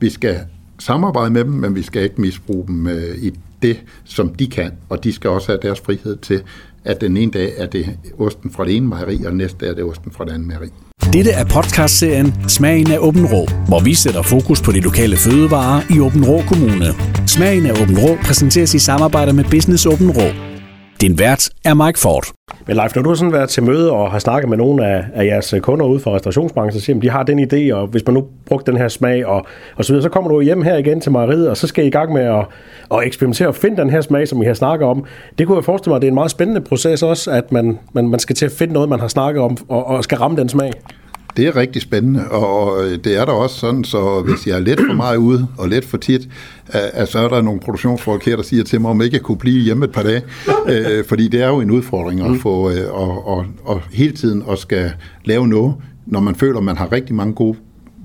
vi 0.00 0.10
skal 0.10 0.40
samarbejde 0.82 1.30
med 1.30 1.44
dem, 1.44 1.52
men 1.52 1.74
vi 1.74 1.82
skal 1.82 2.02
ikke 2.02 2.20
misbruge 2.20 2.66
dem 2.66 2.86
øh, 2.86 3.16
i 3.18 3.32
det, 3.62 3.76
som 4.04 4.28
de 4.28 4.46
kan, 4.46 4.70
og 4.88 5.04
de 5.04 5.12
skal 5.12 5.30
også 5.30 5.48
have 5.48 5.58
deres 5.62 5.80
frihed 5.80 6.16
til, 6.16 6.42
at 6.84 7.00
den 7.00 7.16
ene 7.16 7.32
dag 7.32 7.52
er 7.56 7.66
det 7.66 7.86
osten 8.18 8.50
fra 8.50 8.64
det 8.64 8.76
ene 8.76 8.86
mejeri, 8.86 9.24
og 9.24 9.34
næste 9.34 9.58
dag 9.60 9.70
er 9.70 9.74
det 9.74 9.84
osten 9.84 10.12
fra 10.12 10.24
det 10.24 10.32
andet 10.32 10.48
mejeri. 10.48 10.68
Dette 11.12 11.30
er 11.30 11.44
podcastserien 11.44 12.48
Smagen 12.48 12.90
af 12.90 12.98
Åben 12.98 13.26
Rå, 13.26 13.46
hvor 13.68 13.80
vi 13.84 13.94
sætter 13.94 14.22
fokus 14.22 14.62
på 14.62 14.72
de 14.72 14.80
lokale 14.80 15.16
fødevarer 15.16 15.82
i 15.90 16.00
Åben 16.00 16.24
Rå 16.24 16.42
Kommune. 16.48 16.86
Smagen 17.26 17.66
af 17.66 17.82
Åben 17.82 17.98
Rå 17.98 18.16
præsenteres 18.24 18.74
i 18.74 18.78
samarbejde 18.78 19.32
med 19.32 19.44
Business 19.44 19.86
Åben 19.86 20.10
Rå. 20.10 20.51
Din 21.02 21.18
vært 21.18 21.48
er 21.64 21.74
Mike 21.74 21.98
Ford. 21.98 22.24
Men 22.66 22.76
Leif, 22.76 22.94
når 22.94 23.02
du 23.02 23.08
har 23.08 23.14
sådan 23.14 23.32
været 23.32 23.48
til 23.48 23.62
møde 23.62 23.92
og 23.92 24.10
har 24.10 24.18
snakket 24.18 24.48
med 24.48 24.56
nogle 24.56 24.86
af, 24.86 25.04
af 25.14 25.24
jeres 25.24 25.54
kunder 25.62 25.86
ude 25.86 26.00
fra 26.00 26.10
restaurationsbranchen, 26.10 26.80
så 26.80 26.84
siger 26.84 26.96
de, 26.96 27.02
de 27.02 27.10
har 27.10 27.22
den 27.22 27.38
idé, 27.52 27.74
og 27.74 27.86
hvis 27.86 28.06
man 28.06 28.14
nu 28.14 28.26
brugte 28.46 28.72
den 28.72 28.80
her 28.80 28.88
smag 28.88 29.26
og, 29.26 29.46
og 29.76 29.84
så 29.84 29.92
videre, 29.92 30.02
så 30.02 30.08
kommer 30.08 30.30
du 30.30 30.40
hjem 30.40 30.62
her 30.62 30.76
igen 30.76 31.00
til 31.00 31.12
mejeriet, 31.12 31.50
og 31.50 31.56
så 31.56 31.66
skal 31.66 31.84
I 31.84 31.86
i 31.86 31.90
gang 31.90 32.12
med 32.12 32.22
at, 32.22 32.46
at 32.92 32.98
eksperimentere 33.06 33.48
og 33.48 33.54
finde 33.54 33.76
den 33.76 33.90
her 33.90 34.00
smag, 34.00 34.28
som 34.28 34.40
vi 34.40 34.46
har 34.46 34.54
snakket 34.54 34.88
om. 34.88 35.04
Det 35.38 35.46
kunne 35.46 35.56
jeg 35.56 35.64
forestille 35.64 35.90
mig, 35.90 35.96
at 35.96 36.02
det 36.02 36.08
er 36.08 36.10
en 36.10 36.14
meget 36.14 36.30
spændende 36.30 36.60
proces 36.60 37.02
også, 37.02 37.30
at 37.30 37.52
man, 37.52 37.78
man, 37.92 38.08
man 38.08 38.20
skal 38.20 38.36
til 38.36 38.46
at 38.46 38.52
finde 38.52 38.74
noget, 38.74 38.88
man 38.88 39.00
har 39.00 39.08
snakket 39.08 39.42
om, 39.42 39.56
og, 39.68 39.86
og 39.86 40.04
skal 40.04 40.18
ramme 40.18 40.36
den 40.36 40.48
smag. 40.48 40.72
Det 41.36 41.46
er 41.46 41.56
rigtig 41.56 41.82
spændende, 41.82 42.28
og 42.30 42.84
det 43.04 43.20
er 43.20 43.24
der 43.24 43.32
også 43.32 43.56
sådan, 43.56 43.84
så 43.84 44.22
hvis 44.24 44.46
jeg 44.46 44.56
er 44.56 44.60
lidt 44.60 44.80
for 44.88 44.94
meget 44.94 45.16
ude 45.16 45.46
og 45.58 45.68
lidt 45.68 45.84
for 45.84 45.96
tit, 45.96 46.28
at 46.68 47.08
så 47.08 47.18
er 47.18 47.28
der 47.28 47.42
nogle 47.42 47.60
produktionsfolk 47.60 48.24
her, 48.24 48.36
der 48.36 48.42
siger 48.42 48.64
til 48.64 48.80
mig, 48.80 48.90
om 48.90 49.02
ikke 49.02 49.14
jeg 49.14 49.22
kunne 49.22 49.38
blive 49.38 49.62
hjemme 49.62 49.84
et 49.84 49.92
par 49.92 50.02
dage, 50.02 50.22
øh, 50.72 51.04
fordi 51.04 51.28
det 51.28 51.42
er 51.42 51.48
jo 51.48 51.60
en 51.60 51.70
udfordring 51.70 52.20
at 52.20 52.30
mm. 52.30 52.38
få 52.38 52.70
øh, 52.70 52.92
og, 52.92 53.26
og, 53.26 53.46
og 53.64 53.82
hele 53.92 54.12
tiden 54.12 54.44
at 54.50 54.58
skal 54.58 54.92
lave 55.24 55.48
noget, 55.48 55.74
når 56.06 56.20
man 56.20 56.34
føler, 56.34 56.58
at 56.58 56.64
man 56.64 56.76
har 56.76 56.92
rigtig 56.92 57.14
mange 57.14 57.34
gode 57.34 57.58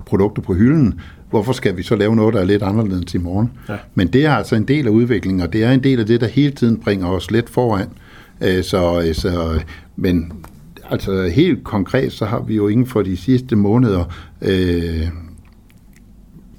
produkter 0.05 0.41
på 0.41 0.53
hylden, 0.53 0.99
hvorfor 1.29 1.53
skal 1.53 1.77
vi 1.77 1.83
så 1.83 1.95
lave 1.95 2.15
noget, 2.15 2.33
der 2.33 2.39
er 2.39 2.45
lidt 2.45 2.63
anderledes 2.63 3.13
i 3.13 3.17
morgen? 3.17 3.51
Ja. 3.69 3.75
Men 3.95 4.07
det 4.07 4.25
er 4.25 4.31
altså 4.31 4.55
en 4.55 4.63
del 4.63 4.87
af 4.87 4.91
udviklingen, 4.91 5.41
og 5.41 5.53
det 5.53 5.63
er 5.63 5.71
en 5.71 5.83
del 5.83 5.99
af 5.99 6.05
det, 6.05 6.21
der 6.21 6.27
hele 6.27 6.51
tiden 6.51 6.77
bringer 6.77 7.07
os 7.07 7.31
lidt 7.31 7.49
foran. 7.49 7.87
Øh, 8.41 8.63
så, 8.63 9.09
så, 9.13 9.59
men 9.95 10.31
altså 10.89 11.27
helt 11.27 11.63
konkret, 11.63 12.11
så 12.11 12.25
har 12.25 12.41
vi 12.41 12.55
jo 12.55 12.67
inden 12.67 12.85
for 12.85 13.01
de 13.01 13.17
sidste 13.17 13.55
måneder 13.55 14.03
øh, 14.41 15.07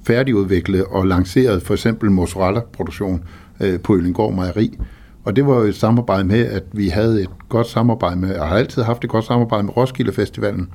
færdigudviklet 0.09 0.85
og 0.85 1.07
lanceret 1.07 1.63
for 1.63 1.73
eksempel 1.73 2.11
mozzarella-produktion 2.11 3.23
øh, 3.59 3.79
på 3.79 3.95
Øllingård 3.95 4.33
Mejeri. 4.33 4.77
Og 5.23 5.35
det 5.35 5.45
var 5.45 5.55
jo 5.55 5.61
et 5.61 5.75
samarbejde 5.75 6.23
med, 6.23 6.45
at 6.45 6.63
vi 6.71 6.87
havde 6.87 7.21
et 7.21 7.29
godt 7.49 7.67
samarbejde 7.67 8.15
med, 8.15 8.35
og 8.35 8.47
har 8.47 8.57
altid 8.57 8.81
haft 8.81 9.03
et 9.03 9.09
godt 9.09 9.25
samarbejde 9.25 9.63
med 9.63 9.77
Roskilde 9.77 10.13
Festivalen 10.13 10.69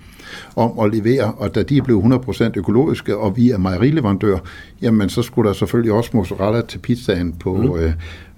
om 0.57 0.79
at 0.79 0.95
levere, 0.95 1.33
og 1.33 1.55
da 1.55 1.63
de 1.63 1.83
blev 1.83 1.99
100% 1.99 2.51
økologiske, 2.57 3.17
og 3.17 3.37
vi 3.37 3.51
er 3.51 3.59
mejerileverandør, 3.59 4.39
jamen 4.83 5.09
så 5.09 5.23
skulle 5.23 5.49
der 5.49 5.55
selvfølgelig 5.55 5.93
også 5.93 6.11
mozzarella 6.15 6.61
til 6.61 6.79
pizzaen 6.79 7.33
på, 7.33 7.57
mm. 7.57 7.79
øh, 7.79 7.93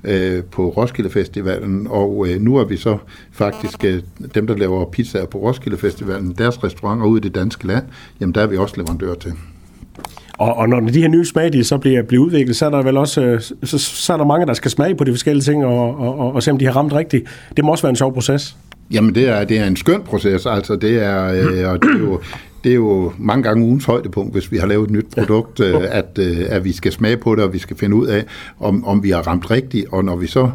øh, 0.04 0.44
på 0.44 0.68
Roskilde 0.68 1.10
Festivalen, 1.10 1.86
og 1.90 2.26
øh, 2.28 2.40
nu 2.40 2.56
er 2.56 2.64
vi 2.64 2.76
så 2.76 2.98
faktisk 3.32 3.84
øh, 3.84 4.02
dem, 4.34 4.46
der 4.46 4.56
laver 4.56 4.90
pizzaer 4.90 5.26
på 5.26 5.38
Roskilde 5.38 5.76
Festivalen, 5.76 6.34
deres 6.38 6.64
restauranter 6.64 7.06
ude 7.06 7.20
i 7.20 7.22
det 7.22 7.34
danske 7.34 7.66
land, 7.66 7.84
jamen 8.20 8.34
der 8.34 8.40
er 8.40 8.46
vi 8.46 8.56
også 8.56 8.74
leverandør 8.76 9.14
til. 9.14 9.32
Og, 10.38 10.56
og 10.56 10.68
når 10.68 10.80
de 10.80 11.00
her 11.00 11.08
nye 11.08 11.24
smag 11.24 11.52
de 11.52 11.64
så 11.64 11.78
bliver, 11.78 12.02
bliver 12.02 12.24
udviklet, 12.24 12.56
så 12.56 12.66
er 12.66 12.70
der 12.70 12.82
vel 12.82 12.96
også 12.96 13.22
øh, 13.22 13.40
så, 13.40 13.78
så 13.78 14.12
er 14.12 14.16
der 14.16 14.24
mange, 14.24 14.46
der 14.46 14.54
skal 14.54 14.70
smage 14.70 14.94
på 14.94 15.04
de 15.04 15.10
forskellige 15.10 15.44
ting, 15.44 15.64
og, 15.64 16.00
og, 16.00 16.18
og, 16.18 16.34
og 16.34 16.42
se 16.42 16.50
om 16.50 16.58
de 16.58 16.64
har 16.64 16.76
ramt 16.76 16.92
rigtigt. 16.92 17.24
Det 17.56 17.64
må 17.64 17.70
også 17.70 17.82
være 17.82 17.90
en 17.90 17.96
sjov 17.96 18.14
proces. 18.14 18.56
Jamen, 18.90 19.14
det 19.14 19.28
er, 19.28 19.44
det 19.44 19.58
er 19.58 19.66
en 19.66 19.76
skøn 19.76 20.02
proces. 20.02 20.46
Altså, 20.46 20.76
det 20.76 21.04
er, 21.04 21.24
øh, 21.32 21.70
og 21.70 21.82
det 21.82 21.90
er 21.94 21.98
jo, 21.98 22.20
det 22.64 22.70
er 22.70 22.76
jo 22.76 23.12
mange 23.18 23.42
gange 23.42 23.64
ugens 23.64 23.84
højdepunkt, 23.84 24.32
hvis 24.32 24.52
vi 24.52 24.56
har 24.56 24.66
lavet 24.66 24.84
et 24.84 24.90
nyt 24.90 25.06
produkt, 25.14 25.60
øh, 25.60 25.74
at, 25.90 26.18
øh, 26.18 26.38
at 26.48 26.64
vi 26.64 26.72
skal 26.72 26.92
smage 26.92 27.16
på 27.16 27.34
det, 27.34 27.44
og 27.44 27.52
vi 27.52 27.58
skal 27.58 27.76
finde 27.76 27.96
ud 27.96 28.06
af, 28.06 28.24
om, 28.60 28.84
om 28.84 29.02
vi 29.02 29.10
har 29.10 29.26
ramt 29.26 29.50
rigtigt. 29.50 29.86
Og 29.92 30.04
når 30.04 30.16
vi 30.16 30.26
så 30.26 30.50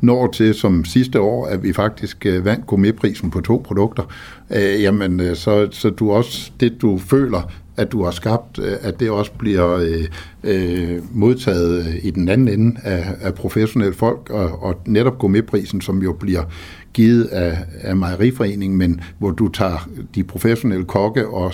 når 0.00 0.26
til 0.26 0.54
som 0.54 0.84
sidste 0.84 1.20
år, 1.20 1.46
at 1.46 1.62
vi 1.62 1.72
faktisk 1.72 2.26
øh, 2.26 2.44
vandt 2.44 2.66
gourmetprisen 2.66 3.30
på 3.30 3.40
to 3.40 3.62
produkter, 3.64 4.02
øh, 4.50 4.82
jamen 4.82 5.20
øh, 5.20 5.36
så, 5.36 5.68
så 5.70 5.90
du 5.90 6.12
også 6.12 6.50
det, 6.60 6.82
du 6.82 6.98
føler, 6.98 7.52
at 7.76 7.92
du 7.92 8.04
har 8.04 8.10
skabt, 8.10 8.58
øh, 8.58 8.76
at 8.80 9.00
det 9.00 9.10
også 9.10 9.32
bliver 9.38 9.76
øh, 9.76 10.04
øh, 10.44 10.98
modtaget 11.12 12.00
i 12.02 12.10
den 12.10 12.28
anden 12.28 12.48
ende 12.48 12.80
af, 12.84 13.04
af 13.20 13.34
professionelle 13.34 13.94
folk, 13.94 14.30
og, 14.30 14.62
og 14.62 14.80
netop 14.86 15.18
gourmetprisen, 15.18 15.80
som 15.80 16.02
jo 16.02 16.12
bliver 16.12 16.42
givet 16.92 17.24
af, 17.24 17.58
af 17.80 17.96
mejeriforeningen, 17.96 18.78
men 18.78 19.00
hvor 19.18 19.30
du 19.30 19.48
tager 19.48 19.88
de 20.14 20.24
professionelle 20.24 20.84
kokke 20.84 21.28
og 21.28 21.52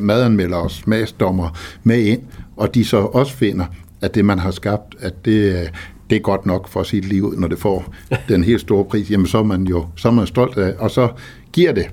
madanmeldere 0.00 0.60
og 0.60 0.70
smagsdommer 0.70 1.58
med 1.82 1.98
ind, 1.98 2.20
og 2.56 2.74
de 2.74 2.84
så 2.84 2.96
også 2.96 3.32
finder, 3.32 3.64
at 4.00 4.14
det, 4.14 4.24
man 4.24 4.38
har 4.38 4.50
skabt, 4.50 4.94
at 5.00 5.24
det, 5.24 5.70
det 6.10 6.16
er 6.16 6.20
godt 6.20 6.46
nok 6.46 6.68
for 6.68 6.82
sit 6.82 7.04
liv 7.04 7.34
når 7.38 7.48
det 7.48 7.58
får 7.58 7.94
den 8.28 8.44
helt 8.44 8.60
store 8.60 8.84
pris, 8.84 9.10
jamen 9.10 9.26
så 9.26 9.38
er 9.38 9.42
man 9.42 9.62
jo 9.62 9.86
så 9.96 10.08
er 10.08 10.12
man 10.12 10.26
stolt 10.26 10.58
af, 10.58 10.74
og 10.78 10.90
så 10.90 11.08
giver 11.52 11.72
det 11.72 11.86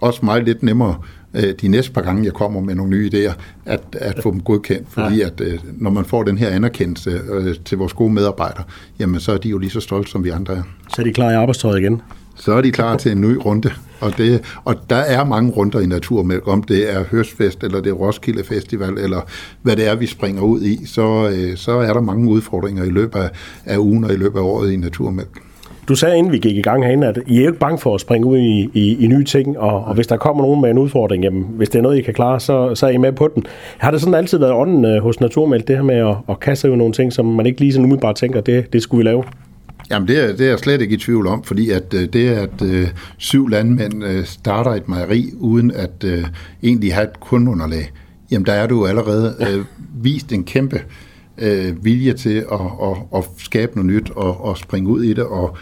også 0.00 0.24
meget 0.24 0.44
lidt 0.44 0.62
nemmere 0.62 0.94
øh, 0.94 1.17
de 1.62 1.68
næste 1.68 1.92
par 1.92 2.00
gange, 2.00 2.24
jeg 2.24 2.32
kommer 2.32 2.60
med 2.60 2.74
nogle 2.74 2.90
nye 2.90 3.10
idéer, 3.14 3.32
at, 3.66 3.80
at 3.92 4.22
få 4.22 4.30
dem 4.30 4.40
godkendt. 4.40 4.88
Fordi 4.90 5.20
at 5.20 5.40
øh, 5.40 5.58
når 5.64 5.90
man 5.90 6.04
får 6.04 6.22
den 6.22 6.38
her 6.38 6.48
anerkendelse 6.48 7.20
øh, 7.32 7.54
til 7.64 7.78
vores 7.78 7.92
gode 7.92 8.12
medarbejdere, 8.12 8.64
jamen 8.98 9.20
så 9.20 9.32
er 9.32 9.38
de 9.38 9.48
jo 9.48 9.58
lige 9.58 9.70
så 9.70 9.80
stolte, 9.80 10.10
som 10.10 10.24
vi 10.24 10.30
andre 10.30 10.54
er. 10.54 10.62
Så 10.94 11.02
er 11.02 11.04
de 11.04 11.12
klar 11.12 11.30
i 11.30 11.34
arbejdstøjet 11.34 11.80
igen? 11.80 12.02
Så 12.36 12.52
er 12.52 12.60
de 12.60 12.72
klar 12.72 12.96
til 12.96 13.12
en 13.12 13.20
ny 13.20 13.36
runde. 13.44 13.70
Og, 14.00 14.18
det, 14.18 14.44
og 14.64 14.76
der 14.90 14.96
er 14.96 15.24
mange 15.24 15.50
runder 15.50 15.80
i 15.80 15.86
Naturmælk, 15.86 16.48
om 16.48 16.62
det 16.62 16.94
er 16.94 17.04
Høstfest, 17.10 17.64
eller 17.64 17.80
det 17.80 17.90
er 17.90 17.94
Roskilde 17.94 18.44
Festival, 18.44 18.98
eller 18.98 19.20
hvad 19.62 19.76
det 19.76 19.88
er, 19.88 19.94
vi 19.94 20.06
springer 20.06 20.42
ud 20.42 20.62
i, 20.62 20.86
så, 20.86 21.30
øh, 21.34 21.56
så 21.56 21.72
er 21.72 21.92
der 21.92 22.00
mange 22.00 22.30
udfordringer 22.30 22.84
i 22.84 22.90
løbet 22.90 23.18
af, 23.18 23.30
af 23.64 23.78
ugen 23.78 24.04
og 24.04 24.12
i 24.12 24.16
løbet 24.16 24.38
af 24.38 24.42
året 24.42 24.72
i 24.72 24.76
Naturmælk. 24.76 25.42
Du 25.88 25.94
sagde, 25.94 26.18
inden 26.18 26.32
vi 26.32 26.38
gik 26.38 26.56
i 26.56 26.62
gang 26.62 26.84
herinde, 26.84 27.06
at 27.06 27.18
I 27.26 27.36
er 27.36 27.46
ikke 27.46 27.58
bange 27.58 27.78
for 27.78 27.94
at 27.94 28.00
springe 28.00 28.26
ud 28.26 28.38
i, 28.38 28.70
i, 28.74 29.04
i 29.04 29.06
nye 29.06 29.24
ting, 29.24 29.58
og, 29.58 29.84
og 29.84 29.94
hvis 29.94 30.06
der 30.06 30.16
kommer 30.16 30.42
nogen 30.42 30.60
med 30.60 30.70
en 30.70 30.78
udfordring, 30.78 31.24
jamen, 31.24 31.46
hvis 31.56 31.68
det 31.68 31.78
er 31.78 31.82
noget, 31.82 31.98
I 31.98 32.02
kan 32.02 32.14
klare, 32.14 32.40
så, 32.40 32.74
så 32.74 32.86
er 32.86 32.90
I 32.90 32.96
med 32.96 33.12
på 33.12 33.30
den. 33.34 33.46
Har 33.78 33.90
det 33.90 34.00
sådan 34.00 34.14
altid 34.14 34.38
været 34.38 34.52
ånden 34.52 34.84
øh, 34.84 35.02
hos 35.02 35.20
Naturmælk, 35.20 35.68
det 35.68 35.76
her 35.76 35.82
med 35.82 35.94
at, 35.94 36.16
at 36.28 36.40
kaste 36.40 36.70
ud 36.70 36.76
nogle 36.76 36.92
ting, 36.92 37.12
som 37.12 37.26
man 37.26 37.46
ikke 37.46 37.60
lige 37.60 37.72
sådan 37.72 37.84
umiddelbart 37.84 38.14
tænker, 38.14 38.40
det, 38.40 38.72
det 38.72 38.82
skulle 38.82 38.98
vi 38.98 39.04
lave? 39.04 39.24
Jamen 39.90 40.08
det 40.08 40.24
er, 40.24 40.26
det 40.36 40.40
er 40.40 40.48
jeg 40.48 40.58
slet 40.58 40.80
ikke 40.80 40.94
i 40.94 40.98
tvivl 40.98 41.26
om, 41.26 41.42
fordi 41.42 41.70
at 41.70 41.94
øh, 41.94 42.08
det 42.12 42.28
at 42.28 42.62
øh, 42.62 42.88
syv 43.18 43.48
landmænd 43.48 44.04
øh, 44.04 44.24
starter 44.24 44.70
et 44.70 44.88
mejeri 44.88 45.30
uden 45.40 45.70
at 45.70 46.04
øh, 46.04 46.24
egentlig 46.62 46.94
have 46.94 47.04
et 47.04 47.20
kundeunderlag, 47.20 47.90
jamen 48.30 48.46
der 48.46 48.52
er 48.52 48.66
du 48.66 48.86
allerede 48.86 49.34
øh, 49.40 49.64
vist 50.04 50.32
en 50.32 50.44
kæmpe 50.44 50.80
øh, 51.38 51.84
vilje 51.84 52.12
til 52.12 52.44
at, 52.52 52.60
at, 52.82 52.96
at 53.16 53.24
skabe 53.38 53.72
noget 53.74 53.92
nyt 53.92 54.10
og, 54.16 54.44
og 54.44 54.58
springe 54.58 54.90
ud 54.90 55.02
i 55.02 55.12
det, 55.12 55.24
og 55.24 55.56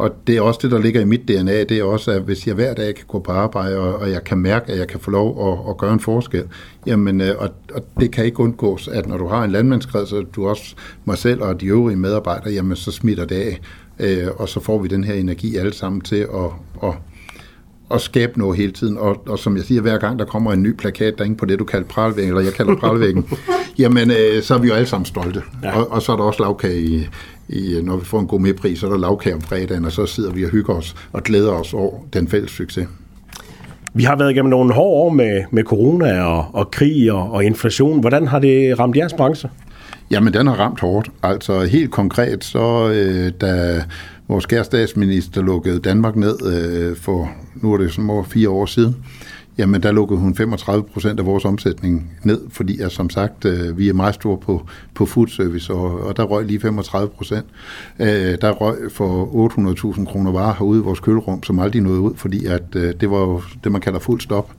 og 0.00 0.10
det 0.26 0.36
er 0.36 0.40
også 0.40 0.60
det, 0.62 0.70
der 0.70 0.78
ligger 0.78 1.00
i 1.00 1.04
mit 1.04 1.28
DNA, 1.28 1.64
det 1.64 1.72
er 1.72 1.84
også, 1.84 2.10
at 2.10 2.22
hvis 2.22 2.46
jeg 2.46 2.54
hver 2.54 2.74
dag 2.74 2.94
kan 2.94 3.04
gå 3.08 3.18
på 3.18 3.32
arbejde, 3.32 3.78
og, 3.78 3.94
og 3.94 4.10
jeg 4.10 4.24
kan 4.24 4.38
mærke, 4.38 4.72
at 4.72 4.78
jeg 4.78 4.88
kan 4.88 5.00
få 5.00 5.10
lov 5.10 5.52
at, 5.52 5.70
at 5.70 5.76
gøre 5.76 5.92
en 5.92 6.00
forskel, 6.00 6.44
jamen, 6.86 7.20
øh, 7.20 7.34
og, 7.38 7.48
og 7.74 7.82
det 8.00 8.10
kan 8.10 8.24
ikke 8.24 8.40
undgås, 8.40 8.88
at 8.88 9.08
når 9.08 9.18
du 9.18 9.26
har 9.26 9.44
en 9.44 9.50
landmandskreds, 9.50 10.08
så 10.08 10.24
du 10.36 10.48
også 10.48 10.74
mig 11.04 11.18
selv 11.18 11.42
og 11.42 11.60
de 11.60 11.66
øvrige 11.66 11.96
medarbejdere, 11.96 12.52
jamen 12.52 12.76
så 12.76 12.90
smitter 12.90 13.24
det 13.24 13.36
af, 13.36 13.60
øh, 14.00 14.28
og 14.36 14.48
så 14.48 14.60
får 14.60 14.78
vi 14.78 14.88
den 14.88 15.04
her 15.04 15.14
energi 15.14 15.56
alle 15.56 15.74
sammen 15.74 16.00
til 16.00 16.16
at, 16.16 16.50
at 16.82 16.94
at 17.90 18.00
skabe 18.00 18.38
noget 18.38 18.56
hele 18.56 18.72
tiden. 18.72 18.98
Og, 18.98 19.28
og 19.28 19.38
som 19.38 19.56
jeg 19.56 19.64
siger, 19.64 19.80
hver 19.80 19.98
gang 19.98 20.18
der 20.18 20.24
kommer 20.24 20.52
en 20.52 20.62
ny 20.62 20.76
plakat, 20.76 21.18
der 21.18 21.24
er 21.24 21.34
på 21.34 21.44
det, 21.44 21.58
du 21.58 21.64
kalder 21.64 21.86
pralvæggen, 21.86 22.28
eller 22.28 22.44
jeg 22.44 22.52
kalder 22.52 22.76
pralvæggen, 22.76 23.28
jamen 23.80 24.10
øh, 24.10 24.42
så 24.42 24.54
er 24.54 24.58
vi 24.58 24.68
jo 24.68 24.74
alle 24.74 24.86
sammen 24.86 25.06
stolte. 25.06 25.42
Ja. 25.62 25.78
Og, 25.78 25.92
og 25.92 26.02
så 26.02 26.12
er 26.12 26.16
der 26.16 26.24
også 26.24 26.42
lavkage 26.42 26.80
i, 26.80 27.08
i, 27.48 27.80
når 27.82 27.96
vi 27.96 28.04
får 28.04 28.20
en 28.20 28.26
god 28.26 28.40
medpris, 28.40 28.78
så 28.78 28.86
er 28.86 28.90
der 28.90 28.98
lavkage 28.98 29.34
om 29.34 29.40
fredagen, 29.40 29.84
og 29.84 29.92
så 29.92 30.06
sidder 30.06 30.32
vi 30.32 30.44
og 30.44 30.50
hygger 30.50 30.74
os 30.74 30.94
og 31.12 31.22
glæder 31.22 31.52
os 31.52 31.74
over 31.74 31.98
den 32.12 32.28
fælles 32.28 32.50
succes. 32.50 32.88
Vi 33.94 34.04
har 34.04 34.16
været 34.16 34.30
igennem 34.30 34.50
nogle 34.50 34.74
hårde 34.74 35.02
år 35.02 35.10
med, 35.10 35.44
med 35.50 35.64
corona 35.64 36.22
og, 36.22 36.46
og 36.52 36.70
krig 36.70 37.12
og, 37.12 37.32
og 37.32 37.44
inflation. 37.44 38.00
Hvordan 38.00 38.26
har 38.26 38.38
det 38.38 38.78
ramt 38.78 38.96
jeres 38.96 39.12
branche? 39.12 39.50
Jamen, 40.10 40.34
den 40.34 40.46
har 40.46 40.54
ramt 40.54 40.80
hårdt. 40.80 41.10
Altså 41.22 41.60
helt 41.60 41.90
konkret, 41.90 42.44
så 42.44 42.88
øh, 42.88 43.32
da 43.40 43.82
vores 44.28 44.46
kære 44.46 44.64
statsminister 44.64 45.42
lukkede 45.42 45.80
Danmark 45.80 46.16
ned 46.16 46.36
øh, 46.46 46.96
for, 46.96 47.30
nu 47.54 47.72
er 47.72 47.78
det 47.78 47.92
sådan 47.92 48.10
over 48.10 48.22
fire 48.22 48.50
år 48.50 48.66
siden, 48.66 48.96
jamen 49.60 49.82
der 49.82 49.92
lukkede 49.92 50.20
hun 50.20 50.34
35 50.34 50.84
procent 50.84 51.20
af 51.20 51.26
vores 51.26 51.44
omsætning 51.44 52.12
ned, 52.24 52.40
fordi 52.48 52.80
at, 52.80 52.92
som 52.92 53.10
sagt, 53.10 53.44
øh, 53.44 53.78
vi 53.78 53.88
er 53.88 53.92
meget 53.92 54.14
store 54.14 54.38
på, 54.38 54.66
på 54.94 55.06
food 55.06 55.28
service, 55.28 55.72
og, 55.72 56.00
og 56.00 56.16
der 56.16 56.22
røg 56.22 56.46
lige 56.46 56.60
35 56.60 57.08
procent. 57.08 57.46
Øh, 57.98 58.06
der 58.40 58.50
røg 58.50 58.76
for 58.92 59.48
800.000 59.94 60.04
kroner 60.04 60.32
varer 60.32 60.54
herude 60.54 60.80
i 60.80 60.82
vores 60.82 61.00
kølerum, 61.00 61.42
som 61.42 61.58
aldrig 61.58 61.82
nåede 61.82 62.00
ud, 62.00 62.14
fordi 62.16 62.46
at 62.46 62.62
øh, 62.76 62.94
det 63.00 63.10
var 63.10 63.18
jo 63.18 63.42
det, 63.64 63.72
man 63.72 63.80
kalder 63.80 63.98
fuld 63.98 64.20
stop. 64.20 64.52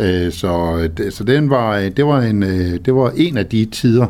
Øh, 0.00 0.32
så 0.32 0.88
øh, 1.00 1.10
så 1.12 1.24
den 1.24 1.50
var, 1.50 1.76
øh, 1.76 1.90
det, 1.96 2.06
var 2.06 2.20
en, 2.20 2.42
øh, 2.42 2.78
det 2.84 2.94
var 2.94 3.12
en 3.16 3.36
af 3.36 3.46
de 3.46 3.64
tider, 3.64 4.06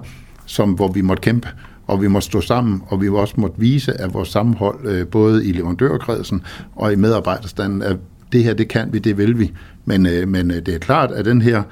som, 0.47 0.73
hvor 0.73 0.88
vi 0.88 1.01
måtte 1.01 1.20
kæmpe 1.20 1.49
og 1.87 2.03
vi 2.03 2.09
må 2.09 2.20
stå 2.20 2.40
sammen, 2.40 2.83
og 2.87 3.01
vi 3.01 3.09
også 3.09 3.35
måtte 3.37 3.59
vise, 3.59 4.01
at 4.01 4.14
vores 4.14 4.29
sammenhold, 4.29 5.05
både 5.05 5.47
i 5.47 5.53
leverandørkredsen 5.53 6.42
og 6.77 6.92
i 6.92 6.97
medarbejderstanden, 6.97 7.83
at 7.83 7.97
det 8.35 8.44
her, 8.44 8.55
det 8.55 8.68
kan 8.68 8.92
vi, 8.92 8.99
det 8.99 9.18
vil 9.18 9.38
vi. 9.38 9.53
Men, 9.85 10.07
øh, 10.07 10.29
men 10.29 10.51
øh, 10.51 10.57
det 10.57 10.75
er 10.75 10.79
klart, 10.79 11.11
at 11.11 11.25
den 11.25 11.42
her 11.42 11.62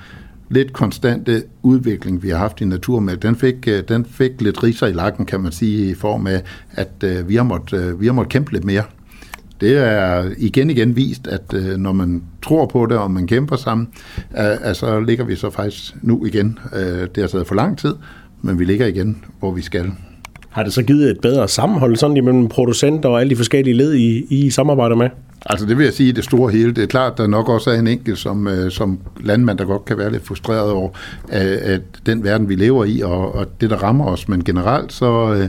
lidt 0.51 0.72
konstante 0.72 1.42
udvikling, 1.62 2.22
vi 2.22 2.29
har 2.29 2.38
haft 2.38 2.61
i 2.61 2.64
naturmad, 2.64 3.16
den 3.16 3.37
fik, 3.37 3.68
øh, 3.68 3.83
den 3.88 4.05
fik 4.05 4.40
lidt 4.40 4.62
riser 4.62 4.87
i 4.87 4.92
lakken, 4.92 5.27
kan 5.27 5.40
man 5.40 5.53
sige, 5.53 5.90
i 5.90 5.94
form 5.94 6.27
af, 6.27 6.42
at 6.72 6.92
øh, 7.05 7.29
vi 7.29 7.37
har 7.37 7.42
måttet, 7.42 8.01
vi 8.01 8.07
har 8.07 8.12
måttet 8.12 8.33
kæmpe 8.33 8.53
lidt 8.53 8.64
mere. 8.64 8.83
Det 9.61 9.77
er 9.77 10.31
igen 10.38 10.70
igen 10.70 10.96
vist, 10.96 11.27
at 11.27 11.53
når 11.79 11.92
man 11.92 12.22
tror 12.42 12.66
på 12.66 12.87
det, 12.87 12.98
og 12.98 13.11
man 13.11 13.27
kæmper 13.27 13.57
sammen, 13.57 13.88
at, 14.31 14.77
så 14.77 15.01
ligger 15.01 15.25
vi 15.25 15.37
så 15.37 15.51
faktisk 15.51 15.94
nu 16.03 16.27
igen. 16.27 16.59
det 17.14 17.16
har 17.16 17.27
taget 17.27 17.46
for 17.46 17.55
lang 17.55 17.79
tid, 17.79 17.94
men 18.40 18.59
vi 18.59 18.64
ligger 18.64 18.87
igen, 18.87 19.25
hvor 19.38 19.53
vi 19.53 19.62
skal. 19.62 19.92
Har 20.52 20.62
det 20.62 20.72
så 20.72 20.82
givet 20.82 21.10
et 21.10 21.20
bedre 21.20 21.48
sammenhold 21.48 21.96
sådan 21.96 22.16
imellem 22.16 22.48
producenter 22.48 23.08
og 23.08 23.20
alle 23.20 23.30
de 23.30 23.36
forskellige 23.36 23.76
led, 23.76 23.94
I, 23.94 24.26
I 24.30 24.50
samarbejder 24.50 24.96
med? 24.96 25.08
Altså 25.46 25.66
det 25.66 25.78
vil 25.78 25.84
jeg 25.84 25.92
sige 25.92 26.08
i 26.08 26.12
det 26.12 26.24
store 26.24 26.52
hele. 26.52 26.72
Det 26.72 26.82
er 26.82 26.86
klart, 26.86 27.18
der 27.18 27.26
nok 27.26 27.48
også 27.48 27.70
er 27.70 27.74
en 27.74 27.86
enkelt 27.86 28.18
som, 28.18 28.48
øh, 28.48 28.70
som 28.70 28.98
landmand, 29.20 29.58
der 29.58 29.64
godt 29.64 29.84
kan 29.84 29.98
være 29.98 30.12
lidt 30.12 30.26
frustreret 30.26 30.70
over 30.70 30.90
at, 31.28 31.46
at 31.46 31.80
den 32.06 32.24
verden, 32.24 32.48
vi 32.48 32.54
lever 32.54 32.84
i, 32.84 33.00
og, 33.00 33.34
og 33.34 33.46
det, 33.60 33.70
der 33.70 33.76
rammer 33.76 34.06
os. 34.06 34.28
Men 34.28 34.44
generelt 34.44 34.92
så... 34.92 35.34
Øh, 35.34 35.48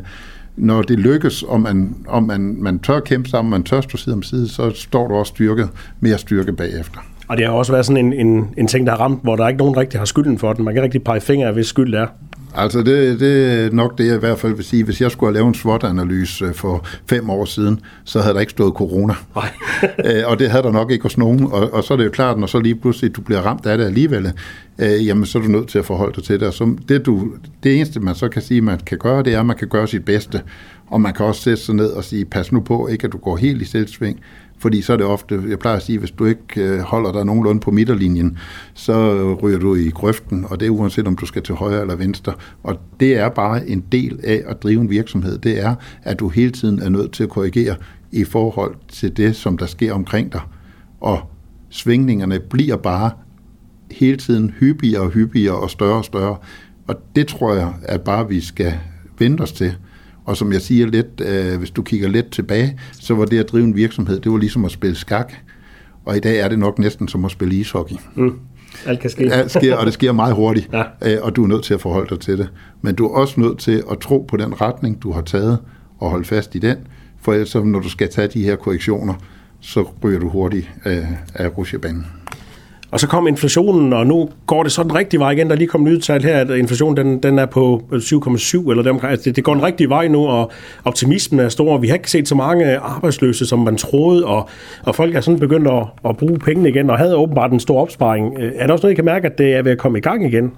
når 0.55 0.81
det 0.81 0.99
lykkes, 0.99 1.43
og 1.43 1.61
man, 1.61 1.95
og 2.07 2.23
man, 2.23 2.55
man 2.59 2.79
tør 2.79 2.99
kæmpe 2.99 3.29
sammen, 3.29 3.51
man 3.51 3.63
tør 3.63 3.81
stå 3.81 3.97
side 3.97 4.15
om 4.15 4.23
side, 4.23 4.49
så 4.49 4.71
står 4.75 5.07
du 5.07 5.13
også 5.13 5.29
styrke, 5.29 5.67
mere 5.99 6.17
styrke 6.17 6.53
bagefter. 6.53 6.99
Og 7.27 7.37
det 7.37 7.45
har 7.45 7.53
også 7.53 7.71
været 7.71 7.85
sådan 7.85 8.05
en, 8.05 8.27
en, 8.27 8.49
en 8.57 8.67
ting, 8.67 8.87
der 8.87 8.91
har 8.91 8.99
ramt, 8.99 9.23
hvor 9.23 9.35
der 9.35 9.47
ikke 9.47 9.57
nogen 9.57 9.77
rigtig 9.77 9.99
har 9.99 10.05
skylden 10.05 10.39
for 10.39 10.53
den. 10.53 10.65
Man 10.65 10.73
kan 10.73 10.83
rigtig 10.83 11.03
pege 11.03 11.21
fingre 11.21 11.47
af, 11.47 11.53
hvis 11.53 11.67
skyld 11.67 11.91
det 11.91 11.99
er. 11.99 12.07
Altså 12.55 12.81
det, 12.81 13.19
det 13.19 13.65
er 13.65 13.69
nok 13.71 13.97
det, 13.97 14.07
jeg 14.07 14.15
i 14.15 14.19
hvert 14.19 14.39
fald 14.39 14.55
vil 14.55 14.65
sige. 14.65 14.83
Hvis 14.83 15.01
jeg 15.01 15.11
skulle 15.11 15.27
have 15.27 15.33
lavet 15.33 15.47
en 15.47 15.53
SWOT-analyse 15.53 16.53
for 16.53 16.85
fem 17.09 17.29
år 17.29 17.45
siden, 17.45 17.79
så 18.03 18.21
havde 18.21 18.33
der 18.33 18.39
ikke 18.39 18.51
stået 18.51 18.73
corona. 18.73 19.13
Øh, 20.05 20.23
og 20.25 20.39
det 20.39 20.49
havde 20.49 20.63
der 20.63 20.71
nok 20.71 20.91
ikke 20.91 21.03
hos 21.03 21.17
nogen. 21.17 21.43
Og, 21.51 21.73
og 21.73 21.83
så 21.83 21.93
er 21.93 21.97
det 21.97 22.05
jo 22.05 22.09
klart, 22.09 22.39
når 22.39 22.47
så 22.47 22.59
lige 22.59 22.75
pludselig 22.75 23.15
du 23.15 23.21
bliver 23.21 23.41
ramt 23.41 23.65
af 23.65 23.77
det 23.77 23.85
alligevel, 23.85 24.33
øh, 24.79 25.07
jamen 25.07 25.25
så 25.25 25.37
er 25.37 25.41
du 25.41 25.47
nødt 25.47 25.67
til 25.67 25.79
at 25.79 25.85
forholde 25.85 26.15
dig 26.15 26.23
til 26.23 26.39
det. 26.39 26.47
Og 26.47 26.53
så 26.53 26.75
det, 26.89 27.05
du, 27.05 27.31
det 27.63 27.75
eneste, 27.75 27.99
man 27.99 28.15
så 28.15 28.29
kan 28.29 28.41
sige, 28.41 28.61
man 28.61 28.79
kan 28.79 28.97
gøre, 28.97 29.23
det 29.23 29.33
er, 29.33 29.39
at 29.39 29.45
man 29.45 29.57
kan 29.57 29.67
gøre 29.67 29.87
sit 29.87 30.05
bedste. 30.05 30.41
Og 30.87 31.01
man 31.01 31.13
kan 31.13 31.25
også 31.25 31.41
sætte 31.41 31.63
sig 31.63 31.75
ned 31.75 31.87
og 31.87 32.03
sige, 32.03 32.25
pas 32.25 32.51
nu 32.51 32.59
på, 32.59 32.87
ikke 32.87 33.05
at 33.05 33.13
du 33.13 33.17
går 33.17 33.37
helt 33.37 33.61
i 33.61 33.65
selvsving, 33.65 34.19
fordi 34.63 34.82
så 34.82 34.93
er 34.93 34.97
det 34.97 35.06
ofte, 35.06 35.43
jeg 35.49 35.60
plejer 35.60 35.78
at 35.78 35.84
sige, 35.84 35.99
hvis 35.99 36.12
du 36.12 36.26
ikke 36.26 36.62
øh, 36.62 36.80
holder 36.80 37.12
dig 37.12 37.26
nogenlunde 37.26 37.60
på 37.60 37.71
midterlinjen, 37.71 38.38
så 38.73 38.93
ryger 39.34 39.60
du 39.60 39.76
i 39.76 39.89
grøften, 39.89 40.45
og 40.49 40.60
det 40.60 40.65
er 40.65 40.69
uanset 40.69 41.08
om 41.08 41.15
du 41.15 41.26
skal 41.26 41.43
til 41.43 41.56
højre 41.56 41.82
eller 41.82 41.95
venstre. 41.95 42.34
Og 42.63 42.80
det 42.99 43.17
er 43.17 43.30
bare 43.30 43.67
en 43.67 43.84
del 43.91 44.19
af 44.23 44.43
at 44.47 44.63
drive 44.63 44.82
en 44.82 44.89
virksomhed. 44.89 45.38
Det 45.38 45.62
er, 45.62 45.76
at 46.04 46.19
du 46.19 46.30
hele 46.30 46.52
tiden 46.52 46.80
er 46.80 46.89
nødt 46.89 47.12
til 47.12 47.23
at 47.23 47.30
korrigere 47.30 47.76
i 48.12 48.23
forhold 48.23 48.76
til 48.88 49.17
det, 49.17 49.36
som 49.36 49.58
der 49.58 49.65
sker 49.65 49.93
omkring 49.93 50.32
dig. 50.32 50.41
Og 51.02 51.19
svingningerne 51.69 52.39
bliver 52.39 52.78
bare 52.78 53.12
hele 53.91 54.17
tiden 54.17 54.49
hyppigere 54.60 55.02
og 55.02 55.10
hyppigere 55.10 55.56
og 55.56 55.69
større 55.69 55.97
og 55.97 56.06
større. 56.06 56.38
Og 56.88 56.95
det 57.15 57.28
tror 57.28 57.54
jeg, 57.54 57.73
at 57.84 58.02
bare 58.02 58.30
vi 58.30 58.41
skal 58.41 58.73
vente 59.19 59.41
os 59.41 59.52
til. 59.52 59.76
Og 60.25 60.38
som 60.38 60.53
jeg 60.53 60.62
siger 60.62 60.88
lidt, 60.88 61.21
øh, 61.21 61.57
hvis 61.57 61.71
du 61.71 61.81
kigger 61.81 62.09
lidt 62.09 62.31
tilbage, 62.31 62.79
så 62.91 63.13
var 63.13 63.25
det 63.25 63.39
at 63.39 63.49
drive 63.49 63.63
en 63.63 63.75
virksomhed, 63.75 64.19
det 64.19 64.31
var 64.31 64.38
ligesom 64.38 64.65
at 64.65 64.71
spille 64.71 64.95
skak. 64.95 65.33
Og 66.05 66.17
i 66.17 66.19
dag 66.19 66.39
er 66.39 66.47
det 66.47 66.59
nok 66.59 66.79
næsten 66.79 67.07
som 67.07 67.25
at 67.25 67.31
spille 67.31 67.55
ishockey. 67.55 67.95
Mm. 68.15 68.39
Alt 68.86 68.99
kan 68.99 69.09
ske. 69.09 69.33
Alt 69.33 69.51
sker, 69.51 69.75
og 69.75 69.86
det 69.86 69.93
sker 69.93 70.12
meget 70.12 70.36
hurtigt, 70.36 70.69
ja. 70.73 70.83
øh, 71.01 71.17
og 71.21 71.36
du 71.36 71.43
er 71.43 71.47
nødt 71.47 71.63
til 71.63 71.73
at 71.73 71.81
forholde 71.81 72.09
dig 72.09 72.19
til 72.19 72.38
det. 72.38 72.49
Men 72.81 72.95
du 72.95 73.05
er 73.05 73.09
også 73.09 73.39
nødt 73.39 73.59
til 73.59 73.83
at 73.91 73.99
tro 73.99 74.25
på 74.27 74.38
den 74.38 74.62
retning, 74.62 75.03
du 75.03 75.12
har 75.12 75.21
taget, 75.21 75.57
og 75.99 76.09
holde 76.09 76.25
fast 76.25 76.55
i 76.55 76.59
den. 76.59 76.77
For 77.21 77.33
ellers, 77.33 77.55
når 77.55 77.79
du 77.79 77.89
skal 77.89 78.09
tage 78.09 78.27
de 78.27 78.43
her 78.43 78.55
korrektioner, 78.55 79.13
så 79.59 79.88
ryger 80.03 80.19
du 80.19 80.29
hurtigt 80.29 80.69
øh, 80.86 81.05
af 81.36 81.57
rusjebanen. 81.57 82.05
Og 82.93 82.99
så 82.99 83.08
kom 83.08 83.27
inflationen, 83.27 83.93
og 83.93 84.08
nu 84.08 84.29
går 84.47 84.63
det 84.63 84.71
så 84.71 84.84
den 84.84 84.95
rigtige 84.95 85.19
vej 85.19 85.32
igen. 85.32 85.47
Der 85.47 85.53
er 85.53 85.58
lige 85.58 85.67
kommet 85.67 85.91
nye 85.91 85.99
tal 85.99 86.23
her, 86.23 86.38
at 86.38 86.49
inflationen 86.49 86.97
den, 86.97 87.23
den 87.23 87.39
er 87.39 87.45
på 87.45 87.84
7,7 87.91 88.69
eller 88.69 88.84
dem. 88.84 88.99
Altså 89.03 89.23
det, 89.25 89.36
det 89.36 89.43
går 89.43 89.53
den 89.53 89.63
rigtige 89.63 89.89
vej 89.89 90.08
nu, 90.08 90.27
og 90.27 90.51
optimismen 90.86 91.39
er 91.39 91.49
stor. 91.49 91.77
Vi 91.77 91.88
har 91.88 91.95
ikke 91.95 92.12
set 92.12 92.27
så 92.27 92.36
mange 92.36 92.77
arbejdsløse, 92.77 93.45
som 93.45 93.60
man 93.60 93.77
troede, 93.77 94.25
og, 94.25 94.49
og 94.84 94.95
folk 94.95 95.15
er 95.15 95.21
sådan 95.21 95.39
begyndt 95.39 95.67
at, 95.67 95.84
at 96.10 96.17
bruge 96.17 96.39
pengene 96.39 96.69
igen, 96.69 96.89
og 96.89 96.97
havde 96.97 97.15
åbenbart 97.15 97.51
en 97.51 97.60
stor 97.60 97.82
opsparing. 97.82 98.38
Øh, 98.39 98.51
er 98.56 98.67
der 98.67 98.73
også 98.73 98.86
noget, 98.86 98.93
I 98.93 98.95
kan 98.95 99.06
mærke, 99.06 99.27
at 99.27 99.38
det 99.38 99.56
er 99.56 99.62
ved 99.62 99.71
at 99.71 99.77
komme 99.77 99.97
i 99.97 100.01
gang 100.01 100.25
igen? 100.25 100.51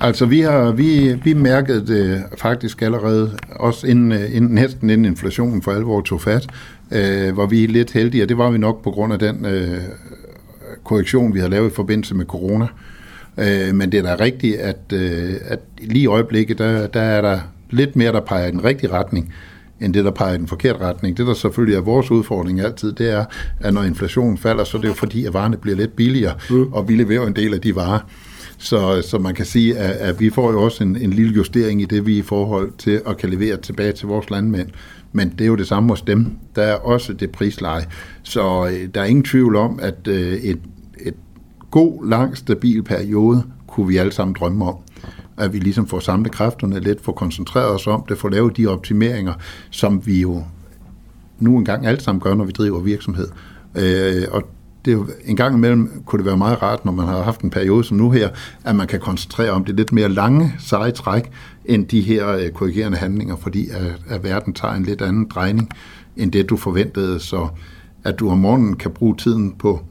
Altså, 0.00 0.26
vi 0.26 0.40
har 0.40 0.72
vi, 0.72 1.14
vi 1.24 1.32
mærkede 1.34 1.86
det 1.86 2.22
faktisk 2.38 2.82
allerede, 2.82 3.30
også 3.50 3.86
inden, 3.86 4.12
øh, 4.12 4.36
inden, 4.36 4.54
næsten 4.54 4.90
inden 4.90 5.04
inflationen 5.04 5.62
for 5.62 5.72
alvor 5.72 6.00
tog 6.00 6.20
fat, 6.20 6.46
øh, 6.92 7.36
var 7.36 7.46
vi 7.46 7.66
lidt 7.66 7.92
heldige, 7.92 8.22
og 8.22 8.28
det 8.28 8.38
var 8.38 8.50
vi 8.50 8.58
nok 8.58 8.84
på 8.84 8.90
grund 8.90 9.12
af 9.12 9.18
den 9.18 9.46
øh, 9.46 9.78
korrektion, 10.88 11.34
vi 11.34 11.40
har 11.40 11.48
lavet 11.48 11.70
i 11.70 11.74
forbindelse 11.74 12.14
med 12.14 12.26
corona. 12.26 12.66
Øh, 13.38 13.74
men 13.74 13.92
det 13.92 13.98
er 13.98 14.02
da 14.02 14.24
rigtigt, 14.24 14.56
at, 14.56 14.92
øh, 14.92 15.34
at 15.44 15.58
lige 15.80 16.02
i 16.02 16.06
øjeblikket, 16.06 16.58
der, 16.58 16.86
der 16.86 17.00
er 17.00 17.20
der 17.20 17.40
lidt 17.70 17.96
mere, 17.96 18.12
der 18.12 18.20
peger 18.20 18.46
i 18.46 18.50
den 18.50 18.64
rigtige 18.64 18.92
retning, 18.92 19.34
end 19.80 19.94
det, 19.94 20.04
der 20.04 20.10
peger 20.10 20.34
i 20.34 20.38
den 20.38 20.46
forkerte 20.46 20.78
retning. 20.78 21.16
Det, 21.16 21.26
der 21.26 21.34
selvfølgelig 21.34 21.76
er 21.76 21.80
vores 21.80 22.10
udfordring 22.10 22.60
altid, 22.60 22.92
det 22.92 23.10
er, 23.10 23.24
at 23.60 23.74
når 23.74 23.82
inflationen 23.82 24.38
falder, 24.38 24.64
så 24.64 24.76
er 24.76 24.80
det 24.80 24.88
jo 24.88 24.94
fordi, 24.94 25.26
at 25.26 25.34
varerne 25.34 25.56
bliver 25.56 25.76
lidt 25.76 25.96
billigere, 25.96 26.34
mm. 26.50 26.72
og 26.72 26.88
vi 26.88 26.96
leverer 26.96 27.26
en 27.26 27.36
del 27.36 27.54
af 27.54 27.60
de 27.60 27.74
varer. 27.74 28.00
Så, 28.58 29.02
så 29.02 29.18
man 29.18 29.34
kan 29.34 29.44
sige, 29.44 29.78
at, 29.78 29.90
at 29.90 30.20
vi 30.20 30.30
får 30.30 30.52
jo 30.52 30.62
også 30.62 30.84
en, 30.84 30.96
en 30.96 31.12
lille 31.12 31.32
justering 31.32 31.82
i 31.82 31.84
det, 31.84 32.06
vi 32.06 32.14
er 32.14 32.18
i 32.18 32.22
forhold 32.22 32.72
til 32.78 33.00
at 33.06 33.16
kan 33.16 33.30
levere 33.30 33.56
tilbage 33.56 33.92
til 33.92 34.08
vores 34.08 34.30
landmænd. 34.30 34.68
Men 35.12 35.30
det 35.30 35.40
er 35.40 35.46
jo 35.46 35.56
det 35.56 35.66
samme 35.66 35.88
hos 35.88 36.02
dem. 36.02 36.26
Der 36.56 36.62
er 36.62 36.74
også 36.74 37.12
det 37.12 37.30
prisleje. 37.30 37.84
Så 38.22 38.66
øh, 38.66 38.88
der 38.94 39.00
er 39.00 39.04
ingen 39.04 39.24
tvivl 39.24 39.56
om, 39.56 39.78
at 39.82 40.08
øh, 40.08 40.32
et, 40.32 40.58
god, 41.70 42.08
lang, 42.08 42.36
stabil 42.36 42.82
periode 42.82 43.42
kunne 43.66 43.88
vi 43.88 43.96
alle 43.96 44.12
sammen 44.12 44.36
drømme 44.40 44.64
om. 44.64 44.76
At 45.36 45.52
vi 45.52 45.58
ligesom 45.58 45.86
får 45.86 46.00
samlet 46.00 46.32
kræfterne 46.32 46.80
lidt, 46.80 47.04
får 47.04 47.12
koncentreret 47.12 47.74
os 47.74 47.86
om 47.86 48.04
det, 48.08 48.18
får 48.18 48.28
lavet 48.28 48.56
de 48.56 48.66
optimeringer, 48.66 49.32
som 49.70 50.06
vi 50.06 50.20
jo 50.20 50.42
nu 51.38 51.56
engang 51.56 51.86
alle 51.86 52.00
sammen 52.00 52.20
gør, 52.20 52.34
når 52.34 52.44
vi 52.44 52.52
driver 52.52 52.80
virksomhed. 52.80 53.28
Øh, 53.74 54.22
og 54.30 54.42
det 54.84 55.06
en 55.24 55.36
gang 55.36 55.56
imellem 55.56 56.02
kunne 56.06 56.18
det 56.18 56.26
være 56.26 56.36
meget 56.36 56.62
rart, 56.62 56.84
når 56.84 56.92
man 56.92 57.06
har 57.06 57.22
haft 57.22 57.40
en 57.40 57.50
periode 57.50 57.84
som 57.84 57.96
nu 57.96 58.10
her, 58.10 58.28
at 58.64 58.76
man 58.76 58.86
kan 58.86 59.00
koncentrere 59.00 59.50
om 59.50 59.64
det 59.64 59.76
lidt 59.76 59.92
mere 59.92 60.08
lange, 60.08 60.54
seje 60.58 60.90
træk, 60.90 61.30
end 61.64 61.86
de 61.86 62.00
her 62.00 62.28
øh, 62.28 62.50
korrigerende 62.50 62.98
handlinger, 62.98 63.36
fordi 63.36 63.68
at, 63.68 64.00
at 64.08 64.24
verden 64.24 64.52
tager 64.52 64.74
en 64.74 64.82
lidt 64.82 65.02
anden 65.02 65.26
drejning, 65.34 65.68
end 66.16 66.32
det 66.32 66.50
du 66.50 66.56
forventede. 66.56 67.20
Så 67.20 67.48
at 68.04 68.18
du 68.18 68.30
om 68.30 68.38
morgenen 68.38 68.76
kan 68.76 68.90
bruge 68.90 69.16
tiden 69.16 69.52
på 69.58 69.84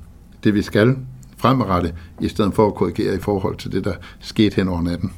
det, 0.47 0.53
vi 0.53 0.61
skal, 0.61 0.95
fremadrettet, 1.37 1.93
i 2.21 2.27
stedet 2.27 2.53
for 2.53 2.67
at 2.67 2.75
korrigere 2.75 3.15
i 3.15 3.19
forhold 3.19 3.57
til 3.57 3.71
det, 3.71 3.83
der 3.83 3.93
skete 4.19 4.55
hen 4.55 4.67
over 4.67 4.81
natten. 4.81 5.11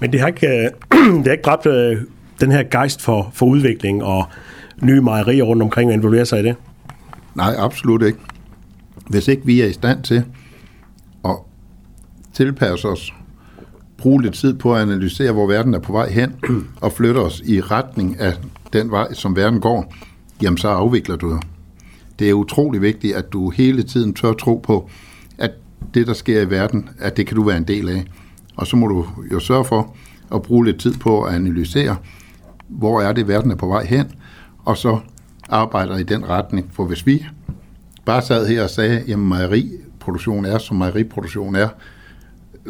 Men 0.00 0.12
det 0.12 0.20
har 0.20 0.26
ikke, 0.26 0.46
øh, 0.46 0.70
det 1.16 1.26
har 1.26 1.32
ikke 1.32 1.42
dræbt 1.42 1.66
øh, 1.66 1.96
den 2.40 2.52
her 2.52 2.62
gejst 2.70 3.02
for, 3.02 3.30
for 3.34 3.46
udvikling 3.46 4.04
og 4.04 4.24
nye 4.82 5.00
mejerier 5.00 5.44
rundt 5.44 5.62
omkring 5.62 5.90
og 5.90 5.94
involvere 5.94 6.26
sig 6.26 6.40
i 6.40 6.42
det? 6.42 6.56
Nej, 7.34 7.54
absolut 7.58 8.02
ikke. 8.02 8.18
Hvis 9.08 9.28
ikke 9.28 9.46
vi 9.46 9.60
er 9.60 9.66
i 9.66 9.72
stand 9.72 10.02
til 10.02 10.24
at 11.24 11.36
tilpasse 12.32 12.88
os, 12.88 13.14
bruge 13.98 14.22
lidt 14.22 14.34
tid 14.34 14.54
på 14.54 14.74
at 14.74 14.82
analysere, 14.82 15.32
hvor 15.32 15.46
verden 15.46 15.74
er 15.74 15.78
på 15.78 15.92
vej 15.92 16.10
hen, 16.10 16.34
og 16.82 16.92
flytte 16.92 17.18
os 17.18 17.42
i 17.44 17.60
retning 17.60 18.20
af 18.20 18.32
den 18.72 18.90
vej, 18.90 19.12
som 19.12 19.36
verden 19.36 19.60
går, 19.60 19.94
jamen 20.42 20.58
så 20.58 20.68
afvikler 20.68 21.16
du 21.16 21.40
det. 22.18 22.30
er 22.30 22.32
utrolig 22.32 22.82
vigtigt, 22.82 23.14
at 23.14 23.32
du 23.32 23.50
hele 23.50 23.82
tiden 23.82 24.14
tør 24.14 24.32
tro 24.32 24.56
på, 24.56 24.90
at 25.38 25.50
det, 25.94 26.06
der 26.06 26.12
sker 26.12 26.40
i 26.40 26.50
verden, 26.50 26.88
at 26.98 27.16
det 27.16 27.26
kan 27.26 27.36
du 27.36 27.42
være 27.42 27.56
en 27.56 27.68
del 27.68 27.88
af. 27.88 28.04
Og 28.56 28.66
så 28.66 28.76
må 28.76 28.86
du 28.86 29.06
jo 29.32 29.40
sørge 29.40 29.64
for 29.64 29.96
at 30.34 30.42
bruge 30.42 30.64
lidt 30.64 30.80
tid 30.80 30.94
på 30.94 31.22
at 31.22 31.34
analysere, 31.34 31.96
hvor 32.68 33.00
er 33.00 33.12
det, 33.12 33.28
verden 33.28 33.50
er 33.50 33.56
på 33.56 33.66
vej 33.66 33.84
hen, 33.84 34.06
og 34.64 34.76
så 34.76 34.98
arbejder 35.48 35.96
i 35.98 36.02
den 36.02 36.28
retning. 36.28 36.70
For 36.72 36.84
hvis 36.84 37.06
vi 37.06 37.26
bare 38.04 38.22
sad 38.22 38.46
her 38.46 38.62
og 38.62 38.70
sagde, 38.70 39.12
at 39.12 39.18
mejeriproduktion 39.18 40.44
er, 40.44 40.58
som 40.58 40.76
mejeriproduktion 40.76 41.54
er, 41.54 41.68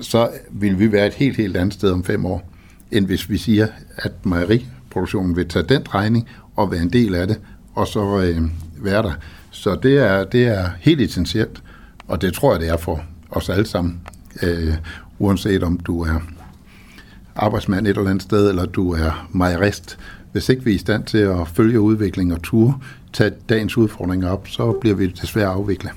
så 0.00 0.30
vil 0.50 0.78
vi 0.78 0.92
være 0.92 1.06
et 1.06 1.14
helt, 1.14 1.36
helt 1.36 1.56
andet 1.56 1.74
sted 1.74 1.90
om 1.90 2.04
fem 2.04 2.26
år, 2.26 2.52
end 2.90 3.06
hvis 3.06 3.30
vi 3.30 3.36
siger, 3.38 3.66
at 3.96 4.26
mejeriproduktionen 4.26 5.36
vil 5.36 5.48
tage 5.48 5.64
den 5.68 5.94
regning 5.94 6.28
og 6.56 6.70
være 6.70 6.82
en 6.82 6.92
del 6.92 7.14
af 7.14 7.26
det, 7.26 7.40
og 7.74 7.86
så 7.86 8.20
øh, 8.20 8.42
være 8.84 9.02
der. 9.02 9.12
Så 9.56 9.78
det 9.82 9.98
er, 9.98 10.24
det 10.24 10.46
er 10.46 10.68
helt 10.80 11.00
essentielt, 11.00 11.62
og 12.08 12.22
det 12.22 12.34
tror 12.34 12.52
jeg, 12.52 12.60
det 12.60 12.68
er 12.68 12.76
for 12.76 13.02
os 13.30 13.48
alle 13.48 13.66
sammen, 13.66 14.00
øh, 14.42 14.74
uanset 15.18 15.62
om 15.62 15.78
du 15.78 16.02
er 16.02 16.20
arbejdsmand 17.36 17.86
et 17.86 17.96
eller 17.96 18.10
andet 18.10 18.22
sted, 18.22 18.48
eller 18.48 18.66
du 18.66 18.92
er 18.92 19.28
majorist. 19.32 19.98
Hvis 20.32 20.48
ikke 20.48 20.64
vi 20.64 20.70
er 20.70 20.74
i 20.74 20.78
stand 20.78 21.04
til 21.04 21.18
at 21.18 21.48
følge 21.54 21.80
udviklingen 21.80 22.36
og 22.36 22.42
ture, 22.42 22.78
tage 23.12 23.30
dagens 23.48 23.76
udfordringer 23.76 24.30
op, 24.30 24.48
så 24.48 24.72
bliver 24.72 24.96
vi 24.96 25.06
desværre 25.06 25.48
afviklet. 25.48 25.92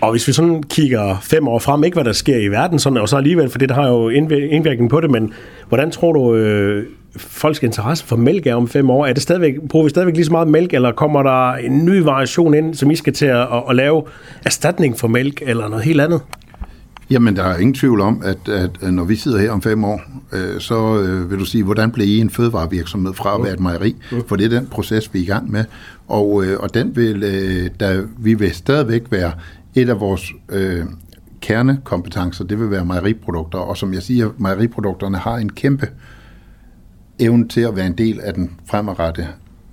Og 0.00 0.10
hvis 0.10 0.28
vi 0.28 0.32
sådan 0.32 0.62
kigger 0.62 1.18
fem 1.22 1.48
år 1.48 1.58
frem, 1.58 1.84
ikke 1.84 1.94
hvad 1.94 2.04
der 2.04 2.12
sker 2.12 2.36
i 2.36 2.48
verden, 2.48 2.78
sådan, 2.78 2.98
og 2.98 3.08
så 3.08 3.16
alligevel, 3.16 3.50
for 3.50 3.58
det 3.58 3.68
der 3.68 3.74
har 3.74 3.88
jo 3.88 4.08
indvirkning 4.08 4.90
på 4.90 5.00
det, 5.00 5.10
men 5.10 5.32
hvordan 5.68 5.90
tror 5.90 6.12
du, 6.12 6.34
øh, 6.34 6.86
folks 7.16 7.62
interesse 7.62 8.04
for 8.04 8.16
mælk 8.16 8.46
er 8.46 8.54
om 8.54 8.68
fem 8.68 8.90
år? 8.90 9.06
Er 9.06 9.12
det 9.12 9.22
stadigvæk, 9.22 9.54
bruger 9.68 9.84
vi 9.84 9.90
stadigvæk 9.90 10.14
lige 10.14 10.24
så 10.24 10.32
meget 10.32 10.48
mælk, 10.48 10.74
eller 10.74 10.92
kommer 10.92 11.22
der 11.22 11.52
en 11.52 11.84
ny 11.84 11.98
variation 12.02 12.54
ind, 12.54 12.74
som 12.74 12.90
I 12.90 12.96
skal 12.96 13.12
til 13.12 13.26
at, 13.26 13.46
at, 13.68 13.76
lave 13.76 14.02
erstatning 14.44 14.98
for 14.98 15.08
mælk, 15.08 15.42
eller 15.46 15.68
noget 15.68 15.84
helt 15.84 16.00
andet? 16.00 16.20
Jamen, 17.10 17.36
der 17.36 17.44
er 17.44 17.56
ingen 17.56 17.74
tvivl 17.74 18.00
om, 18.00 18.22
at, 18.24 18.48
at 18.48 18.92
når 18.92 19.04
vi 19.04 19.16
sidder 19.16 19.38
her 19.38 19.50
om 19.50 19.62
fem 19.62 19.84
år, 19.84 20.02
øh, 20.32 20.60
så 20.60 20.98
øh, 20.98 21.30
vil 21.30 21.38
du 21.38 21.44
sige, 21.44 21.64
hvordan 21.64 21.90
bliver 21.90 22.06
I 22.06 22.18
en 22.18 22.30
fødevarevirksomhed 22.30 23.14
fra 23.14 23.34
at 23.34 23.42
være 23.44 23.52
et 23.52 23.60
mejeri? 23.60 23.96
Mm. 24.12 24.22
For 24.26 24.36
det 24.36 24.44
er 24.44 24.58
den 24.58 24.66
proces, 24.66 25.14
vi 25.14 25.18
er 25.18 25.22
i 25.22 25.26
gang 25.26 25.50
med. 25.50 25.64
Og, 26.08 26.44
øh, 26.44 26.60
og 26.60 26.74
den 26.74 26.96
vil, 26.96 27.22
øh, 27.22 27.70
der, 27.80 28.02
vi 28.18 28.34
vil 28.34 28.54
stadigvæk 28.54 29.02
være 29.10 29.32
et 29.74 29.88
af 29.88 30.00
vores 30.00 30.32
øh, 30.48 30.84
kernekompetencer, 31.40 32.44
det 32.44 32.60
vil 32.60 32.70
være 32.70 32.84
mejeriprodukter. 32.84 33.58
Og 33.58 33.76
som 33.76 33.94
jeg 33.94 34.02
siger, 34.02 34.30
mejeriprodukterne 34.38 35.18
har 35.18 35.36
en 35.36 35.52
kæmpe 35.52 35.88
evnen 37.20 37.48
til 37.48 37.60
at 37.60 37.76
være 37.76 37.86
en 37.86 37.98
del 37.98 38.20
af 38.20 38.34
den 38.34 38.50
fremadrettede 38.66 39.26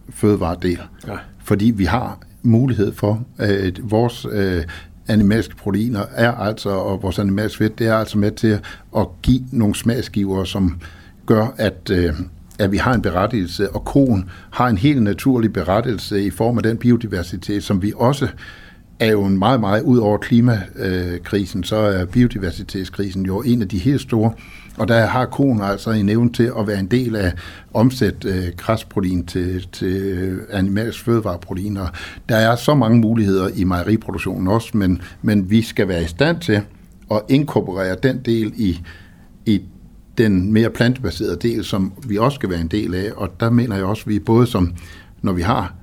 fødevaredel. 0.09 0.79
Ja. 1.07 1.13
Fordi 1.43 1.71
vi 1.75 1.85
har 1.85 2.19
mulighed 2.43 2.93
for, 2.93 3.23
at 3.37 3.79
vores 3.91 4.25
øh, 4.31 4.63
animalske 5.07 5.55
proteiner 5.55 6.05
er 6.15 6.31
altså, 6.31 6.69
og 6.69 7.03
vores 7.03 7.19
animalske 7.19 7.57
fedt, 7.57 7.79
det 7.79 7.87
er 7.87 7.95
altså 7.95 8.17
med 8.17 8.31
til 8.31 8.59
at 8.97 9.07
give 9.21 9.43
nogle 9.51 9.75
smagsgiver, 9.75 10.43
som 10.43 10.81
gør, 11.25 11.53
at, 11.57 11.89
øh, 11.91 12.13
at 12.59 12.71
vi 12.71 12.77
har 12.77 12.93
en 12.93 13.01
berettigelse, 13.01 13.69
og 13.69 13.85
koen 13.85 14.29
har 14.51 14.67
en 14.67 14.77
helt 14.77 15.03
naturlig 15.03 15.53
berettigelse 15.53 16.23
i 16.23 16.29
form 16.29 16.57
af 16.57 16.63
den 16.63 16.77
biodiversitet, 16.77 17.63
som 17.63 17.81
vi 17.81 17.93
også 17.95 18.27
er 18.99 19.11
jo 19.11 19.25
en 19.25 19.37
meget, 19.37 19.59
meget 19.59 19.81
ud 19.81 19.97
over 19.97 20.17
klimakrisen, 20.17 21.63
så 21.63 21.75
er 21.75 22.05
biodiversitetskrisen 22.05 23.25
jo 23.25 23.41
en 23.41 23.61
af 23.61 23.67
de 23.67 23.77
helt 23.77 24.01
store. 24.01 24.33
Og 24.77 24.87
der 24.87 25.05
har 25.05 25.25
konen 25.25 25.61
altså 25.61 25.91
en 25.91 26.09
evne 26.09 26.33
til 26.33 26.51
at 26.59 26.67
være 26.67 26.79
en 26.79 26.85
del 26.85 27.15
af 27.15 27.33
omsæt 27.73 28.25
øh, 28.25 28.43
græsprotein 28.57 29.25
til, 29.25 29.67
til 29.71 29.95
øh, 29.95 30.41
animalsk 30.51 31.03
fødevareproteiner. 31.03 31.87
Der 32.29 32.35
er 32.35 32.55
så 32.55 32.75
mange 32.75 32.99
muligheder 32.99 33.49
i 33.55 33.63
mejeriproduktionen 33.63 34.47
også, 34.47 34.77
men, 34.77 35.01
men 35.21 35.49
vi 35.49 35.61
skal 35.61 35.87
være 35.87 36.03
i 36.03 36.07
stand 36.07 36.39
til 36.39 36.61
at 37.11 37.21
inkorporere 37.29 37.95
den 38.03 38.21
del 38.25 38.53
i, 38.55 38.81
i 39.45 39.61
den 40.17 40.53
mere 40.53 40.69
plantebaserede 40.69 41.37
del, 41.41 41.63
som 41.63 41.93
vi 42.07 42.17
også 42.17 42.35
skal 42.35 42.49
være 42.49 42.61
en 42.61 42.67
del 42.67 42.95
af. 42.95 43.11
Og 43.15 43.39
der 43.39 43.49
mener 43.49 43.75
jeg 43.75 43.85
også, 43.85 44.03
at 44.03 44.09
vi 44.09 44.19
både 44.19 44.47
som, 44.47 44.73
når 45.21 45.33
vi 45.33 45.41
har 45.41 45.73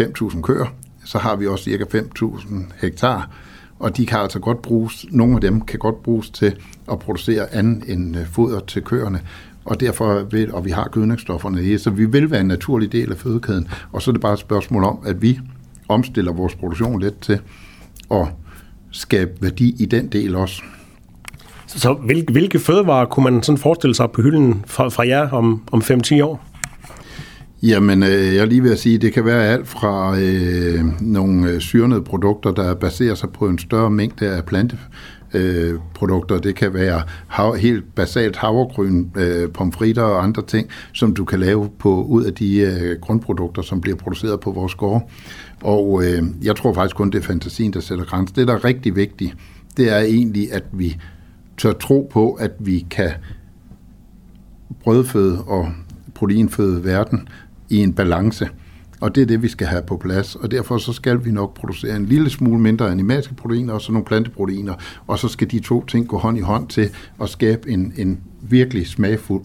5.000 0.00 0.40
køer, 0.40 0.74
så 1.04 1.18
har 1.18 1.36
vi 1.36 1.46
også 1.46 1.64
cirka 1.64 1.84
5.000 1.84 2.54
hektar, 2.80 3.30
og 3.78 3.96
de 3.96 4.06
kan 4.06 4.18
altså 4.18 4.38
godt 4.38 4.62
bruges, 4.62 5.06
nogle 5.10 5.34
af 5.34 5.40
dem 5.40 5.60
kan 5.60 5.78
godt 5.78 6.02
bruges 6.02 6.30
til 6.30 6.54
at 6.92 6.98
producere 6.98 7.54
andet 7.54 7.82
end 7.92 8.16
øh, 8.16 8.26
foder 8.26 8.60
til 8.60 8.82
køerne, 8.82 9.20
og 9.64 9.80
derfor 9.80 10.22
vil, 10.30 10.54
og 10.54 10.64
vi 10.64 10.70
har 10.70 10.88
gødningsstofferne 10.92 11.62
i, 11.62 11.78
så 11.78 11.90
vi 11.90 12.04
vil 12.04 12.30
være 12.30 12.40
en 12.40 12.46
naturlig 12.46 12.92
del 12.92 13.10
af 13.10 13.16
fødekæden, 13.16 13.68
og 13.92 14.02
så 14.02 14.10
er 14.10 14.12
det 14.12 14.20
bare 14.20 14.32
et 14.32 14.38
spørgsmål 14.38 14.84
om, 14.84 14.98
at 15.06 15.22
vi 15.22 15.38
omstiller 15.88 16.32
vores 16.32 16.54
produktion 16.54 17.00
lidt 17.00 17.20
til 17.20 17.40
at 18.10 18.26
skabe 18.90 19.30
værdi 19.40 19.74
i 19.78 19.86
den 19.86 20.08
del 20.08 20.36
også. 20.36 20.62
Så 21.66 21.92
hvilke, 21.92 22.32
hvilke 22.32 22.58
fødevarer 22.58 23.04
kunne 23.04 23.30
man 23.30 23.42
sådan 23.42 23.58
forestille 23.58 23.94
sig 23.94 24.10
på 24.10 24.22
hylden 24.22 24.64
fra, 24.66 24.88
fra 24.88 25.08
jer 25.08 25.30
om, 25.30 25.62
om 25.72 25.80
5-10 25.80 26.24
år? 26.24 26.47
Jamen, 27.62 28.02
øh, 28.02 28.34
jeg 28.34 28.36
er 28.36 28.44
lige 28.44 28.62
ved 28.62 28.72
at 28.72 28.78
sige, 28.78 28.94
at 28.94 29.02
det 29.02 29.12
kan 29.12 29.24
være 29.24 29.46
alt 29.46 29.68
fra 29.68 30.18
øh, 30.18 30.84
nogle 31.00 31.50
øh, 31.50 31.60
syrnede 31.60 32.02
produkter, 32.02 32.50
der 32.50 32.74
baserer 32.74 33.14
sig 33.14 33.30
på 33.30 33.48
en 33.48 33.58
større 33.58 33.90
mængde 33.90 34.28
af 34.28 34.44
planteprodukter. 34.44 36.36
Øh, 36.36 36.42
det 36.42 36.54
kan 36.54 36.74
være 36.74 37.02
hav, 37.26 37.56
helt 37.56 37.94
basalt 37.94 38.36
havregryn, 38.36 39.06
øh, 39.16 39.50
pomfritter 39.50 40.02
og 40.02 40.24
andre 40.24 40.42
ting, 40.42 40.68
som 40.92 41.14
du 41.14 41.24
kan 41.24 41.40
lave 41.40 41.70
på 41.78 42.02
ud 42.04 42.24
af 42.24 42.34
de 42.34 42.58
øh, 42.58 43.00
grundprodukter, 43.00 43.62
som 43.62 43.80
bliver 43.80 43.96
produceret 43.96 44.40
på 44.40 44.52
vores 44.52 44.74
gård. 44.74 45.10
Og 45.62 46.04
øh, 46.04 46.22
jeg 46.42 46.56
tror 46.56 46.74
faktisk 46.74 46.96
kun, 46.96 47.10
det 47.10 47.18
er 47.18 47.22
fantasien, 47.22 47.72
der 47.72 47.80
sætter 47.80 48.04
grænser. 48.04 48.34
Det, 48.34 48.48
der 48.48 48.54
er 48.54 48.64
rigtig 48.64 48.96
vigtigt, 48.96 49.36
det 49.76 49.92
er 49.92 49.98
egentlig, 49.98 50.52
at 50.52 50.64
vi 50.72 50.96
tør 51.56 51.72
tro 51.72 52.10
på, 52.12 52.32
at 52.32 52.52
vi 52.58 52.86
kan 52.90 53.10
brødføde 54.84 55.42
og 55.42 55.72
proteinføde 56.14 56.84
verden 56.84 57.28
i 57.68 57.82
en 57.82 57.92
balance. 57.92 58.48
Og 59.00 59.14
det 59.14 59.22
er 59.22 59.26
det, 59.26 59.42
vi 59.42 59.48
skal 59.48 59.66
have 59.66 59.82
på 59.82 59.96
plads. 59.96 60.34
Og 60.34 60.50
derfor 60.50 60.78
så 60.78 60.92
skal 60.92 61.24
vi 61.24 61.30
nok 61.30 61.54
producere 61.54 61.96
en 61.96 62.06
lille 62.06 62.30
smule 62.30 62.60
mindre 62.60 62.90
animalske 62.90 63.34
proteiner 63.34 63.74
og 63.74 63.80
så 63.80 63.92
nogle 63.92 64.04
planteproteiner. 64.04 64.74
Og 65.06 65.18
så 65.18 65.28
skal 65.28 65.50
de 65.50 65.60
to 65.60 65.84
ting 65.84 66.08
gå 66.08 66.18
hånd 66.18 66.38
i 66.38 66.40
hånd 66.40 66.68
til 66.68 66.90
at 67.22 67.28
skabe 67.28 67.70
en, 67.70 67.92
en 67.96 68.20
virkelig 68.42 68.86
smagfuld, 68.86 69.44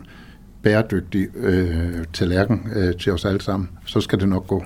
bæredygtig 0.64 1.28
øh, 1.36 2.06
tallerken 2.14 2.68
øh, 2.76 2.94
til 2.96 3.12
os 3.12 3.26
alle 3.26 3.42
sammen. 3.42 3.70
Så 3.86 4.02
skal 4.02 4.20
det 4.20 4.30
nok 4.30 4.48
gå. 4.48 4.64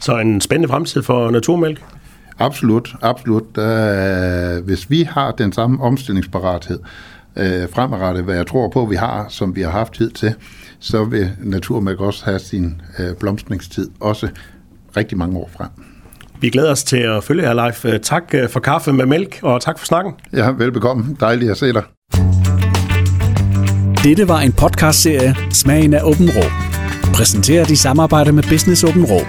Så 0.00 0.18
en 0.18 0.40
spændende 0.40 0.68
fremtid 0.68 1.02
for 1.02 1.30
naturmælk? 1.30 1.84
Absolut, 2.38 2.94
absolut. 3.02 3.42
Uh, 3.42 4.64
hvis 4.64 4.90
vi 4.90 5.02
har 5.02 5.30
den 5.30 5.52
samme 5.52 5.82
omstillingsparathed 5.82 6.78
uh, 7.36 7.42
fremadrettet, 7.72 8.24
hvad 8.24 8.36
jeg 8.36 8.46
tror 8.46 8.68
på, 8.68 8.84
vi 8.84 8.96
har, 8.96 9.26
som 9.28 9.56
vi 9.56 9.62
har 9.62 9.70
haft 9.70 9.92
tid 9.92 10.10
til, 10.10 10.34
så 10.84 11.04
vil 11.04 11.30
naturmælk 11.42 12.00
også 12.00 12.24
have 12.24 12.38
sin 12.38 12.80
uh, 12.98 13.16
blomstringstid 13.20 13.88
også 14.00 14.28
rigtig 14.96 15.18
mange 15.18 15.38
år 15.38 15.50
frem. 15.56 15.68
Vi 16.40 16.50
glæder 16.50 16.70
os 16.70 16.84
til 16.84 16.96
at 16.96 17.24
følge 17.24 17.42
jer 17.42 17.54
live. 17.54 17.98
Tak 17.98 18.34
for 18.50 18.60
kaffe 18.60 18.92
med 18.92 19.06
mælk, 19.06 19.38
og 19.42 19.60
tak 19.60 19.78
for 19.78 19.86
snakken. 19.86 20.12
Ja, 20.32 20.50
velbekomme. 20.50 21.16
Dejligt 21.20 21.50
at 21.50 21.56
se 21.56 21.72
dig. 21.72 21.82
Dette 24.04 24.28
var 24.28 24.40
en 24.40 24.52
podcastserie 24.52 25.36
Smagen 25.50 25.94
af 25.94 26.02
Åben 26.02 26.30
Rå. 26.30 26.44
Præsenteret 27.14 27.70
i 27.70 27.76
samarbejde 27.76 28.32
med 28.32 28.42
Business 28.42 28.84
Åben 28.84 29.04
Rå. 29.04 29.20